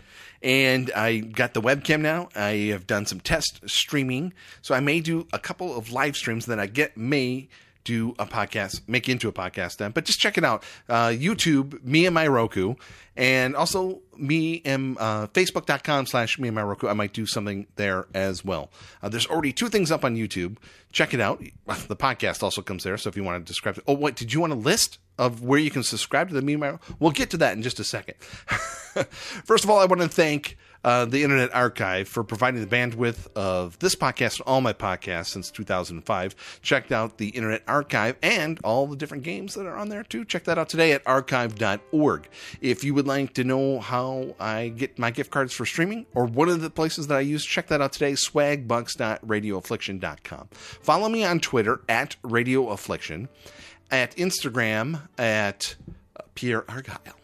And 0.42 0.92
I 0.94 1.18
got 1.20 1.54
the 1.54 1.62
webcam 1.62 2.02
now. 2.02 2.28
I 2.36 2.68
have 2.70 2.86
done 2.86 3.06
some 3.06 3.20
test 3.20 3.60
streaming. 3.64 4.34
So 4.60 4.74
I 4.74 4.80
may 4.80 5.00
do 5.00 5.26
a 5.32 5.38
couple 5.38 5.74
of 5.74 5.90
live 5.90 6.16
streams 6.16 6.44
that 6.46 6.60
I 6.60 6.66
get 6.66 6.98
may 6.98 7.48
do 7.88 8.14
a 8.18 8.26
podcast, 8.26 8.82
make 8.86 9.08
into 9.08 9.28
a 9.28 9.32
podcast 9.32 9.78
then. 9.78 9.92
But 9.92 10.04
just 10.04 10.20
check 10.20 10.36
it 10.36 10.44
out. 10.44 10.62
Uh, 10.90 11.08
YouTube, 11.08 11.82
me 11.82 12.04
and 12.04 12.14
my 12.14 12.26
Roku, 12.26 12.74
and 13.16 13.56
also 13.56 14.02
me 14.14 14.60
and 14.66 14.98
uh, 15.00 15.26
Facebook.com 15.28 16.04
slash 16.04 16.38
me 16.38 16.48
and 16.48 16.54
my 16.54 16.62
Roku. 16.62 16.86
I 16.86 16.92
might 16.92 17.14
do 17.14 17.24
something 17.24 17.66
there 17.76 18.06
as 18.12 18.44
well. 18.44 18.70
Uh, 19.02 19.08
there's 19.08 19.26
already 19.26 19.54
two 19.54 19.70
things 19.70 19.90
up 19.90 20.04
on 20.04 20.16
YouTube. 20.16 20.58
Check 20.92 21.14
it 21.14 21.20
out. 21.20 21.42
The 21.88 21.96
podcast 21.96 22.42
also 22.42 22.60
comes 22.60 22.84
there. 22.84 22.98
So 22.98 23.08
if 23.08 23.16
you 23.16 23.24
want 23.24 23.44
to 23.44 23.50
describe 23.50 23.78
it. 23.78 23.84
Oh, 23.86 23.94
wait, 23.94 24.16
did 24.16 24.34
you 24.34 24.40
want 24.40 24.52
a 24.52 24.56
list 24.56 24.98
of 25.18 25.42
where 25.42 25.58
you 25.58 25.70
can 25.70 25.82
subscribe 25.82 26.28
to 26.28 26.34
the 26.34 26.42
me 26.42 26.54
and 26.54 26.60
my 26.60 26.78
We'll 26.98 27.10
get 27.10 27.30
to 27.30 27.38
that 27.38 27.56
in 27.56 27.62
just 27.62 27.80
a 27.80 27.84
second. 27.84 28.16
First 28.20 29.64
of 29.64 29.70
all, 29.70 29.78
I 29.78 29.86
want 29.86 30.02
to 30.02 30.08
thank 30.08 30.58
uh, 30.84 31.04
the 31.04 31.24
Internet 31.24 31.54
Archive 31.54 32.08
for 32.08 32.24
providing 32.24 32.60
the 32.60 32.66
bandwidth 32.66 33.28
of 33.34 33.78
this 33.78 33.94
podcast 33.94 34.40
and 34.40 34.46
all 34.46 34.60
my 34.60 34.72
podcasts 34.72 35.28
since 35.28 35.50
2005. 35.50 36.60
Checked 36.62 36.92
out 36.92 37.18
the 37.18 37.28
Internet 37.30 37.62
Archive 37.66 38.16
and 38.22 38.60
all 38.64 38.86
the 38.86 38.96
different 38.96 39.24
games 39.24 39.54
that 39.54 39.66
are 39.66 39.76
on 39.76 39.88
there 39.88 40.04
too. 40.04 40.24
Check 40.24 40.44
that 40.44 40.58
out 40.58 40.68
today 40.68 40.92
at 40.92 41.02
archive.org. 41.06 42.28
If 42.60 42.84
you 42.84 42.92
would 42.94 43.06
like 43.06 43.34
to 43.34 43.44
know 43.44 43.80
how 43.80 44.34
I 44.38 44.68
get 44.68 44.98
my 44.98 45.10
gift 45.10 45.30
cards 45.30 45.52
for 45.52 45.66
streaming 45.66 46.06
or 46.14 46.24
one 46.26 46.48
of 46.48 46.60
the 46.60 46.70
places 46.70 47.08
that 47.08 47.18
I 47.18 47.20
use, 47.20 47.44
check 47.44 47.66
that 47.68 47.80
out 47.80 47.92
today, 47.92 48.12
swagbucks.radioaffliction.com. 48.12 50.48
Follow 50.50 51.08
me 51.08 51.24
on 51.24 51.40
Twitter 51.40 51.80
at 51.88 52.16
radioaffliction, 52.22 53.28
at 53.90 54.14
Instagram 54.16 55.08
at 55.18 55.74
Pierre 56.34 56.70
Argyle. 56.70 57.17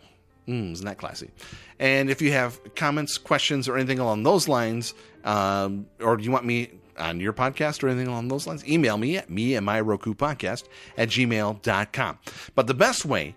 Mm, 0.48 0.72
isn't 0.72 0.86
that 0.86 0.98
classy? 0.98 1.30
And 1.78 2.10
if 2.10 2.20
you 2.20 2.32
have 2.32 2.60
comments, 2.74 3.18
questions, 3.18 3.68
or 3.68 3.76
anything 3.76 3.98
along 3.98 4.22
those 4.22 4.46
lines, 4.48 4.94
um, 5.24 5.86
or 6.00 6.18
you 6.18 6.30
want 6.30 6.44
me 6.44 6.70
on 6.98 7.18
your 7.20 7.32
podcast 7.32 7.82
or 7.82 7.88
anything 7.88 8.08
along 8.08 8.28
those 8.28 8.46
lines, 8.46 8.66
email 8.68 8.96
me 8.98 9.16
at 9.16 9.30
me 9.30 9.54
and 9.54 9.64
my 9.64 9.80
Roku 9.80 10.14
podcast 10.14 10.64
at 10.96 11.08
gmail.com. 11.08 12.18
But 12.54 12.66
the 12.66 12.74
best 12.74 13.04
way, 13.04 13.34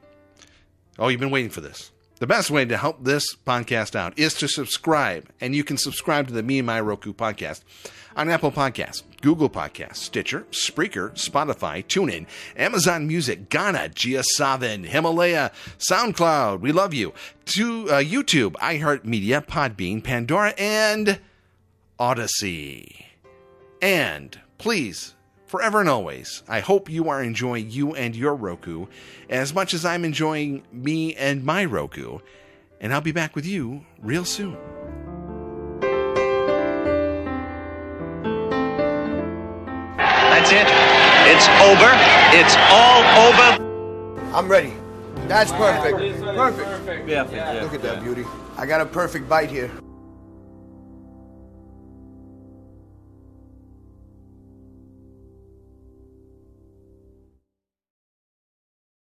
oh, 0.99 1.07
you've 1.07 1.19
been 1.19 1.31
waiting 1.31 1.49
for 1.49 1.61
this. 1.61 1.91
The 2.19 2.27
best 2.27 2.49
way 2.49 2.65
to 2.65 2.77
help 2.77 3.03
this 3.03 3.35
podcast 3.35 3.95
out 3.95 4.17
is 4.17 4.33
to 4.35 4.47
subscribe. 4.47 5.29
And 5.39 5.55
you 5.55 5.63
can 5.63 5.77
subscribe 5.77 6.27
to 6.27 6.33
the 6.33 6.41
Me 6.41 6.57
and 6.57 6.65
My 6.65 6.81
Roku 6.81 7.13
podcast 7.13 7.61
on 8.15 8.27
Apple 8.27 8.51
Podcasts, 8.51 9.03
Google 9.21 9.51
Podcasts, 9.51 9.97
Stitcher, 9.97 10.47
Spreaker, 10.49 11.11
Spotify, 11.13 11.85
TuneIn, 11.85 12.25
Amazon 12.55 13.07
Music, 13.07 13.49
Gaana, 13.49 13.93
JioSaavn, 13.93 14.85
Himalaya, 14.85 15.51
SoundCloud. 15.77 16.61
We 16.61 16.71
love 16.71 16.95
you. 16.95 17.13
To 17.45 17.89
uh, 17.91 17.99
YouTube, 17.99 18.53
iHeartMedia, 18.53 19.45
Podbean, 19.45 20.03
Pandora, 20.03 20.55
and 20.57 21.19
Odysee. 21.99 23.05
And 23.79 24.39
please, 24.57 25.13
forever 25.47 25.79
and 25.79 25.89
always, 25.89 26.43
I 26.47 26.59
hope 26.59 26.89
you 26.89 27.09
are 27.09 27.23
enjoying 27.23 27.71
you 27.71 27.95
and 27.95 28.15
your 28.15 28.35
Roku 28.35 28.87
as 29.29 29.53
much 29.53 29.73
as 29.73 29.85
I'm 29.85 30.05
enjoying 30.05 30.63
me 30.71 31.15
and 31.15 31.43
my 31.43 31.65
Roku. 31.65 32.19
And 32.79 32.93
I'll 32.93 33.01
be 33.01 33.11
back 33.11 33.35
with 33.35 33.45
you 33.45 33.85
real 34.01 34.25
soon. 34.25 34.57
That's 39.97 40.51
it. 40.51 40.67
It's 41.29 41.47
over. 41.65 41.91
It's 42.37 42.55
all 42.69 43.03
over. 43.25 44.35
I'm 44.35 44.47
ready. 44.47 44.73
That's 45.27 45.51
perfect. 45.51 45.97
Perfect. 46.23 47.09
Yeah, 47.09 47.59
Look 47.63 47.73
at 47.73 47.81
that 47.81 48.03
beauty. 48.03 48.23
I 48.55 48.65
got 48.65 48.79
a 48.81 48.85
perfect 48.85 49.27
bite 49.27 49.49
here. 49.49 49.71